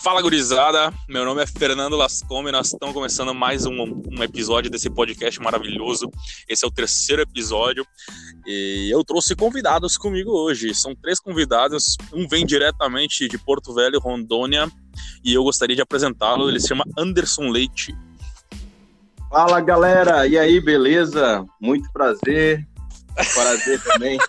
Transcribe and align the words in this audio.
Fala 0.00 0.22
gurizada, 0.22 0.92
meu 1.08 1.24
nome 1.24 1.42
é 1.42 1.46
Fernando 1.46 1.96
Lascome, 1.96 2.52
nós 2.52 2.68
estamos 2.68 2.94
começando 2.94 3.34
mais 3.34 3.66
um, 3.66 3.82
um, 3.82 4.22
episódio 4.22 4.70
desse 4.70 4.88
podcast 4.88 5.40
maravilhoso. 5.40 6.08
Esse 6.48 6.64
é 6.64 6.68
o 6.68 6.70
terceiro 6.70 7.20
episódio 7.20 7.84
e 8.46 8.88
eu 8.92 9.02
trouxe 9.02 9.34
convidados 9.34 9.98
comigo 9.98 10.30
hoje. 10.30 10.72
São 10.72 10.94
três 10.94 11.18
convidados, 11.18 11.96
um 12.12 12.28
vem 12.28 12.46
diretamente 12.46 13.26
de 13.26 13.36
Porto 13.36 13.74
Velho, 13.74 13.98
Rondônia, 13.98 14.70
e 15.24 15.34
eu 15.34 15.42
gostaria 15.42 15.74
de 15.74 15.82
apresentá-lo. 15.82 16.48
Ele 16.48 16.60
se 16.60 16.68
chama 16.68 16.84
Anderson 16.96 17.48
Leite. 17.48 17.92
Fala 19.28 19.60
galera, 19.60 20.28
e 20.28 20.38
aí, 20.38 20.60
beleza? 20.60 21.44
Muito 21.60 21.90
prazer, 21.92 22.64
prazer 23.34 23.82
também. 23.82 24.16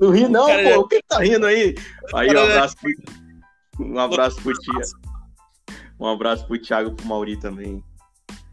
Não 0.00 0.10
ri 0.10 0.26
não, 0.28 0.46
Cara, 0.46 0.74
pô, 0.74 0.88
quem 0.88 1.02
tá 1.06 1.18
rindo 1.18 1.44
aí? 1.44 1.74
Aí, 2.14 2.28
um 2.34 2.38
abraço 2.38 2.74
um 3.80 3.98
abraço 3.98 4.40
pro 4.42 4.52
Tia. 4.52 4.82
Um 5.98 6.06
abraço 6.06 6.46
pro 6.46 6.60
Thiago 6.60 6.90
e 6.90 6.94
pro 6.94 7.06
Mauri 7.06 7.36
também. 7.36 7.84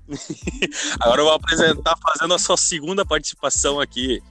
Agora 1.00 1.22
eu 1.22 1.26
vou 1.26 1.34
apresentar 1.34 1.96
fazendo 1.98 2.34
a 2.34 2.40
sua 2.40 2.58
segunda 2.58 3.06
participação 3.06 3.80
aqui 3.80 4.22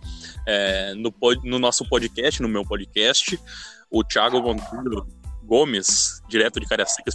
é, 0.46 0.94
no, 0.94 1.12
no, 1.44 1.58
nosso 1.58 1.86
podcast, 1.88 2.40
no 2.40 2.48
meu 2.48 2.64
podcast, 2.64 3.38
o 3.90 4.02
Thiago 4.02 4.40
Monteiro 4.40 5.06
Gomes, 5.42 6.22
direto 6.28 6.60
de 6.60 6.66
Cariacica, 6.66 7.10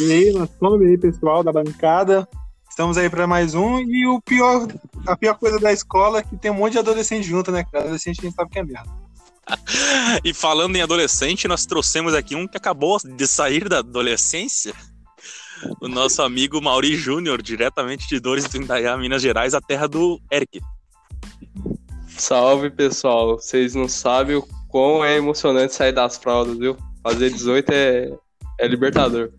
E 0.00 0.12
aí, 0.12 0.32
nós 0.32 0.50
somos 0.58 0.80
aí, 0.80 0.98
pessoal 0.98 1.42
da 1.42 1.52
bancada. 1.52 2.28
Estamos 2.68 2.96
aí 2.96 3.10
para 3.10 3.26
mais 3.26 3.54
um. 3.54 3.80
E 3.80 4.06
o 4.06 4.20
pior, 4.22 4.66
a 5.06 5.16
pior 5.16 5.34
coisa 5.34 5.58
da 5.58 5.72
escola 5.72 6.20
é 6.20 6.22
que 6.22 6.36
tem 6.36 6.50
um 6.50 6.54
monte 6.54 6.72
de 6.72 6.78
adolescente 6.78 7.24
junto, 7.24 7.52
né, 7.52 7.64
cara? 7.64 7.84
Adolescente 7.84 8.20
a 8.20 8.24
gente 8.24 8.34
sabe 8.34 8.50
que 8.50 8.58
é 8.58 8.64
merda. 8.64 9.01
e 10.24 10.32
falando 10.32 10.76
em 10.76 10.82
adolescente, 10.82 11.48
nós 11.48 11.66
trouxemos 11.66 12.14
aqui 12.14 12.34
um 12.34 12.46
que 12.46 12.56
acabou 12.56 12.98
de 12.98 13.26
sair 13.26 13.68
da 13.68 13.78
adolescência. 13.78 14.74
O 15.80 15.88
nosso 15.88 16.22
amigo 16.22 16.60
Mauri 16.60 16.96
Júnior, 16.96 17.40
diretamente 17.40 18.08
de 18.08 18.18
Dores 18.18 18.44
do 18.48 18.56
Indaiá, 18.56 18.96
Minas 18.96 19.22
Gerais, 19.22 19.54
a 19.54 19.60
terra 19.60 19.86
do 19.86 20.20
Eric. 20.30 20.60
Salve, 22.08 22.70
pessoal. 22.70 23.38
Vocês 23.38 23.74
não 23.74 23.88
sabem 23.88 24.36
o 24.36 24.46
quão 24.68 25.04
é 25.04 25.16
emocionante 25.16 25.74
sair 25.74 25.92
das 25.92 26.16
fraldas, 26.16 26.58
viu? 26.58 26.76
Fazer 27.02 27.30
18 27.30 27.70
é, 27.70 28.10
é 28.58 28.66
libertador. 28.66 29.30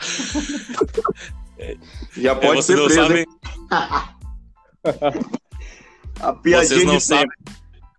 Já 2.16 2.34
pode 2.34 2.58
é, 2.58 2.62
ser 2.62 2.76
não 2.76 2.86
preso. 2.86 3.00
Sabem... 3.00 3.26
A 6.20 6.34
piadinha 6.34 6.68
vocês 6.68 6.84
não 6.84 7.00
sabem. 7.00 7.30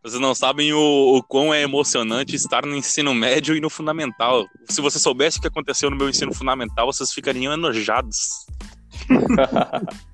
Vocês 0.04 0.20
não 0.20 0.34
sabem 0.34 0.74
o, 0.74 1.18
o 1.18 1.22
quão 1.22 1.54
é 1.54 1.62
emocionante 1.62 2.36
estar 2.36 2.66
no 2.66 2.76
ensino 2.76 3.14
médio 3.14 3.56
e 3.56 3.62
no 3.62 3.70
fundamental. 3.70 4.48
Se 4.68 4.82
você 4.82 4.98
soubesse 4.98 5.38
o 5.38 5.42
que 5.42 5.48
aconteceu 5.48 5.92
no 5.92 5.96
meu 5.96 6.10
ensino 6.10 6.34
fundamental, 6.34 6.88
vocês 6.88 7.12
ficariam 7.12 7.54
enojados. 7.54 8.18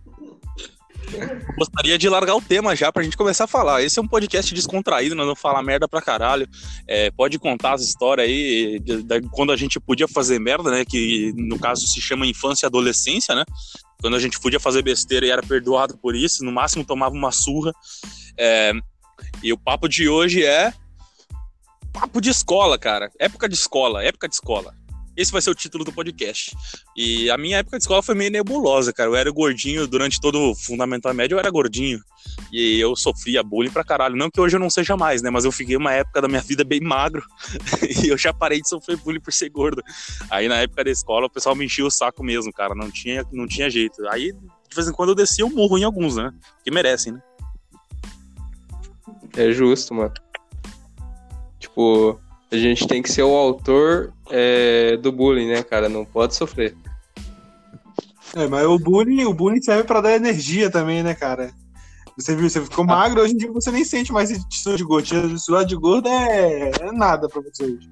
Gostaria 1.57 1.97
de 1.97 2.09
largar 2.09 2.35
o 2.35 2.41
tema 2.41 2.75
já 2.75 2.91
pra 2.91 3.01
gente 3.01 3.15
começar 3.15 3.45
a 3.45 3.47
falar. 3.47 3.81
Esse 3.81 3.97
é 3.97 4.01
um 4.01 4.07
podcast 4.07 4.53
descontraído, 4.53 5.15
nós 5.15 5.25
vamos 5.25 5.39
falar 5.39 5.63
merda 5.63 5.87
pra 5.87 6.01
caralho. 6.01 6.45
É, 6.85 7.09
pode 7.11 7.39
contar 7.39 7.75
as 7.75 7.81
histórias 7.81 8.27
aí 8.27 8.79
de, 8.79 9.03
de, 9.03 9.21
de, 9.21 9.29
quando 9.29 9.53
a 9.53 9.55
gente 9.55 9.79
podia 9.79 10.07
fazer 10.07 10.37
merda, 10.37 10.69
né? 10.69 10.83
Que 10.83 11.31
no 11.33 11.57
caso 11.57 11.87
se 11.87 12.01
chama 12.01 12.27
infância 12.27 12.65
e 12.65 12.67
adolescência, 12.67 13.33
né? 13.33 13.45
Quando 14.01 14.17
a 14.17 14.19
gente 14.19 14.37
podia 14.37 14.59
fazer 14.59 14.81
besteira 14.81 15.25
e 15.25 15.29
era 15.29 15.41
perdoado 15.41 15.97
por 15.97 16.13
isso, 16.13 16.43
no 16.43 16.51
máximo 16.51 16.83
tomava 16.83 17.15
uma 17.15 17.31
surra. 17.31 17.71
É, 18.37 18.73
e 19.41 19.51
o 19.53 19.57
papo 19.57 19.87
de 19.87 20.07
hoje 20.07 20.43
é. 20.43 20.73
Papo 21.93 22.21
de 22.21 22.29
escola, 22.29 22.77
cara. 22.77 23.09
Época 23.19 23.49
de 23.49 23.55
escola, 23.55 24.03
época 24.03 24.27
de 24.27 24.35
escola. 24.35 24.75
Esse 25.17 25.31
vai 25.31 25.41
ser 25.41 25.49
o 25.49 25.55
título 25.55 25.83
do 25.83 25.91
podcast. 25.91 26.55
E 26.95 27.27
a 27.31 27.37
minha 27.39 27.57
época 27.57 27.75
de 27.75 27.83
escola 27.83 28.03
foi 28.03 28.13
meio 28.13 28.29
nebulosa, 28.29 28.93
cara. 28.93 29.09
Eu 29.09 29.15
era 29.15 29.31
gordinho 29.31 29.87
durante 29.87 30.21
todo 30.21 30.51
o 30.51 30.55
fundamental 30.55 31.11
médio, 31.11 31.33
eu 31.33 31.39
era 31.39 31.49
gordinho. 31.49 31.99
E 32.53 32.79
eu 32.79 32.95
sofria 32.95 33.41
bullying 33.41 33.71
pra 33.71 33.83
caralho. 33.83 34.15
Não 34.15 34.29
que 34.29 34.39
hoje 34.39 34.55
eu 34.55 34.59
não 34.59 34.69
seja 34.69 34.95
mais, 34.95 35.23
né? 35.23 35.31
Mas 35.31 35.43
eu 35.43 35.51
fiquei 35.51 35.75
uma 35.75 35.91
época 35.91 36.21
da 36.21 36.27
minha 36.27 36.41
vida 36.41 36.63
bem 36.63 36.79
magro. 36.79 37.25
e 38.03 38.09
eu 38.09 38.17
já 38.17 38.31
parei 38.31 38.61
de 38.61 38.69
sofrer 38.69 38.95
bullying 38.97 39.19
por 39.19 39.33
ser 39.33 39.49
gordo. 39.49 39.81
Aí 40.29 40.47
na 40.47 40.57
época 40.57 40.83
da 40.83 40.91
escola 40.91 41.25
o 41.25 41.29
pessoal 41.31 41.55
me 41.55 41.65
enchia 41.65 41.85
o 41.85 41.89
saco 41.89 42.23
mesmo, 42.23 42.53
cara. 42.53 42.75
Não 42.75 42.91
tinha, 42.91 43.25
não 43.31 43.47
tinha 43.47 43.71
jeito. 43.71 44.07
Aí 44.09 44.31
de 44.31 44.75
vez 44.75 44.87
em 44.87 44.91
quando 44.91 45.09
eu 45.09 45.15
descia 45.15 45.45
um 45.45 45.49
murro 45.49 45.79
em 45.79 45.83
alguns, 45.83 46.15
né? 46.15 46.31
Que 46.63 46.69
merecem, 46.69 47.13
né? 47.13 47.21
É 49.35 49.51
justo, 49.51 49.93
mano. 49.93 50.13
Tipo, 51.59 52.19
a 52.51 52.55
gente 52.55 52.87
tem 52.87 53.01
que 53.01 53.11
ser 53.11 53.23
o 53.23 53.35
autor 53.35 54.13
é, 54.29 54.97
do 54.97 55.11
bullying, 55.11 55.47
né, 55.47 55.63
cara? 55.63 55.89
Não 55.89 56.05
pode 56.05 56.35
sofrer. 56.35 56.75
É, 58.35 58.47
mas 58.47 58.65
o 58.65 58.77
bullying, 58.77 59.25
o 59.25 59.33
bullying 59.33 59.61
serve 59.61 59.83
para 59.83 60.01
dar 60.01 60.15
energia 60.15 60.69
também, 60.69 61.03
né, 61.03 61.13
cara? 61.13 61.51
Você 62.17 62.35
viu, 62.35 62.49
você 62.49 62.61
ficou 62.61 62.85
magro, 62.85 63.21
hoje 63.21 63.33
em 63.33 63.37
dia 63.37 63.51
você 63.51 63.71
nem 63.71 63.83
sente 63.83 64.11
mais 64.11 64.31
suor 64.49 64.75
de 64.75 64.83
gordo. 64.83 65.39
Suor 65.39 65.65
de 65.65 65.75
gordo 65.75 66.09
é, 66.09 66.71
é 66.81 66.91
nada 66.91 67.27
pra 67.27 67.41
você 67.41 67.63
hoje 67.63 67.89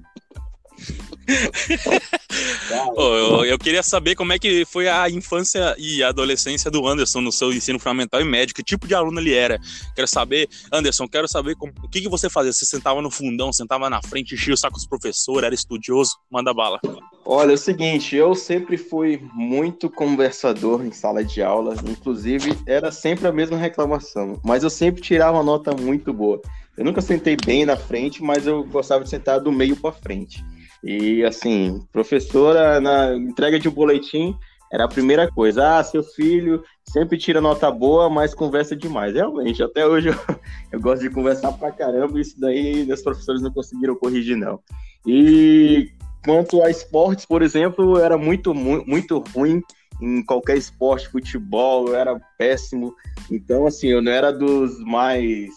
eu, 2.96 3.44
eu, 3.44 3.58
queria 3.58 3.82
saber 3.82 4.14
como 4.14 4.32
é 4.32 4.38
que 4.38 4.64
foi 4.64 4.88
a 4.88 5.10
infância 5.10 5.74
e 5.78 6.02
a 6.02 6.08
adolescência 6.08 6.70
do 6.70 6.86
Anderson 6.86 7.20
no 7.20 7.32
seu 7.32 7.52
ensino 7.52 7.78
fundamental 7.78 8.20
e 8.20 8.24
médio, 8.24 8.54
que 8.54 8.62
tipo 8.62 8.86
de 8.86 8.94
aluno 8.94 9.18
ele 9.20 9.34
era. 9.34 9.58
Quero 9.94 10.06
saber, 10.06 10.48
Anderson, 10.72 11.08
quero 11.08 11.26
saber 11.26 11.56
como, 11.56 11.72
o 11.82 11.88
que, 11.88 12.00
que 12.00 12.08
você 12.08 12.30
fazia. 12.30 12.52
Você 12.52 12.64
sentava 12.64 13.02
no 13.02 13.10
fundão, 13.10 13.52
sentava 13.52 13.90
na 13.90 14.00
frente, 14.02 14.34
enchia 14.34 14.54
o 14.54 14.56
saco 14.56 14.76
dos 14.76 14.86
professores, 14.86 15.46
era 15.46 15.54
estudioso? 15.54 16.16
Manda 16.30 16.54
bala. 16.54 16.80
Olha, 17.24 17.50
é 17.50 17.54
o 17.54 17.58
seguinte, 17.58 18.14
eu 18.14 18.34
sempre 18.34 18.76
fui 18.76 19.20
muito 19.34 19.90
conversador 19.90 20.84
em 20.84 20.92
sala 20.92 21.24
de 21.24 21.42
aula, 21.42 21.74
inclusive 21.88 22.56
era 22.66 22.92
sempre 22.92 23.26
a 23.26 23.32
mesma 23.32 23.56
reclamação, 23.56 24.40
mas 24.44 24.62
eu 24.62 24.70
sempre 24.70 25.02
tirava 25.02 25.36
uma 25.36 25.42
nota 25.42 25.74
muito 25.74 26.12
boa. 26.12 26.40
Eu 26.76 26.84
nunca 26.84 27.00
sentei 27.00 27.36
bem 27.36 27.64
na 27.64 27.76
frente, 27.76 28.22
mas 28.22 28.46
eu 28.46 28.62
gostava 28.64 29.02
de 29.02 29.10
sentar 29.10 29.40
do 29.40 29.50
meio 29.50 29.74
para 29.76 29.92
frente. 29.92 30.44
E 30.86 31.24
assim, 31.24 31.84
professora 31.92 32.80
na 32.80 33.16
entrega 33.16 33.58
de 33.58 33.68
um 33.68 33.72
boletim 33.72 34.36
era 34.72 34.84
a 34.84 34.88
primeira 34.88 35.28
coisa. 35.28 35.78
Ah, 35.78 35.82
seu 35.82 36.04
filho 36.04 36.62
sempre 36.84 37.18
tira 37.18 37.40
nota 37.40 37.68
boa, 37.72 38.08
mas 38.08 38.34
conversa 38.34 38.76
demais. 38.76 39.12
Realmente, 39.12 39.60
até 39.64 39.84
hoje 39.84 40.10
eu, 40.10 40.14
eu 40.70 40.80
gosto 40.80 41.02
de 41.02 41.10
conversar 41.10 41.50
pra 41.52 41.72
caramba, 41.72 42.20
isso 42.20 42.40
daí 42.40 42.86
meus 42.86 43.02
professores 43.02 43.42
não 43.42 43.50
conseguiram 43.50 43.96
corrigir, 43.96 44.36
não. 44.36 44.60
E 45.04 45.90
quanto 46.24 46.62
a 46.62 46.70
esportes, 46.70 47.26
por 47.26 47.42
exemplo, 47.42 47.98
eu 47.98 48.04
era 48.04 48.16
muito, 48.16 48.54
muito 48.54 49.24
ruim 49.34 49.60
em 50.00 50.24
qualquer 50.24 50.56
esporte, 50.56 51.08
futebol, 51.08 51.88
eu 51.88 51.96
era 51.96 52.20
péssimo. 52.38 52.94
Então, 53.28 53.66
assim, 53.66 53.88
eu 53.88 54.00
não 54.00 54.12
era 54.12 54.30
dos 54.30 54.78
mais 54.84 55.50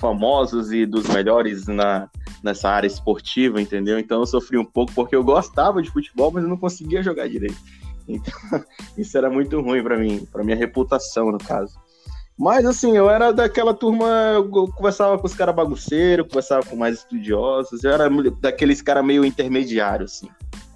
famosos 0.00 0.72
e 0.72 0.84
dos 0.84 1.06
melhores 1.08 1.66
na, 1.68 2.08
nessa 2.44 2.68
área 2.68 2.86
esportiva, 2.86 3.60
entendeu? 3.60 3.98
Então 3.98 4.20
eu 4.20 4.26
sofri 4.26 4.58
um 4.58 4.64
pouco 4.64 4.92
porque 4.92 5.16
eu 5.16 5.24
gostava 5.24 5.82
de 5.82 5.90
futebol, 5.90 6.30
mas 6.30 6.44
eu 6.44 6.50
não 6.50 6.58
conseguia 6.58 7.02
jogar 7.02 7.26
direito. 7.26 7.56
Então, 8.06 8.34
isso 8.98 9.16
era 9.16 9.30
muito 9.30 9.58
ruim 9.62 9.82
para 9.82 9.96
mim, 9.96 10.28
para 10.30 10.44
minha 10.44 10.56
reputação, 10.56 11.32
no 11.32 11.38
caso. 11.38 11.74
Mas 12.38 12.66
assim, 12.66 12.96
eu 12.96 13.08
era 13.08 13.32
daquela 13.32 13.72
turma, 13.72 14.06
eu 14.34 14.68
conversava 14.68 15.16
com 15.16 15.26
os 15.26 15.34
caras 15.34 15.54
bagunceiros, 15.54 16.26
conversava 16.26 16.66
com 16.66 16.76
mais 16.76 16.98
estudiosos, 16.98 17.82
eu 17.82 17.92
era 17.92 18.10
daqueles 18.40 18.82
caras 18.82 19.04
meio 19.04 19.24
intermediários, 19.24 20.14
assim, 20.14 20.28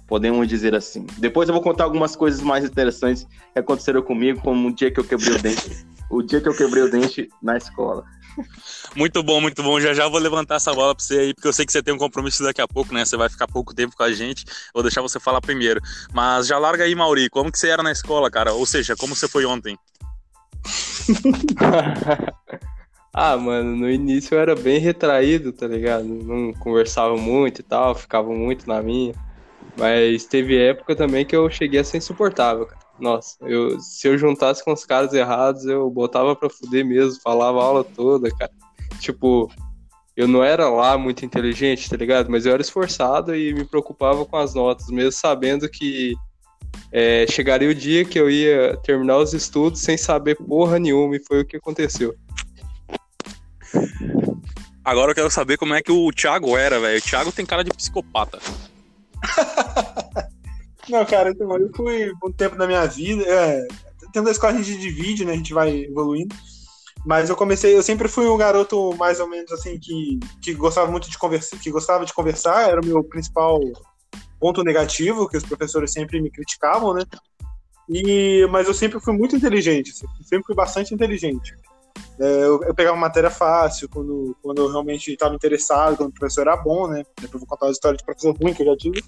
podemos 0.07 0.47
dizer 0.47 0.73
assim. 0.73 1.05
Depois 1.17 1.49
eu 1.49 1.53
vou 1.53 1.61
contar 1.61 1.83
algumas 1.83 2.15
coisas 2.15 2.41
mais 2.41 2.63
interessantes 2.63 3.27
que 3.53 3.59
aconteceram 3.59 4.01
comigo, 4.01 4.41
como 4.41 4.69
o 4.69 4.73
dia 4.73 4.89
que 4.89 4.99
eu 4.99 5.03
quebrei 5.03 5.35
o 5.35 5.41
dente, 5.41 5.85
o 6.09 6.21
dia 6.21 6.41
que 6.41 6.49
eu 6.49 6.55
quebrei 6.55 6.83
o 6.83 6.91
dente 6.91 7.29
na 7.41 7.57
escola. 7.57 8.05
Muito 8.95 9.21
bom, 9.21 9.41
muito 9.41 9.61
bom. 9.61 9.79
Já 9.79 9.93
já 9.93 10.07
vou 10.07 10.19
levantar 10.19 10.55
essa 10.55 10.73
bola 10.73 10.95
pra 10.95 11.03
você 11.03 11.19
aí, 11.19 11.33
porque 11.33 11.47
eu 11.47 11.53
sei 11.53 11.65
que 11.65 11.71
você 11.71 11.83
tem 11.83 11.93
um 11.93 11.97
compromisso 11.97 12.43
daqui 12.43 12.61
a 12.61 12.67
pouco, 12.67 12.93
né? 12.93 13.05
Você 13.05 13.17
vai 13.17 13.29
ficar 13.29 13.47
pouco 13.47 13.73
tempo 13.73 13.95
com 13.95 14.03
a 14.03 14.11
gente. 14.11 14.45
Vou 14.73 14.83
deixar 14.83 15.01
você 15.01 15.19
falar 15.19 15.41
primeiro. 15.41 15.81
Mas 16.13 16.47
já 16.47 16.57
larga 16.57 16.83
aí, 16.83 16.95
Mauri. 16.95 17.29
Como 17.29 17.51
que 17.51 17.59
você 17.59 17.69
era 17.69 17.83
na 17.83 17.91
escola, 17.91 18.31
cara? 18.31 18.53
Ou 18.53 18.65
seja, 18.65 18.95
como 18.95 19.15
você 19.15 19.27
foi 19.27 19.45
ontem? 19.45 19.77
ah, 23.13 23.37
mano, 23.37 23.75
no 23.75 23.89
início 23.89 24.35
eu 24.35 24.39
era 24.39 24.55
bem 24.55 24.79
retraído, 24.79 25.51
tá 25.51 25.67
ligado? 25.67 26.05
Não 26.05 26.53
conversava 26.53 27.15
muito 27.17 27.59
e 27.59 27.63
tal, 27.63 27.95
ficava 27.95 28.29
muito 28.29 28.67
na 28.67 28.81
minha. 28.81 29.13
Mas 29.77 30.25
teve 30.25 30.57
época 30.57 30.95
também 30.95 31.25
que 31.25 31.35
eu 31.35 31.49
cheguei 31.49 31.79
a 31.79 31.83
ser 31.83 31.97
insuportável, 31.97 32.65
cara. 32.65 32.88
Nossa, 32.99 33.37
eu, 33.41 33.79
se 33.79 34.07
eu 34.07 34.17
juntasse 34.17 34.63
com 34.63 34.73
os 34.73 34.85
caras 34.85 35.13
errados, 35.13 35.65
eu 35.65 35.89
botava 35.89 36.35
pra 36.35 36.49
fuder 36.49 36.85
mesmo, 36.85 37.21
falava 37.21 37.59
a 37.59 37.63
aula 37.63 37.83
toda, 37.83 38.29
cara. 38.29 38.51
Tipo, 38.99 39.49
eu 40.15 40.27
não 40.27 40.43
era 40.43 40.69
lá 40.69 40.97
muito 40.97 41.25
inteligente, 41.25 41.89
tá 41.89 41.95
ligado? 41.95 42.29
Mas 42.29 42.45
eu 42.45 42.51
era 42.51 42.61
esforçado 42.61 43.33
e 43.35 43.53
me 43.53 43.63
preocupava 43.63 44.25
com 44.25 44.35
as 44.35 44.53
notas, 44.53 44.87
mesmo 44.87 45.13
sabendo 45.13 45.69
que 45.69 46.13
é, 46.91 47.25
chegaria 47.27 47.69
o 47.69 47.75
dia 47.75 48.03
que 48.03 48.19
eu 48.19 48.29
ia 48.29 48.77
terminar 48.83 49.17
os 49.17 49.33
estudos 49.33 49.81
sem 49.81 49.97
saber 49.97 50.35
porra 50.35 50.77
nenhuma, 50.77 51.15
e 51.15 51.23
foi 51.23 51.41
o 51.41 51.45
que 51.45 51.57
aconteceu. 51.57 52.13
Agora 54.83 55.11
eu 55.11 55.15
quero 55.15 55.29
saber 55.29 55.57
como 55.57 55.73
é 55.73 55.81
que 55.81 55.91
o 55.91 56.11
Thiago 56.11 56.57
era, 56.57 56.79
velho. 56.79 56.97
O 56.97 57.01
Thiago 57.01 57.31
tem 57.31 57.45
cara 57.45 57.63
de 57.63 57.71
psicopata. 57.71 58.39
Não, 60.89 61.05
cara, 61.05 61.29
então, 61.29 61.55
eu 61.57 61.69
fui 61.75 62.11
um 62.23 62.31
tempo 62.31 62.55
da 62.55 62.65
minha 62.65 62.85
vida. 62.85 63.23
É, 63.23 63.67
tempo 64.11 64.25
da 64.25 64.31
escola 64.31 64.53
a 64.53 64.61
gente 64.61 64.79
divide, 64.79 65.25
né? 65.25 65.33
A 65.33 65.35
gente 65.35 65.53
vai 65.53 65.85
evoluindo. 65.85 66.35
Mas 67.05 67.29
eu 67.29 67.35
comecei, 67.35 67.75
eu 67.75 67.81
sempre 67.81 68.07
fui 68.07 68.27
um 68.27 68.37
garoto 68.37 68.93
mais 68.97 69.19
ou 69.19 69.27
menos 69.27 69.51
assim 69.51 69.79
que, 69.79 70.19
que 70.41 70.53
gostava 70.53 70.91
muito 70.91 71.09
de 71.09 71.17
conversar, 71.17 71.57
que 71.57 71.71
gostava 71.71 72.05
de 72.05 72.13
conversar, 72.13 72.69
era 72.69 72.81
o 72.81 72.85
meu 72.85 73.03
principal 73.03 73.59
ponto 74.37 74.63
negativo, 74.63 75.27
que 75.27 75.37
os 75.37 75.43
professores 75.43 75.93
sempre 75.93 76.21
me 76.21 76.29
criticavam, 76.29 76.93
né? 76.93 77.03
E, 77.87 78.45
mas 78.51 78.67
eu 78.67 78.73
sempre 78.73 78.99
fui 78.99 79.13
muito 79.13 79.35
inteligente, 79.35 79.91
assim, 79.91 80.05
sempre 80.23 80.45
fui 80.45 80.55
bastante 80.55 80.93
inteligente. 80.93 81.55
É, 82.19 82.43
eu, 82.43 82.61
eu, 82.63 82.75
pegava 82.75 82.97
matéria 82.97 83.29
fácil 83.29 83.87
quando, 83.89 84.35
quando 84.41 84.61
eu 84.61 84.69
realmente 84.69 85.11
estava 85.11 85.33
interessado, 85.33 85.97
quando 85.97 86.09
o 86.09 86.13
professor 86.13 86.41
era 86.41 86.57
bom, 86.57 86.87
né? 86.87 87.03
Depois 87.15 87.33
eu 87.33 87.39
vou 87.39 87.47
contar 87.47 87.67
uma 87.67 87.71
história 87.71 87.97
de 87.97 88.03
professor 88.03 88.35
ruim 88.35 88.53
que 88.53 88.61
eu 88.61 88.67
já 88.67 88.77
tive. 88.77 89.01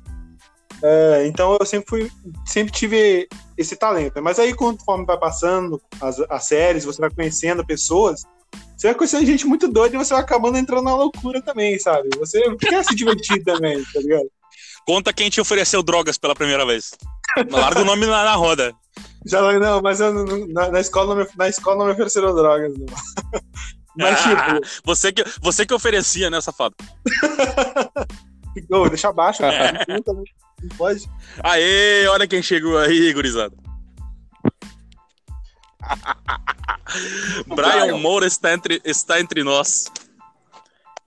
É, 0.83 1.27
então 1.27 1.57
eu 1.59 1.65
sempre 1.65 1.89
fui, 1.89 2.11
sempre 2.45 2.73
tive 2.73 3.27
esse 3.57 3.75
talento. 3.75 4.21
Mas 4.21 4.39
aí, 4.39 4.53
conforme 4.53 5.05
vai 5.05 5.17
passando 5.17 5.81
as, 5.99 6.19
as 6.29 6.45
séries, 6.45 6.85
você 6.85 6.99
vai 6.99 7.09
conhecendo 7.09 7.65
pessoas, 7.65 8.23
você 8.75 8.87
vai 8.87 8.95
conhecendo 8.95 9.25
gente 9.25 9.45
muito 9.45 9.67
doida 9.67 9.95
e 9.95 9.99
você 9.99 10.13
vai 10.13 10.23
acabando 10.23 10.57
entrando 10.57 10.83
na 10.83 10.95
loucura 10.95 11.41
também, 11.41 11.77
sabe? 11.77 12.09
Você 12.17 12.41
quer 12.57 12.83
se 12.83 12.95
divertir 12.95 13.43
também, 13.45 13.83
tá 13.93 13.99
ligado? 13.99 14.29
Conta 14.85 15.13
quem 15.13 15.29
te 15.29 15.39
ofereceu 15.39 15.83
drogas 15.83 16.17
pela 16.17 16.33
primeira 16.33 16.65
vez. 16.65 16.91
Larga 17.49 17.81
o 17.81 17.85
nome 17.85 18.05
na, 18.07 18.23
na 18.23 18.35
roda. 18.35 18.73
Já 19.25 19.41
não, 19.59 19.81
mas 19.81 19.99
eu, 19.99 20.11
na, 20.47 20.71
na, 20.71 20.79
escola 20.79 21.13
não 21.13 21.23
me, 21.23 21.29
na 21.37 21.47
escola 21.47 21.77
não 21.77 21.85
me 21.85 21.91
ofereceram 21.91 22.33
drogas, 22.33 22.73
não. 22.75 22.85
Mas, 23.95 24.25
ah, 24.25 24.55
tipo. 24.55 24.81
Você 24.85 25.11
que, 25.11 25.23
você 25.41 25.65
que 25.65 25.73
oferecia, 25.73 26.29
né, 26.29 26.39
safado? 26.39 26.73
oh, 28.71 28.87
deixa 28.87 29.09
abaixo, 29.09 29.39
cara. 29.39 29.85
Não 30.61 30.69
pode. 30.77 31.09
Aê, 31.43 32.07
olha 32.07 32.27
quem 32.27 32.41
chegou 32.41 32.77
aí, 32.77 33.13
gurizada. 33.13 33.55
Brian 37.47 37.97
Moura 37.97 38.27
está 38.27 38.53
entre, 38.53 38.81
está 38.83 39.19
entre 39.19 39.43
nós. 39.43 39.91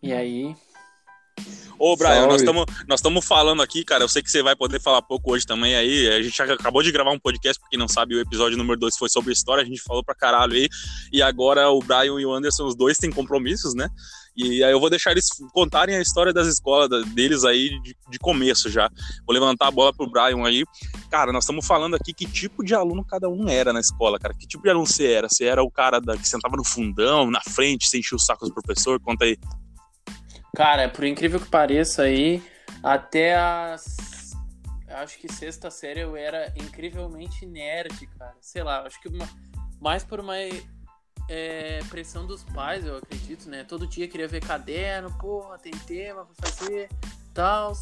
E 0.03 0.13
aí? 0.13 0.55
Ô, 1.79 1.97
Brian, 1.97 2.27
nós 2.27 2.41
estamos 2.41 2.65
nós 2.87 3.03
falando 3.25 3.61
aqui, 3.63 3.85
cara. 3.85 4.05
Eu 4.05 4.09
sei 4.09 4.23
que 4.23 4.31
você 4.31 4.43
vai 4.43 4.55
poder 4.55 4.81
falar 4.81 5.03
pouco 5.03 5.33
hoje 5.33 5.45
também 5.45 5.75
aí. 5.75 6.09
A 6.09 6.23
gente 6.23 6.41
acabou 6.41 6.83
de 6.83 6.93
gravar 6.93 7.11
um 7.11 7.19
podcast, 7.19 7.61
pra 7.61 7.69
quem 7.69 7.79
não 7.79 7.89
sabe, 7.89 8.15
o 8.15 8.21
episódio 8.21 8.57
número 8.57 8.79
2 8.79 8.97
foi 8.97 9.09
sobre 9.09 9.33
história. 9.33 9.63
A 9.63 9.67
gente 9.67 9.83
falou 9.83 10.05
pra 10.05 10.15
caralho 10.15 10.55
aí. 10.55 10.69
E 11.13 11.21
agora 11.21 11.69
o 11.71 11.81
Brian 11.81 12.21
e 12.21 12.25
o 12.25 12.33
Anderson, 12.33 12.67
os 12.67 12.77
dois 12.77 12.97
têm 12.97 13.11
compromissos, 13.11 13.75
né? 13.75 13.89
E 14.37 14.65
aí 14.65 14.73
eu 14.73 14.81
vou 14.81 14.91
deixar 14.91 15.13
eles 15.13 15.29
contarem 15.53 15.95
a 15.95 16.01
história 16.01 16.33
das 16.33 16.49
escolas 16.49 16.89
deles 17.07 17.45
aí 17.45 17.81
de, 17.81 17.97
de 18.09 18.19
começo 18.19 18.69
já. 18.69 18.91
Vou 19.25 19.33
levantar 19.33 19.69
a 19.69 19.71
bola 19.71 19.93
pro 19.93 20.11
Brian 20.11 20.45
aí. 20.45 20.65
Cara, 21.09 21.33
nós 21.33 21.45
estamos 21.45 21.65
falando 21.65 21.95
aqui 21.95 22.13
que 22.13 22.27
tipo 22.27 22.65
de 22.65 22.75
aluno 22.75 23.05
cada 23.05 23.29
um 23.29 23.49
era 23.49 23.73
na 23.73 23.81
escola, 23.81 24.19
cara. 24.19 24.35
Que 24.35 24.47
tipo 24.47 24.65
de 24.65 24.71
aluno 24.71 24.87
você 24.87 25.13
era? 25.13 25.29
Você 25.29 25.45
era 25.45 25.63
o 25.63 25.71
cara 25.71 26.01
da, 26.01 26.17
que 26.17 26.29
sentava 26.29 26.57
no 26.57 26.65
fundão, 26.65 27.31
na 27.31 27.41
frente, 27.41 27.87
você 27.87 27.99
enchia 27.99 28.17
o 28.17 28.21
saco 28.21 28.47
do 28.47 28.55
professor? 28.55 28.99
Conta 29.01 29.25
aí. 29.25 29.39
Cara, 30.57 30.89
por 30.89 31.05
incrível 31.05 31.41
que 31.41 31.49
pareça 31.49 32.03
aí, 32.03 32.43
até 32.83 33.37
as. 33.37 34.35
Acho 34.89 35.19
que 35.19 35.33
sexta 35.33 35.71
série 35.71 36.01
eu 36.01 36.17
era 36.17 36.53
incrivelmente 36.57 37.45
nerd, 37.45 38.07
cara. 38.17 38.37
Sei 38.41 38.63
lá, 38.63 38.83
acho 38.83 39.01
que 39.01 39.09
uma... 39.09 39.29
mais 39.81 40.05
por 40.05 40.21
uma 40.21 40.35
é, 41.29 41.81
pressão 41.89 42.27
dos 42.27 42.43
pais, 42.43 42.85
eu 42.85 42.97
acredito, 42.97 43.49
né? 43.49 43.65
Todo 43.65 43.87
dia 43.87 44.09
queria 44.09 44.29
ver 44.29 44.41
caderno, 44.41 45.11
porra, 45.19 45.59
tem 45.59 45.73
tema 45.73 46.27
pra 46.27 46.49
fazer, 46.49 46.89
tal. 47.33 47.73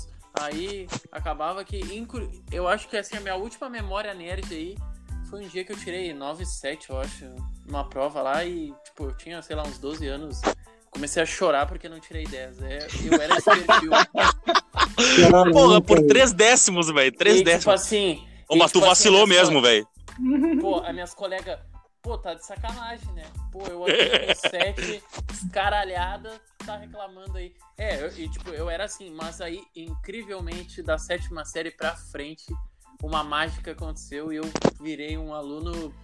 Aí 0.41 0.89
acabava 1.11 1.63
que. 1.65 1.81
Eu 2.51 2.67
acho 2.67 2.89
que 2.89 2.97
assim, 2.97 3.17
a 3.17 3.21
minha 3.21 3.37
última 3.37 3.69
memória 3.69 4.15
nerd 4.15 4.55
aí 4.55 4.77
foi 5.29 5.45
um 5.45 5.49
dia 5.49 5.65
que 5.65 5.73
eu 5.73 5.77
tirei 5.77 6.13
9,7, 6.13 6.89
eu 6.89 6.99
acho, 6.99 7.25
numa 7.67 7.89
prova 7.89 8.23
lá 8.23 8.45
e, 8.45 8.73
tipo, 8.85 9.05
eu 9.05 9.17
tinha, 9.17 9.41
sei 9.43 9.57
lá, 9.57 9.63
uns 9.63 9.79
12 9.79 10.07
anos 10.07 10.41
comecei 10.93 11.23
a 11.23 11.27
chorar 11.27 11.67
porque 11.67 11.89
não 11.89 11.99
tirei 11.99 12.25
10. 12.25 12.63
É, 12.63 12.87
eu 13.05 13.21
era 13.21 13.37
esse 13.37 13.51
perfil. 13.51 13.91
Porra, 15.53 15.81
por 15.81 16.07
3 16.07 16.33
décimos, 16.33 16.89
velho. 16.89 17.11
3 17.17 17.39
tipo 17.39 17.45
décimos. 17.45 17.61
Tipo 17.61 17.71
assim. 17.71 18.25
Ô, 18.49 18.57
mas 18.57 18.71
tu 18.71 18.75
tipo 18.79 18.85
assim, 18.85 18.89
vacilou 18.89 19.25
assim, 19.25 19.31
mesmo, 19.31 19.63
velho. 19.63 19.89
Pô, 20.61 20.81
as 20.81 20.93
minhas 20.93 21.15
colegas. 21.15 21.59
Pô, 22.03 22.19
tá 22.19 22.35
de 22.35 22.45
sacanagem, 22.45 23.13
né? 23.13 23.23
Pô, 23.53 23.65
eu 23.69 23.85
aqui 23.85 24.27
com 24.27 24.49
7, 24.49 25.05
escaralhada, 25.33 26.41
tá 26.67 26.77
reclamando 26.77 27.39
aí. 27.39 27.55
É, 27.79 28.03
eu, 28.03 28.09
e 28.19 28.29
tipo, 28.29 28.51
eu 28.51 28.69
era 28.69 28.85
assim, 28.85 29.09
mas 29.11 29.41
aí, 29.41 29.63
incrivelmente, 29.77 30.83
da 30.83 30.99
sétima 30.99 31.45
série 31.45 31.71
pra 31.71 31.95
frente, 31.95 32.53
uma 33.01 33.23
mágica 33.23 33.71
aconteceu 33.71 34.33
e 34.33 34.37
eu 34.37 34.45
virei 34.81 35.17
um 35.17 35.33
aluno 35.33 35.95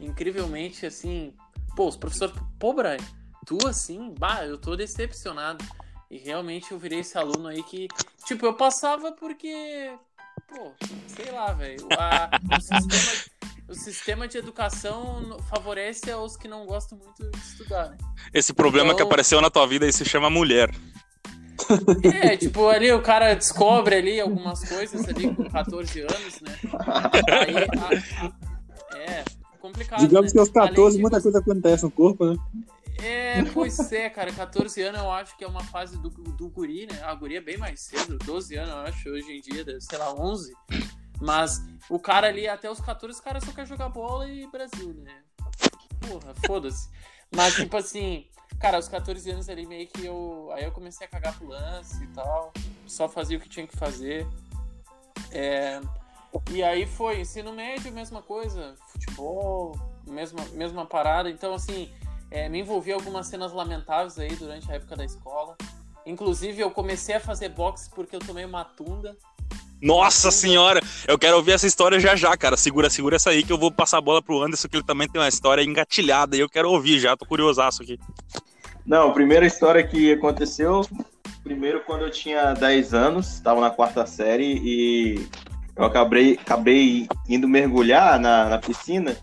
incrivelmente 0.00 0.86
assim. 0.86 1.34
Pô, 1.76 1.86
os 1.88 1.98
professores. 1.98 2.34
Pô, 2.58 2.72
Brian, 2.72 2.96
tu 3.44 3.58
assim, 3.66 4.14
bah, 4.18 4.44
eu 4.46 4.56
tô 4.56 4.74
decepcionado. 4.74 5.62
E 6.10 6.16
realmente 6.16 6.72
eu 6.72 6.78
virei 6.78 7.00
esse 7.00 7.18
aluno 7.18 7.48
aí 7.48 7.62
que, 7.64 7.88
tipo, 8.24 8.46
eu 8.46 8.54
passava 8.54 9.12
porque, 9.12 9.92
pô, 10.48 10.72
sei 11.08 11.30
lá, 11.30 11.52
velho. 11.52 11.86
O 11.86 12.60
sistema, 12.60 13.35
o 13.68 13.74
sistema 13.74 14.28
de 14.28 14.38
educação 14.38 15.38
favorece 15.50 16.10
aos 16.10 16.36
que 16.36 16.46
não 16.46 16.66
gostam 16.66 16.98
muito 16.98 17.30
de 17.30 17.38
estudar, 17.38 17.90
né? 17.90 17.96
Esse 18.32 18.52
problema 18.52 18.88
então, 18.88 18.96
que 18.96 19.02
apareceu 19.02 19.40
na 19.40 19.50
tua 19.50 19.66
vida 19.66 19.86
aí 19.86 19.92
se 19.92 20.04
chama 20.04 20.30
mulher. 20.30 20.70
É, 22.04 22.36
tipo, 22.36 22.68
ali 22.68 22.92
o 22.92 23.02
cara 23.02 23.34
descobre 23.34 23.96
ali 23.96 24.20
algumas 24.20 24.68
coisas 24.68 25.08
ali 25.08 25.34
com 25.34 25.48
14 25.50 26.00
anos, 26.02 26.40
né? 26.40 26.58
Aí, 27.28 27.56
a, 27.56 28.24
a, 28.24 28.98
é, 28.98 29.24
complicado. 29.58 30.00
Digamos 30.00 30.32
né? 30.32 30.32
que 30.32 30.38
aos 30.38 30.50
14 30.50 31.00
muita 31.00 31.20
coisa 31.20 31.38
acontece 31.38 31.84
no 31.84 31.90
corpo, 31.90 32.24
né? 32.24 32.36
É, 33.02 33.42
pois 33.52 33.92
é, 33.92 34.08
cara, 34.08 34.32
14 34.32 34.80
anos 34.82 35.00
eu 35.00 35.10
acho 35.10 35.36
que 35.36 35.44
é 35.44 35.48
uma 35.48 35.62
fase 35.64 35.98
do, 35.98 36.08
do 36.08 36.48
guri, 36.48 36.86
né? 36.86 37.00
A 37.02 37.14
guri 37.14 37.36
é 37.36 37.40
bem 37.40 37.58
mais 37.58 37.80
cedo, 37.80 38.16
12 38.24 38.56
anos 38.56 38.70
eu 38.70 38.78
acho, 38.78 39.08
hoje 39.10 39.32
em 39.32 39.40
dia, 39.40 39.64
sei 39.80 39.98
lá, 39.98 40.14
11. 40.14 40.52
Mas 41.20 41.62
o 41.88 41.98
cara 41.98 42.28
ali, 42.28 42.48
até 42.48 42.70
os 42.70 42.80
14, 42.80 43.20
o 43.20 43.22
cara 43.22 43.40
só 43.40 43.52
quer 43.52 43.66
jogar 43.66 43.88
bola 43.88 44.28
e 44.28 44.46
Brasil, 44.48 44.94
né? 44.94 45.22
Porra, 46.00 46.34
foda-se. 46.46 46.88
Mas, 47.34 47.54
tipo 47.54 47.76
assim, 47.76 48.26
cara, 48.60 48.76
aos 48.76 48.88
14 48.88 49.30
anos 49.30 49.48
ali 49.48 49.66
meio 49.66 49.86
que 49.88 50.04
eu. 50.04 50.50
Aí 50.52 50.64
eu 50.64 50.72
comecei 50.72 51.06
a 51.06 51.10
cagar 51.10 51.36
pro 51.36 51.48
lance 51.48 52.04
e 52.04 52.06
tal. 52.08 52.52
Só 52.86 53.08
fazia 53.08 53.38
o 53.38 53.40
que 53.40 53.48
tinha 53.48 53.66
que 53.66 53.76
fazer. 53.76 54.26
É, 55.32 55.80
e 56.50 56.62
aí 56.62 56.86
foi, 56.86 57.20
ensino 57.20 57.52
médio, 57.52 57.92
mesma 57.92 58.22
coisa, 58.22 58.76
futebol, 58.88 59.74
mesma, 60.06 60.44
mesma 60.52 60.86
parada. 60.86 61.30
Então, 61.30 61.54
assim, 61.54 61.90
é, 62.30 62.48
me 62.48 62.60
envolvi 62.60 62.90
em 62.90 62.94
algumas 62.94 63.26
cenas 63.26 63.52
lamentáveis 63.52 64.18
aí 64.18 64.34
durante 64.36 64.70
a 64.70 64.74
época 64.74 64.96
da 64.96 65.04
escola. 65.04 65.56
Inclusive, 66.04 66.60
eu 66.60 66.70
comecei 66.70 67.16
a 67.16 67.20
fazer 67.20 67.48
boxe 67.48 67.90
porque 67.90 68.14
eu 68.14 68.20
tomei 68.20 68.44
uma 68.44 68.64
tunda. 68.64 69.16
Nossa 69.80 70.30
senhora! 70.30 70.80
Eu 71.06 71.18
quero 71.18 71.36
ouvir 71.36 71.52
essa 71.52 71.66
história 71.66 72.00
já 72.00 72.16
já, 72.16 72.36
cara. 72.36 72.56
Segura, 72.56 72.88
segura 72.88 73.16
essa 73.16 73.30
aí 73.30 73.42
que 73.42 73.52
eu 73.52 73.58
vou 73.58 73.70
passar 73.70 73.98
a 73.98 74.00
bola 74.00 74.22
pro 74.22 74.42
Anderson, 74.42 74.68
que 74.68 74.76
ele 74.76 74.84
também 74.84 75.08
tem 75.08 75.20
uma 75.20 75.28
história 75.28 75.62
engatilhada 75.62 76.36
e 76.36 76.40
eu 76.40 76.48
quero 76.48 76.70
ouvir 76.70 76.98
já, 76.98 77.16
tô 77.16 77.26
curiosaço 77.26 77.82
aqui. 77.82 77.98
Não, 78.86 79.10
a 79.10 79.12
primeira 79.12 79.44
história 79.46 79.86
que 79.86 80.12
aconteceu, 80.12 80.82
primeiro 81.42 81.80
quando 81.84 82.02
eu 82.02 82.10
tinha 82.10 82.54
10 82.54 82.94
anos, 82.94 83.34
estava 83.34 83.60
na 83.60 83.70
quarta 83.70 84.06
série 84.06 84.60
e 84.62 85.28
eu 85.76 85.84
acabei, 85.84 86.38
acabei 86.40 87.06
indo 87.28 87.46
mergulhar 87.46 88.18
na, 88.18 88.48
na 88.48 88.58
piscina 88.58 89.16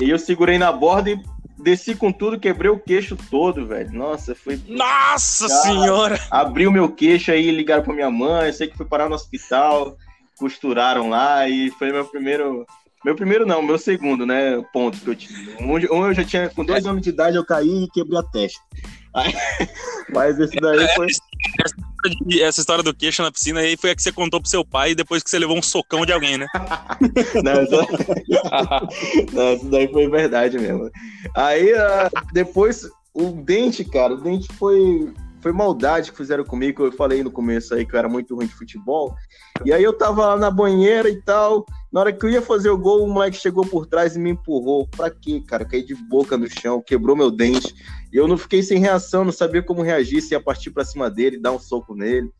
e 0.00 0.10
eu 0.10 0.18
segurei 0.18 0.58
na 0.58 0.70
borda 0.72 1.10
e 1.10 1.22
desci 1.58 1.94
com 1.94 2.12
tudo, 2.12 2.38
quebrei 2.38 2.70
o 2.70 2.78
queixo 2.78 3.16
todo, 3.30 3.66
velho. 3.66 3.92
Nossa, 3.92 4.34
foi. 4.34 4.60
Nossa 4.68 5.48
Cara, 5.48 5.60
senhora! 5.62 6.20
Abri 6.30 6.66
o 6.66 6.72
meu 6.72 6.88
queixo 6.90 7.30
aí, 7.30 7.50
ligaram 7.50 7.82
pra 7.82 7.94
minha 7.94 8.10
mãe, 8.10 8.52
sei 8.52 8.68
que 8.68 8.76
fui 8.76 8.86
parar 8.86 9.08
no 9.08 9.14
hospital, 9.14 9.96
costuraram 10.38 11.08
lá 11.08 11.48
e 11.48 11.70
foi 11.72 11.92
meu 11.92 12.04
primeiro. 12.04 12.66
Meu 13.04 13.14
primeiro 13.14 13.46
não, 13.46 13.62
meu 13.62 13.78
segundo, 13.78 14.26
né? 14.26 14.60
Ponto 14.72 14.98
que 14.98 15.08
eu 15.08 15.14
tive. 15.14 15.56
Um, 15.62 15.74
um 15.74 16.06
eu 16.06 16.14
já 16.14 16.24
tinha, 16.24 16.48
com 16.48 16.64
dois 16.64 16.84
anos 16.86 17.02
de 17.02 17.10
idade, 17.10 17.36
eu 17.36 17.44
caí 17.44 17.84
e 17.84 17.90
quebrei 17.90 18.18
a 18.18 18.22
testa. 18.22 18.60
Aí, 19.14 19.32
mas 20.12 20.38
esse 20.38 20.56
daí 20.56 20.88
foi. 20.94 21.06
Essa 22.40 22.60
história 22.60 22.82
do 22.82 22.94
queixo 22.94 23.22
na 23.22 23.30
piscina 23.30 23.60
aí 23.60 23.76
foi 23.76 23.90
a 23.90 23.96
que 23.96 24.02
você 24.02 24.12
contou 24.12 24.40
pro 24.40 24.48
seu 24.48 24.64
pai 24.64 24.94
depois 24.94 25.22
que 25.22 25.30
você 25.30 25.38
levou 25.38 25.56
um 25.56 25.62
socão 25.62 26.04
de 26.04 26.12
alguém, 26.12 26.38
né? 26.38 26.46
não, 27.42 27.54
não, 29.32 29.54
isso 29.54 29.66
daí 29.66 29.90
foi 29.90 30.08
verdade 30.08 30.58
mesmo. 30.58 30.90
Aí, 31.34 31.72
uh, 31.72 32.10
depois, 32.32 32.88
o 33.14 33.30
dente, 33.42 33.84
cara, 33.84 34.14
o 34.14 34.20
dente 34.20 34.52
foi. 34.54 35.12
foi 35.40 35.52
maldade 35.52 36.10
que 36.10 36.16
fizeram 36.16 36.44
comigo, 36.44 36.84
eu 36.84 36.92
falei 36.92 37.22
no 37.22 37.30
começo 37.30 37.74
aí 37.74 37.86
que 37.86 37.94
eu 37.94 37.98
era 37.98 38.08
muito 38.08 38.34
ruim 38.34 38.46
de 38.46 38.54
futebol. 38.54 39.14
E 39.64 39.72
aí 39.72 39.82
eu 39.82 39.92
tava 39.92 40.26
lá 40.26 40.36
na 40.36 40.50
banheira 40.50 41.08
e 41.08 41.20
tal. 41.22 41.64
Na 41.92 42.00
hora 42.00 42.12
que 42.12 42.26
eu 42.26 42.30
ia 42.30 42.42
fazer 42.42 42.68
o 42.68 42.76
gol, 42.76 43.04
o 43.04 43.08
moleque 43.08 43.38
chegou 43.38 43.64
por 43.64 43.86
trás 43.86 44.16
e 44.16 44.18
me 44.18 44.30
empurrou. 44.30 44.86
Pra 44.88 45.10
quê, 45.10 45.42
cara? 45.46 45.62
Eu 45.62 45.68
caí 45.68 45.82
de 45.82 45.94
boca 45.94 46.36
no 46.36 46.48
chão, 46.48 46.82
quebrou 46.82 47.16
meu 47.16 47.30
dente. 47.30 47.74
E 48.12 48.16
eu 48.16 48.28
não 48.28 48.38
fiquei 48.38 48.62
sem 48.62 48.78
reação, 48.78 49.24
não 49.24 49.32
sabia 49.32 49.62
como 49.62 49.82
reagir, 49.82 50.20
se 50.20 50.34
ia 50.34 50.40
partir 50.40 50.70
pra 50.70 50.84
cima 50.84 51.10
dele, 51.10 51.38
dar 51.38 51.52
um 51.52 51.58
soco 51.58 51.94
nele. 51.94 52.30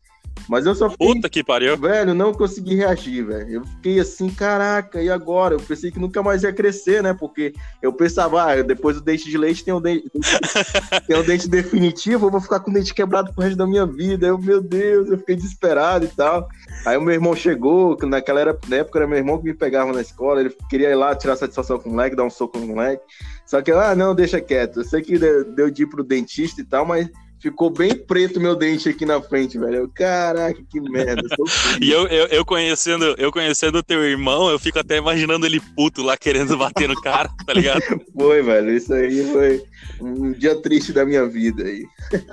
Mas 0.47 0.65
eu 0.65 0.75
só 0.75 0.89
fiquei, 0.89 1.07
Puta 1.07 1.29
que 1.29 1.43
pariu. 1.43 1.77
velho, 1.77 2.13
não 2.13 2.33
consegui 2.33 2.75
reagir, 2.75 3.25
velho. 3.25 3.49
Eu 3.49 3.65
fiquei 3.65 3.99
assim, 3.99 4.29
caraca, 4.29 5.01
e 5.01 5.09
agora? 5.09 5.55
Eu 5.55 5.59
pensei 5.59 5.91
que 5.91 5.99
nunca 5.99 6.21
mais 6.23 6.43
ia 6.43 6.53
crescer, 6.53 7.01
né? 7.03 7.13
Porque 7.13 7.53
eu 7.81 7.91
pensava, 7.93 8.41
ah, 8.43 8.61
depois 8.63 8.95
do 8.97 9.01
dente 9.01 9.29
de 9.29 9.37
leite 9.37 9.63
tem 9.63 9.73
um 9.73 9.81
dente, 9.81 10.09
tem 11.07 11.17
um 11.17 11.23
dente 11.23 11.47
definitivo, 11.49 12.27
eu 12.27 12.31
vou 12.31 12.41
ficar 12.41 12.59
com 12.59 12.71
o 12.71 12.73
dente 12.73 12.93
quebrado 12.93 13.33
pro 13.33 13.43
resto 13.43 13.57
da 13.57 13.67
minha 13.67 13.85
vida. 13.85 14.27
Eu, 14.27 14.37
meu 14.37 14.61
Deus, 14.61 15.09
eu 15.09 15.17
fiquei 15.17 15.35
desesperado 15.35 16.05
e 16.05 16.09
tal. 16.09 16.47
Aí 16.85 16.97
o 16.97 17.01
meu 17.01 17.13
irmão 17.13 17.35
chegou, 17.35 17.95
que 17.97 18.05
naquela 18.05 18.39
era, 18.39 18.57
na 18.67 18.77
época 18.77 18.99
era 18.99 19.07
meu 19.07 19.17
irmão 19.17 19.37
que 19.37 19.45
me 19.45 19.53
pegava 19.53 19.91
na 19.91 20.01
escola, 20.01 20.39
ele 20.39 20.55
queria 20.69 20.89
ir 20.89 20.95
lá 20.95 21.15
tirar 21.15 21.35
satisfação 21.35 21.79
com 21.79 21.89
o 21.89 21.91
moleque, 21.93 22.15
dar 22.15 22.23
um 22.23 22.29
soco 22.29 22.59
no 22.59 22.67
moleque. 22.67 23.03
Só 23.45 23.61
que, 23.61 23.71
eu, 23.71 23.79
ah, 23.79 23.95
não, 23.95 24.13
deixa 24.13 24.41
quieto. 24.41 24.81
Eu 24.81 24.83
sei 24.85 25.01
que 25.01 25.17
deu 25.17 25.43
deu 25.43 25.71
de 25.71 25.83
ir 25.83 25.87
pro 25.87 26.03
dentista 26.03 26.61
e 26.61 26.63
tal, 26.63 26.85
mas 26.85 27.09
ficou 27.39 27.69
bem 27.69 27.95
preto 27.95 28.39
meu 28.39 28.55
dente 28.55 28.89
aqui 28.89 29.05
na 29.05 29.21
frente, 29.21 29.57
velho. 29.57 29.75
Eu, 29.75 29.89
caraca, 29.89 30.59
que 30.69 30.79
merda. 30.79 31.23
E 31.81 31.91
eu, 31.91 32.07
eu, 32.07 32.27
eu 32.27 32.45
conhecendo, 32.45 33.15
eu 33.17 33.31
conhecendo 33.31 33.77
o 33.77 33.83
teu 33.83 34.03
irmão, 34.03 34.49
eu 34.49 34.57
fico 34.57 34.79
até 34.79 34.97
imaginando 34.97 35.45
ele 35.45 35.59
puto 35.75 36.01
lá 36.01 36.17
querendo 36.17 36.57
bater 36.57 36.87
no 36.87 36.99
cara, 37.01 37.29
tá 37.45 37.53
ligado? 37.53 37.81
Foi, 38.13 38.41
velho. 38.41 38.71
Isso 38.71 38.93
aí 38.93 39.23
foi 39.31 39.63
um 40.01 40.31
dia 40.31 40.59
triste 40.61 40.91
da 40.91 41.05
minha 41.05 41.25
vida 41.27 41.63
aí. 41.63 41.85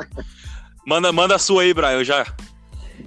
Manda, 0.86 1.10
manda 1.10 1.34
a 1.34 1.38
sua 1.38 1.62
aí, 1.62 1.72
Brian, 1.72 2.04
já. 2.04 2.26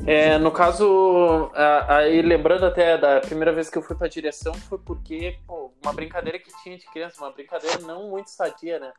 É, 0.05 0.39
no 0.39 0.51
caso, 0.51 1.51
aí 1.87 2.23
lembrando 2.23 2.65
até 2.65 2.97
da 2.97 3.19
primeira 3.19 3.53
vez 3.53 3.69
que 3.69 3.77
eu 3.77 3.83
fui 3.83 3.95
pra 3.95 4.07
direção, 4.07 4.53
foi 4.53 4.79
porque, 4.79 5.37
pô, 5.45 5.71
uma 5.83 5.93
brincadeira 5.93 6.39
que 6.39 6.49
tinha 6.63 6.75
de 6.75 6.85
criança, 6.87 7.23
uma 7.23 7.31
brincadeira 7.31 7.77
não 7.79 8.09
muito 8.09 8.31
sadia, 8.31 8.79
né? 8.79 8.91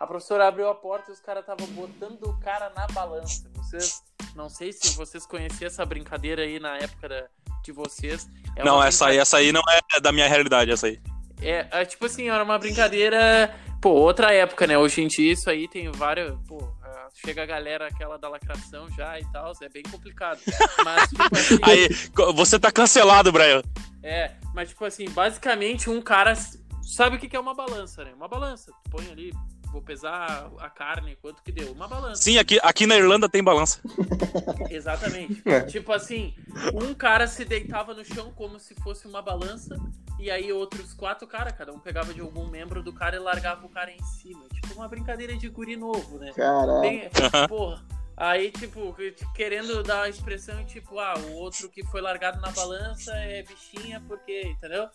A 0.00 0.06
professora 0.06 0.48
abriu 0.48 0.66
a 0.66 0.74
porta 0.74 1.10
e 1.10 1.12
os 1.12 1.20
caras 1.20 1.42
estavam 1.42 1.66
botando 1.74 2.22
o 2.24 2.40
cara 2.40 2.72
na 2.74 2.86
balança. 2.86 3.46
Vocês, 3.54 4.02
não 4.34 4.48
sei 4.48 4.72
se 4.72 4.96
vocês 4.96 5.26
conheciam 5.26 5.66
essa 5.66 5.84
brincadeira 5.84 6.40
aí 6.42 6.58
na 6.58 6.78
época 6.78 7.06
da- 7.06 7.28
de 7.62 7.70
vocês. 7.70 8.26
É 8.56 8.64
não, 8.64 8.82
essa 8.82 9.08
aí, 9.08 9.18
essa 9.18 9.36
aí 9.36 9.52
não 9.52 9.60
é 9.94 10.00
da 10.00 10.10
minha 10.10 10.26
realidade, 10.26 10.70
essa 10.70 10.86
aí. 10.86 10.98
É, 11.42 11.68
é, 11.70 11.84
tipo 11.84 12.06
assim, 12.06 12.30
era 12.30 12.42
uma 12.42 12.58
brincadeira. 12.58 13.54
Pô, 13.82 13.90
outra 13.90 14.32
época, 14.32 14.66
né? 14.66 14.78
Hoje 14.78 15.02
em 15.02 15.06
dia 15.06 15.32
isso 15.34 15.50
aí 15.50 15.68
tem 15.68 15.90
várias. 15.92 16.34
Pô, 16.48 16.58
ah, 16.82 17.08
chega 17.14 17.42
a 17.42 17.46
galera 17.46 17.86
aquela 17.86 18.16
da 18.18 18.28
lacração 18.30 18.88
já 18.92 19.20
e 19.20 19.24
tal, 19.32 19.52
é 19.60 19.68
bem 19.68 19.82
complicado. 19.82 20.40
Mas, 20.82 21.10
tipo 21.10 21.22
assim. 21.36 21.58
Aí, 21.62 21.88
você 22.34 22.58
tá 22.58 22.72
cancelado, 22.72 23.30
Brian. 23.30 23.62
É, 24.02 24.32
mas 24.54 24.70
tipo 24.70 24.82
assim, 24.86 25.04
basicamente 25.10 25.90
um 25.90 26.00
cara 26.00 26.34
sabe 26.82 27.16
o 27.16 27.18
que 27.18 27.28
que 27.28 27.36
é 27.36 27.40
uma 27.40 27.54
balança, 27.54 28.02
né? 28.02 28.12
Uma 28.14 28.28
balança. 28.28 28.72
Tu 28.84 28.90
põe 28.90 29.10
ali, 29.10 29.32
vou 29.70 29.80
pesar 29.80 30.50
a 30.58 30.68
carne, 30.68 31.16
quanto 31.16 31.42
que 31.42 31.52
deu? 31.52 31.72
Uma 31.72 31.88
balança. 31.88 32.22
Sim, 32.22 32.38
aqui, 32.38 32.58
aqui 32.62 32.86
na 32.86 32.96
Irlanda 32.96 33.28
tem 33.28 33.42
balança. 33.42 33.80
Exatamente. 34.70 35.42
É. 35.46 35.60
Tipo 35.62 35.92
assim, 35.92 36.34
um 36.74 36.92
cara 36.94 37.26
se 37.26 37.44
deitava 37.44 37.94
no 37.94 38.04
chão 38.04 38.32
como 38.34 38.58
se 38.58 38.74
fosse 38.76 39.06
uma 39.06 39.22
balança, 39.22 39.76
e 40.18 40.30
aí 40.30 40.52
outros 40.52 40.92
quatro 40.92 41.26
caras, 41.26 41.54
cada 41.56 41.72
um 41.72 41.78
pegava 41.78 42.12
de 42.12 42.20
algum 42.20 42.46
membro 42.48 42.82
do 42.82 42.92
cara 42.92 43.16
e 43.16 43.18
largava 43.18 43.64
o 43.64 43.68
cara 43.68 43.90
em 43.90 44.02
cima. 44.02 44.44
Tipo 44.52 44.74
uma 44.74 44.88
brincadeira 44.88 45.36
de 45.36 45.48
guri 45.48 45.76
novo, 45.76 46.18
né? 46.18 46.32
Caraca. 46.34 46.80
Bem, 46.80 47.10
porra. 47.48 47.82
Aí, 48.16 48.50
tipo, 48.50 48.94
querendo 49.34 49.82
dar 49.82 50.02
a 50.02 50.08
expressão, 50.10 50.62
tipo, 50.66 50.98
ah, 50.98 51.14
o 51.16 51.32
outro 51.36 51.70
que 51.70 51.82
foi 51.86 52.02
largado 52.02 52.38
na 52.38 52.50
balança 52.50 53.14
é 53.14 53.42
bichinha 53.42 54.02
porque, 54.06 54.42
entendeu? 54.42 54.90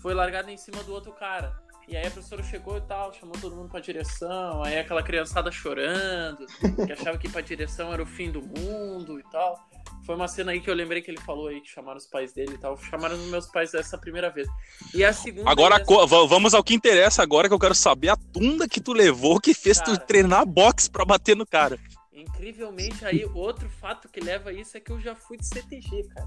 Foi 0.00 0.14
largado 0.14 0.48
em 0.48 0.56
cima 0.56 0.82
do 0.82 0.94
outro 0.94 1.12
cara. 1.12 1.54
E 1.88 1.96
aí 1.96 2.06
a 2.06 2.10
professora 2.10 2.42
chegou 2.42 2.76
e 2.76 2.80
tal, 2.80 3.12
chamou 3.14 3.36
todo 3.40 3.54
mundo 3.54 3.68
pra 3.68 3.78
direção, 3.78 4.62
aí 4.64 4.76
aquela 4.78 5.02
criançada 5.04 5.52
chorando, 5.52 6.44
que 6.84 6.92
achava 6.92 7.16
que 7.16 7.28
ir 7.28 7.30
pra 7.30 7.40
direção 7.40 7.92
era 7.92 8.02
o 8.02 8.06
fim 8.06 8.30
do 8.32 8.42
mundo 8.42 9.20
e 9.20 9.22
tal. 9.30 9.56
Foi 10.04 10.16
uma 10.16 10.26
cena 10.26 10.50
aí 10.52 10.60
que 10.60 10.68
eu 10.68 10.74
lembrei 10.74 11.00
que 11.00 11.10
ele 11.10 11.20
falou 11.20 11.46
aí, 11.48 11.60
que 11.60 11.68
chamaram 11.68 11.98
os 11.98 12.06
pais 12.06 12.32
dele 12.32 12.54
e 12.54 12.58
tal. 12.58 12.76
Chamaram 12.76 13.14
os 13.14 13.26
meus 13.30 13.46
pais 13.46 13.70
dessa 13.72 13.96
primeira 13.98 14.30
vez. 14.30 14.48
E 14.94 15.04
a 15.04 15.12
segunda. 15.12 15.48
Agora, 15.50 15.82
va- 15.84 16.26
vamos 16.26 16.54
ao 16.54 16.62
que 16.62 16.74
interessa 16.74 17.22
agora, 17.22 17.48
que 17.48 17.54
eu 17.54 17.58
quero 17.58 17.74
saber 17.74 18.08
a 18.10 18.16
tunda 18.16 18.68
que 18.68 18.80
tu 18.80 18.92
levou 18.92 19.40
que 19.40 19.54
fez 19.54 19.78
tu 19.78 19.86
Cara. 19.92 19.98
treinar 19.98 20.46
boxe 20.46 20.90
pra 20.90 21.04
bater 21.04 21.36
no 21.36 21.46
cara. 21.46 21.78
Incrivelmente, 22.12 23.04
aí, 23.04 23.24
outro 23.34 23.68
fato 23.68 24.08
que 24.08 24.20
leva 24.20 24.50
a 24.50 24.52
isso 24.52 24.76
é 24.76 24.80
que 24.80 24.90
eu 24.90 25.00
já 25.00 25.14
fui 25.14 25.36
de 25.38 25.46
CTG, 25.46 26.04
cara. 26.14 26.26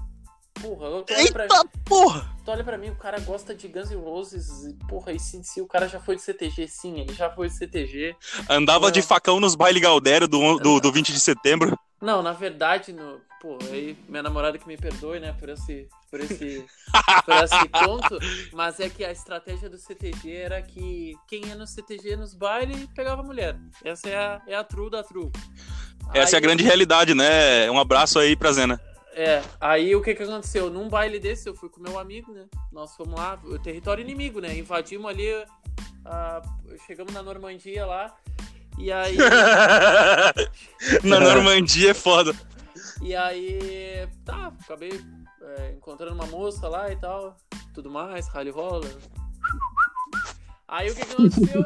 Porra, 0.60 0.86
eu- 0.86 0.92
olha, 0.96 1.32
pra, 1.32 1.42
Eita 1.44 1.64
porra! 1.84 2.26
tu 2.44 2.50
olha 2.50 2.62
pra 2.64 2.76
mim, 2.78 2.90
o 2.90 2.96
cara 2.96 3.18
gosta 3.20 3.54
de 3.54 3.66
Guns 3.68 3.90
N' 3.90 3.96
Roses, 4.00 4.64
e, 4.66 4.74
porra, 4.86 5.12
e 5.12 5.18
se, 5.18 5.42
se 5.44 5.60
o 5.60 5.66
cara 5.66 5.88
já 5.88 5.98
foi 6.00 6.16
de 6.16 6.22
CTG, 6.22 6.68
sim, 6.68 7.00
ele 7.00 7.14
já 7.14 7.30
foi 7.30 7.48
de 7.48 7.54
CTG. 7.54 8.14
Andava 8.48 8.90
de 8.92 9.00
facão 9.02 9.40
nos 9.40 9.54
baile 9.54 9.80
Galdério 9.80 10.28
do, 10.28 10.58
do, 10.58 10.80
do 10.80 10.92
20 10.92 11.12
de 11.12 11.20
setembro. 11.20 11.78
Não, 12.00 12.22
na 12.22 12.32
verdade, 12.32 12.92
no, 12.94 13.20
pô, 13.42 13.58
aí 13.70 13.96
minha 14.08 14.22
namorada 14.22 14.56
que 14.58 14.66
me 14.66 14.76
perdoe, 14.76 15.20
né, 15.20 15.34
por 15.38 15.50
esse, 15.50 15.86
por 16.10 16.18
esse, 16.20 16.64
por 17.26 17.34
esse 17.44 17.68
ponto, 17.68 18.18
mas 18.54 18.80
é 18.80 18.88
que 18.88 19.04
a 19.04 19.12
estratégia 19.12 19.68
do 19.68 19.76
CTG 19.78 20.34
era 20.34 20.62
que 20.62 21.14
quem 21.28 21.44
ia 21.46 21.54
no 21.54 21.66
CTG 21.66 22.16
nos 22.16 22.32
bailes 22.34 22.86
pegava 22.94 23.22
mulher. 23.22 23.54
Essa 23.84 24.08
é 24.08 24.16
a, 24.16 24.40
é 24.46 24.54
a 24.54 24.64
true 24.64 24.90
da 24.90 25.02
true. 25.02 25.30
Essa 26.14 26.36
é 26.36 26.36
a 26.36 26.38
Aí- 26.38 26.42
grande 26.42 26.64
realidade, 26.64 27.14
né? 27.14 27.70
Um 27.70 27.78
abraço 27.78 28.18
aí 28.18 28.34
pra 28.34 28.50
Zena. 28.52 28.80
É, 29.12 29.42
aí 29.60 29.94
o 29.96 30.02
que 30.02 30.14
que 30.14 30.22
aconteceu? 30.22 30.70
Num 30.70 30.88
baile 30.88 31.18
desse, 31.18 31.48
eu 31.48 31.54
fui 31.54 31.68
com 31.68 31.80
meu 31.80 31.98
amigo, 31.98 32.32
né? 32.32 32.46
Nós 32.72 32.94
fomos 32.94 33.18
lá, 33.18 33.38
o 33.44 33.58
território 33.58 34.02
inimigo, 34.02 34.40
né? 34.40 34.56
Invadimos 34.56 35.10
ali, 35.10 35.28
chegamos 36.86 37.12
na 37.12 37.22
Normandia 37.22 37.84
lá, 37.86 38.16
e 38.78 38.90
aí, 38.92 39.16
Na 41.04 41.20
Normandia 41.20 41.90
é 41.90 41.94
foda. 41.94 42.34
e 43.02 43.14
aí, 43.14 44.08
tá, 44.24 44.52
acabei 44.62 44.92
é, 45.42 45.72
encontrando 45.72 46.14
uma 46.14 46.26
moça 46.26 46.68
lá 46.68 46.90
e 46.90 46.96
tal, 46.96 47.36
tudo 47.74 47.90
mais, 47.90 48.28
rally 48.28 48.50
rola. 48.50 48.88
Aí 50.68 50.88
o 50.90 50.94
que 50.94 51.04
que 51.04 51.12
aconteceu? 51.12 51.64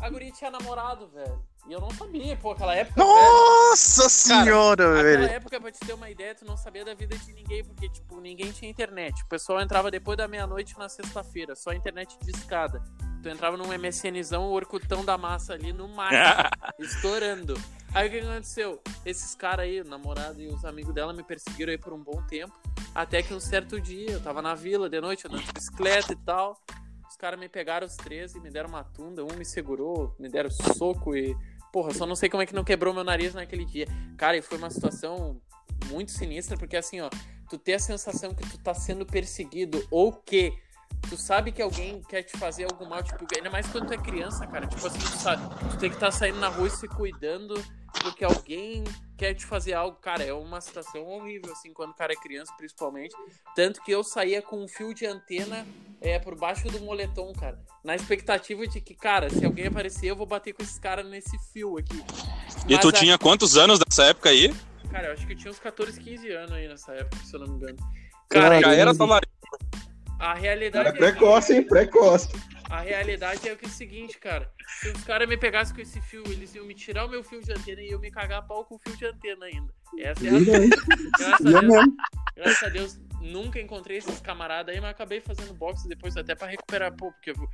A 0.00 0.08
guria 0.08 0.32
tinha 0.32 0.50
namorado, 0.50 1.08
velho. 1.08 1.42
E 1.68 1.72
eu 1.72 1.80
não 1.80 1.90
sabia, 1.90 2.36
pô, 2.36 2.52
aquela 2.52 2.74
época, 2.74 3.02
velho. 3.02 3.14
Nossa 3.16 4.08
senhora, 4.08 4.88
Naquela 4.88 5.02
velho. 5.02 5.24
época, 5.24 5.60
pra 5.60 5.72
te 5.72 5.80
ter 5.80 5.92
uma 5.94 6.08
ideia, 6.08 6.34
tu 6.34 6.44
não 6.44 6.56
sabia 6.56 6.84
da 6.84 6.94
vida 6.94 7.16
de 7.18 7.32
ninguém, 7.32 7.64
porque, 7.64 7.88
tipo, 7.88 8.20
ninguém 8.20 8.52
tinha 8.52 8.70
internet. 8.70 9.20
O 9.24 9.26
pessoal 9.26 9.60
entrava 9.60 9.90
depois 9.90 10.16
da 10.16 10.28
meia-noite 10.28 10.78
na 10.78 10.88
sexta-feira, 10.88 11.56
só 11.56 11.72
internet 11.72 12.16
de 12.22 12.30
escada. 12.30 12.80
Tu 13.22 13.28
entrava 13.28 13.56
num 13.56 13.72
MSNzão, 13.72 14.44
o 14.44 14.52
Orkutão 14.52 15.04
da 15.04 15.18
massa 15.18 15.54
ali 15.54 15.72
no 15.72 15.88
máximo, 15.88 16.48
estourando. 16.78 17.60
Aí 17.92 18.06
o 18.08 18.10
que 18.12 18.20
que 18.20 18.26
aconteceu? 18.26 18.80
Esses 19.04 19.34
caras 19.34 19.64
aí, 19.64 19.80
o 19.80 19.84
namorado 19.84 20.40
e 20.40 20.46
os 20.46 20.64
amigos 20.64 20.94
dela, 20.94 21.12
me 21.12 21.22
perseguiram 21.24 21.72
aí 21.72 21.78
por 21.78 21.92
um 21.92 21.98
bom 22.02 22.22
tempo. 22.28 22.52
Até 22.94 23.22
que 23.22 23.34
um 23.34 23.40
certo 23.40 23.80
dia, 23.80 24.12
eu 24.12 24.20
tava 24.20 24.40
na 24.40 24.54
vila 24.54 24.88
de 24.88 25.00
noite, 25.00 25.26
andando 25.26 25.42
de 25.42 25.52
bicicleta 25.52 26.12
e 26.12 26.16
tal. 26.16 26.60
Os 27.08 27.16
caras 27.16 27.38
me 27.40 27.48
pegaram 27.48 27.86
os 27.86 27.96
três 27.96 28.34
e 28.34 28.40
me 28.40 28.50
deram 28.50 28.68
uma 28.68 28.84
tunda. 28.84 29.24
Um 29.24 29.34
me 29.36 29.44
segurou, 29.44 30.14
me 30.18 30.28
deram 30.28 30.50
soco 30.50 31.16
e. 31.16 31.34
Porra, 31.72 31.92
só 31.92 32.06
não 32.06 32.16
sei 32.16 32.28
como 32.28 32.42
é 32.42 32.46
que 32.46 32.54
não 32.54 32.64
quebrou 32.64 32.94
meu 32.94 33.04
nariz 33.04 33.34
naquele 33.34 33.64
dia. 33.64 33.86
Cara, 34.16 34.36
e 34.36 34.42
foi 34.42 34.58
uma 34.58 34.70
situação 34.70 35.40
muito 35.88 36.10
sinistra, 36.10 36.56
porque 36.56 36.76
assim, 36.76 37.00
ó, 37.00 37.10
tu 37.48 37.58
ter 37.58 37.74
a 37.74 37.78
sensação 37.78 38.34
que 38.34 38.48
tu 38.48 38.58
tá 38.58 38.74
sendo 38.74 39.04
perseguido 39.04 39.86
ou 39.90 40.12
que 40.12 40.52
tu 41.08 41.16
sabe 41.16 41.52
que 41.52 41.62
alguém 41.62 42.02
quer 42.08 42.22
te 42.22 42.36
fazer 42.38 42.64
algum 42.64 42.86
mal, 42.86 43.02
tipo, 43.02 43.24
ainda 43.36 43.50
mais 43.50 43.66
quando 43.66 43.86
tu 43.86 43.94
é 43.94 43.98
criança, 43.98 44.46
cara. 44.46 44.66
Tipo 44.66 44.86
assim, 44.86 44.98
tu 44.98 45.18
sabe, 45.18 45.42
tu 45.70 45.78
tem 45.78 45.88
que 45.90 45.96
estar 45.96 46.10
saindo 46.10 46.38
na 46.38 46.48
rua 46.48 46.66
e 46.66 46.70
se 46.70 46.86
cuidando 46.88 47.54
porque 48.02 48.24
alguém 48.24 48.84
quer 49.16 49.34
te 49.34 49.44
fazer 49.46 49.72
algo. 49.74 49.96
Cara, 49.98 50.22
é 50.22 50.32
uma 50.32 50.60
situação 50.60 51.02
horrível, 51.04 51.52
assim, 51.52 51.72
quando 51.72 51.90
o 51.90 51.94
cara 51.94 52.12
é 52.12 52.16
criança, 52.16 52.52
principalmente. 52.56 53.14
Tanto 53.54 53.80
que 53.82 53.90
eu 53.90 54.04
saía 54.04 54.42
com 54.42 54.62
um 54.62 54.68
fio 54.68 54.92
de 54.94 55.06
antena 55.06 55.66
é, 56.00 56.18
por 56.18 56.36
baixo 56.38 56.68
do 56.68 56.78
moletom, 56.80 57.32
cara. 57.32 57.58
Na 57.82 57.94
expectativa 57.96 58.66
de 58.66 58.80
que, 58.80 58.94
cara, 58.94 59.30
se 59.30 59.44
alguém 59.44 59.66
aparecer, 59.66 60.06
eu 60.10 60.16
vou 60.16 60.26
bater 60.26 60.52
com 60.52 60.62
esses 60.62 60.78
caras 60.78 61.06
nesse 61.06 61.38
fio 61.52 61.78
aqui. 61.78 61.96
E 62.68 62.72
Mas 62.74 62.80
tu 62.80 62.88
a- 62.88 62.92
tinha 62.92 63.18
quantos 63.18 63.56
anos 63.56 63.78
nessa 63.88 64.04
época 64.04 64.28
aí? 64.28 64.54
Cara, 64.90 65.08
eu 65.08 65.12
acho 65.14 65.26
que 65.26 65.32
eu 65.32 65.36
tinha 65.36 65.50
uns 65.50 65.58
14, 65.58 65.98
15 66.00 66.30
anos 66.32 66.52
aí 66.52 66.68
nessa 66.68 66.92
época, 66.92 67.24
se 67.24 67.34
eu 67.34 67.40
não 67.40 67.48
me 67.48 67.56
engano. 67.56 67.76
Cara, 68.28 68.60
Já 68.60 68.72
era 68.74 68.94
talarico. 68.94 69.32
A 70.18 70.34
realidade 70.34 70.88
é 70.88 70.92
que, 70.92 70.98
precoce, 70.98 71.54
hein? 71.54 71.62
Precoce. 71.62 72.28
a 72.70 72.80
realidade 72.80 73.48
é 73.48 73.54
que 73.54 73.64
é 73.64 73.68
o 73.68 73.70
seguinte, 73.70 74.18
cara. 74.18 74.50
Se 74.80 74.88
os 74.90 75.04
caras 75.04 75.28
me 75.28 75.36
pegassem 75.36 75.74
com 75.74 75.80
esse 75.80 76.00
fio, 76.00 76.22
eles 76.26 76.54
iam 76.54 76.64
me 76.64 76.74
tirar 76.74 77.04
o 77.04 77.08
meu 77.08 77.22
fio 77.22 77.42
de 77.42 77.52
antena 77.52 77.80
e 77.80 77.90
eu 77.90 77.98
me 77.98 78.10
cagar 78.10 78.38
a 78.38 78.42
pau 78.42 78.64
com 78.64 78.76
o 78.76 78.78
fio 78.78 78.96
de 78.96 79.06
antena 79.06 79.46
ainda. 79.46 79.72
Essa 79.98 80.26
é 80.26 80.28
a 80.28 80.32
graças, 81.18 81.46
a 81.46 81.58
é 81.58 81.60
Deus, 81.60 81.86
graças 82.34 82.62
a 82.62 82.68
Deus, 82.68 83.00
nunca 83.20 83.60
encontrei 83.60 83.98
esses 83.98 84.20
camaradas 84.20 84.74
aí, 84.74 84.80
mas 84.80 84.90
acabei 84.90 85.20
fazendo 85.20 85.54
boxe 85.54 85.88
depois 85.88 86.16
até 86.16 86.34
pra 86.34 86.48
recuperar, 86.48 86.92
pô, 86.92 87.12
porque 87.12 87.30
eu- 87.30 87.48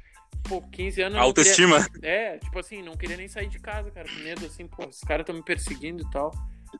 pô, 0.49 0.63
15 0.63 1.03
anos. 1.03 1.19
Autoestima. 1.19 1.89
Queria... 1.91 2.11
É, 2.11 2.39
tipo 2.39 2.59
assim, 2.59 2.83
não 2.83 2.97
queria 2.97 3.17
nem 3.17 3.29
sair 3.29 3.49
de 3.49 3.59
casa, 3.59 3.91
cara, 3.91 4.09
com 4.09 4.21
medo, 4.21 4.47
assim, 4.47 4.67
pô, 4.67 4.87
os 4.87 5.01
caras 5.01 5.25
estão 5.25 5.35
me 5.35 5.43
perseguindo 5.43 6.03
e 6.03 6.11
tal. 6.11 6.33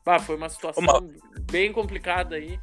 Bah, 0.03 0.19
foi 0.19 0.35
uma 0.35 0.49
situação 0.49 0.83
Ô, 0.83 1.41
bem 1.51 1.71
complicada 1.71 2.35
aí. 2.35 2.59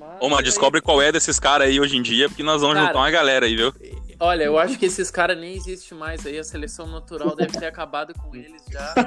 Mas... 0.00 0.16
Ô, 0.18 0.28
mano, 0.30 0.42
descobre 0.42 0.80
qual 0.80 1.02
é 1.02 1.12
desses 1.12 1.38
caras 1.38 1.68
aí 1.68 1.78
hoje 1.78 1.96
em 1.98 2.02
dia, 2.02 2.26
porque 2.28 2.42
nós 2.42 2.62
vamos 2.62 2.74
Cara, 2.76 2.86
juntar 2.86 2.98
uma 3.00 3.10
galera 3.10 3.44
aí, 3.44 3.54
viu? 3.54 3.72
Olha, 4.18 4.44
eu 4.44 4.58
acho 4.58 4.78
que 4.78 4.86
esses 4.86 5.10
caras 5.10 5.38
nem 5.38 5.54
existem 5.54 5.96
mais 5.96 6.24
aí, 6.26 6.38
a 6.38 6.44
seleção 6.44 6.86
natural 6.86 7.36
deve 7.36 7.58
ter 7.58 7.66
acabado 7.66 8.14
com 8.14 8.34
eles 8.34 8.62
já. 8.70 8.94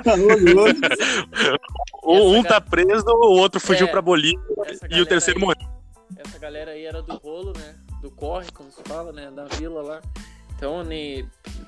O- 2.03 2.31
um 2.35 2.43
tá 2.43 2.59
preso, 2.61 3.05
o 3.07 3.37
outro 3.37 3.59
fugiu 3.59 3.87
É, 3.87 3.89
pra 3.89 4.01
Bolívia 4.01 4.39
e 4.89 5.01
o 5.01 5.05
terceiro 5.05 5.39
aí- 5.39 5.45
morreu. 5.45 5.73
Essa 6.17 6.37
galera 6.37 6.71
aí 6.71 6.85
era 6.85 7.01
do 7.01 7.15
rolo, 7.17 7.53
né? 7.57 7.75
Do 8.01 8.11
corre, 8.11 8.51
como 8.51 8.69
se 8.71 8.81
fala, 8.83 9.11
né? 9.11 9.31
Da 9.31 9.45
vila 9.45 9.81
lá. 9.81 10.01
Então, 10.55 10.83
nem... 10.83 11.27